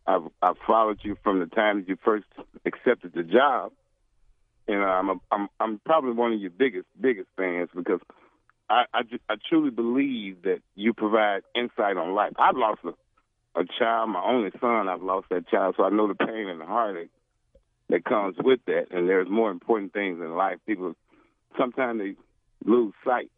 I've, 0.07 0.31
I've 0.41 0.57
followed 0.65 0.99
you 1.03 1.17
from 1.23 1.39
the 1.39 1.45
time 1.45 1.85
you 1.87 1.97
first 2.03 2.25
accepted 2.65 3.13
the 3.13 3.23
job, 3.23 3.71
and 4.67 4.83
I'm 4.83 5.09
a, 5.09 5.15
I'm 5.31 5.49
I'm 5.59 5.79
probably 5.85 6.13
one 6.13 6.33
of 6.33 6.39
your 6.39 6.49
biggest 6.49 6.87
biggest 6.99 7.27
fans 7.35 7.69
because 7.75 7.99
I 8.69 8.85
I, 8.93 9.01
I 9.29 9.35
truly 9.49 9.71
believe 9.71 10.43
that 10.43 10.61
you 10.75 10.93
provide 10.93 11.43
insight 11.53 11.97
on 11.97 12.15
life. 12.15 12.33
I've 12.39 12.57
lost 12.57 12.79
a, 12.85 13.59
a 13.59 13.65
child, 13.77 14.09
my 14.09 14.23
only 14.23 14.51
son. 14.59 14.87
I've 14.87 15.03
lost 15.03 15.27
that 15.31 15.47
child, 15.49 15.75
so 15.77 15.83
I 15.83 15.89
know 15.89 16.07
the 16.07 16.15
pain 16.15 16.47
and 16.47 16.61
the 16.61 16.65
heartache 16.65 17.11
that 17.89 18.05
comes 18.05 18.35
with 18.39 18.59
that. 18.67 18.87
And 18.91 19.09
there's 19.09 19.29
more 19.29 19.51
important 19.51 19.93
things 19.93 20.19
in 20.21 20.35
life. 20.35 20.57
People 20.65 20.95
sometimes 21.57 21.99
they 21.99 22.15
lose 22.65 22.93
sight 23.05 23.31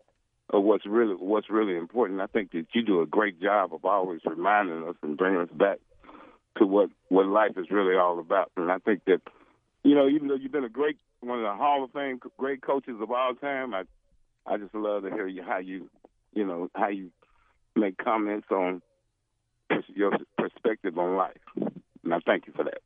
of 0.49 0.63
what's 0.63 0.85
really 0.85 1.15
what's 1.15 1.49
really 1.49 1.75
important. 1.75 2.21
I 2.21 2.27
think 2.27 2.51
that 2.51 2.67
you 2.73 2.83
do 2.83 3.01
a 3.01 3.05
great 3.05 3.41
job 3.41 3.73
of 3.73 3.85
always 3.85 4.21
reminding 4.25 4.87
us 4.87 4.95
and 5.01 5.17
bringing 5.17 5.41
us 5.41 5.49
back 5.53 5.79
to 6.57 6.65
what 6.65 6.89
what 7.09 7.25
life 7.25 7.57
is 7.57 7.71
really 7.71 7.95
all 7.95 8.19
about. 8.19 8.51
And 8.57 8.71
I 8.71 8.77
think 8.79 9.05
that 9.05 9.21
you 9.83 9.95
know, 9.95 10.07
even 10.07 10.27
though 10.27 10.35
you've 10.35 10.51
been 10.51 10.63
a 10.63 10.69
great 10.69 10.97
one 11.21 11.39
of 11.39 11.45
the 11.45 11.55
Hall 11.55 11.83
of 11.83 11.91
Fame 11.91 12.19
great 12.37 12.61
coaches 12.61 12.95
of 13.01 13.11
all 13.11 13.33
time, 13.35 13.73
I 13.73 13.83
I 14.45 14.57
just 14.57 14.75
love 14.75 15.03
to 15.03 15.09
hear 15.09 15.27
you 15.27 15.43
how 15.43 15.59
you 15.59 15.89
you 16.33 16.45
know 16.45 16.69
how 16.75 16.89
you 16.89 17.11
make 17.75 17.97
comments 17.97 18.47
on 18.51 18.81
your 19.87 20.11
perspective 20.37 20.97
on 20.97 21.15
life. 21.15 21.37
And 22.03 22.13
I 22.13 22.19
thank 22.25 22.47
you 22.47 22.53
for 22.53 22.65
that. 22.65 22.81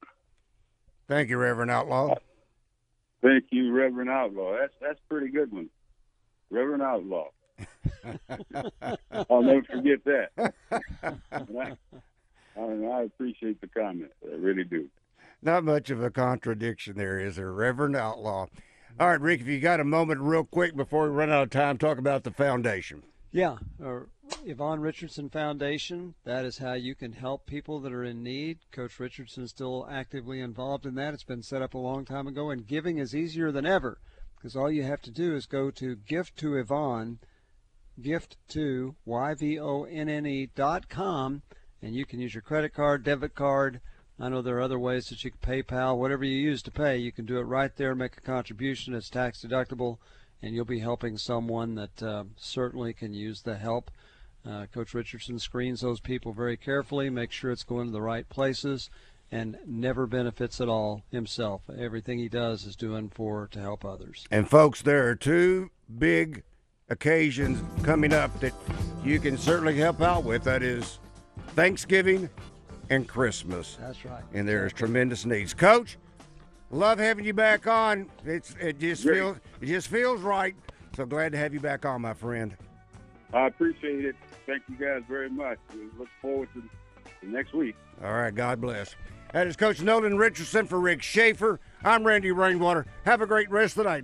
Thank 1.08 1.30
you, 1.30 1.38
Reverend 1.38 1.72
Outlaw. 1.72 2.16
Thank 3.22 3.45
you, 3.51 3.72
Reverend 3.72 4.10
Outlaw. 4.10 4.58
That's 4.60 4.74
that's 4.82 4.99
pretty 5.10 5.30
good 5.30 5.51
one, 5.51 5.70
Reverend 6.49 6.84
Outlaw. 6.84 7.30
I'll 9.30 9.41
never 9.41 9.64
forget 9.64 9.99
that. 10.06 10.53
I, 12.58 12.62
I 12.62 13.01
appreciate 13.03 13.62
the 13.62 13.68
comment. 13.68 14.12
I 14.24 14.36
really 14.36 14.64
do. 14.64 14.89
Not 15.41 15.64
much 15.64 15.89
of 15.89 16.01
a 16.01 16.10
contradiction 16.10 16.97
there, 16.97 17.20
is 17.20 17.36
there, 17.36 17.51
Reverend 17.51 17.95
Outlaw? 17.95 18.47
All 18.99 19.10
right, 19.10 19.22
Rick, 19.22 19.41
if 19.41 19.47
you 19.47 19.60
got 19.60 19.80
a 19.80 19.84
moment, 19.84 20.22
real 20.22 20.45
quick, 20.45 20.76
before 20.76 21.03
we 21.03 21.10
run 21.10 21.30
out 21.30 21.43
of 21.43 21.49
time, 21.49 21.78
talk 21.78 21.97
about 21.97 22.24
the 22.24 22.32
foundation. 22.32 23.03
Yeah, 23.36 23.58
or 23.84 24.08
Yvonne 24.46 24.80
Richardson 24.80 25.28
Foundation. 25.28 26.14
That 26.24 26.46
is 26.46 26.60
how 26.60 26.72
you 26.72 26.96
can 26.96 27.12
help 27.12 27.46
people 27.46 27.82
that 27.82 27.92
are 27.92 28.06
in 28.06 28.24
need. 28.24 28.60
Coach 28.72 28.98
Richardson 28.98 29.44
is 29.44 29.50
still 29.50 29.86
actively 29.92 30.40
involved 30.40 30.86
in 30.86 30.96
that. 30.96 31.14
It's 31.14 31.26
been 31.26 31.44
set 31.44 31.62
up 31.62 31.74
a 31.74 31.78
long 31.78 32.06
time 32.06 32.28
ago, 32.28 32.50
and 32.50 32.66
giving 32.66 32.98
is 32.98 33.14
easier 33.14 33.52
than 33.52 33.66
ever 33.66 34.00
because 34.38 34.56
all 34.56 34.72
you 34.72 34.84
have 34.84 35.02
to 35.02 35.12
do 35.12 35.36
is 35.36 35.48
go 35.48 35.70
to 35.70 35.98
Gift 35.98 36.38
to 36.38 36.56
Yvonne, 36.56 37.20
gift 38.02 38.38
to 38.52 38.96
y 39.04 39.34
v 39.34 39.60
o 39.60 39.84
n 39.84 40.08
n 40.08 40.26
e 40.26 40.46
dot 40.56 40.88
com 40.88 41.42
and 41.82 41.94
you 41.94 42.06
can 42.06 42.22
use 42.22 42.34
your 42.34 42.42
credit 42.42 42.74
card, 42.74 43.04
debit 43.04 43.36
card. 43.36 43.82
I 44.18 44.30
know 44.30 44.42
there 44.42 44.60
are 44.60 44.62
other 44.62 44.80
ways 44.80 45.08
that 45.08 45.26
you 45.26 45.32
can 45.32 45.42
PayPal, 45.42 45.98
whatever 45.98 46.24
you 46.24 46.38
use 46.38 46.62
to 46.62 46.72
pay, 46.72 47.00
you 47.00 47.12
can 47.12 47.26
do 47.26 47.38
it 47.40 47.42
right 47.42 47.76
there, 47.76 47.96
make 47.96 48.16
a 48.16 48.22
contribution. 48.22 48.94
It's 48.94 49.10
tax 49.10 49.44
deductible, 49.44 49.98
and 50.42 50.54
you'll 50.54 50.66
be 50.66 50.80
helping 50.80 51.18
someone 51.18 51.76
that 51.76 52.04
uh, 52.04 52.24
certainly 52.36 52.94
can 52.94 53.14
use 53.14 53.42
the 53.42 53.58
help. 53.58 53.92
Uh, 54.46 54.68
Coach 54.72 54.94
Richardson 54.94 55.40
screens 55.40 55.82
those 55.82 56.00
people 56.00 56.32
very 56.34 56.58
carefully, 56.58 57.10
makes 57.10 57.36
sure 57.36 57.52
it's 57.52 57.64
going 57.64 57.88
to 57.88 57.92
the 57.92 58.02
right 58.02 58.28
places, 58.30 58.90
and 59.32 59.58
never 59.66 60.06
benefits 60.06 60.62
at 60.62 60.70
all 60.70 61.04
himself. 61.12 61.62
Everything 61.76 62.20
he 62.20 62.30
does 62.30 62.66
is 62.66 62.76
doing 62.76 63.10
for 63.10 63.48
to 63.48 63.60
help 63.60 63.84
others. 63.84 64.26
And 64.30 64.48
folks, 64.48 64.84
there 64.84 65.08
are 65.10 65.16
two 65.16 65.72
big 65.98 66.44
occasions 66.90 67.62
coming 67.84 68.14
up 68.14 68.40
that 68.40 68.54
you 69.04 69.20
can 69.20 69.38
certainly 69.38 69.76
help 69.76 70.02
out 70.02 70.24
with. 70.24 70.44
That 70.44 70.62
is 70.62 71.00
Thanksgiving 71.56 72.30
and 72.92 73.08
Christmas. 73.08 73.78
That's 73.80 74.06
right. 74.06 74.24
And 74.34 74.48
there's 74.48 74.74
tremendous 74.74 75.26
needs. 75.26 75.54
Coach, 75.56 75.98
love 76.72 76.99
having 76.99 77.26
you 77.26 77.34
back 77.34 77.68
on. 77.68 78.09
It's 78.26 78.55
it 78.59 78.80
just 78.80 79.03
Great. 79.03 79.16
feels 79.16 79.38
it 79.61 79.66
just 79.68 79.88
feels 79.88 80.22
right. 80.22 80.55
So 80.95 81.05
glad 81.05 81.32
to 81.34 81.38
have 81.38 81.53
you 81.53 81.59
back 81.59 81.86
on, 81.86 82.01
my 82.01 82.13
friend. 82.13 82.55
I 83.34 83.47
appreciate 83.47 84.05
it. 84.05 84.16
Thank 84.45 84.63
you 84.70 84.76
guys 84.76 85.01
very 85.09 85.30
much. 85.30 85.57
We 85.74 85.88
look 85.97 86.07
forward 86.22 86.49
to 86.53 86.63
next 87.28 87.53
week. 87.53 87.76
All 88.03 88.13
right, 88.13 88.34
God 88.34 88.61
bless. 88.61 88.95
That 89.34 89.47
is 89.47 89.55
Coach 89.55 89.82
Nolan 89.82 90.18
Richardson 90.18 90.66
for 90.68 90.80
Rick 90.80 91.01
Schaefer. 91.01 91.59
I'm 91.84 92.05
Randy 92.05 92.32
Rainwater. 92.32 92.86
Have 93.03 93.22
a 93.22 93.26
great 93.28 93.49
rest 93.49 93.78
of 93.78 93.84
the 93.84 93.89
night. 93.89 94.03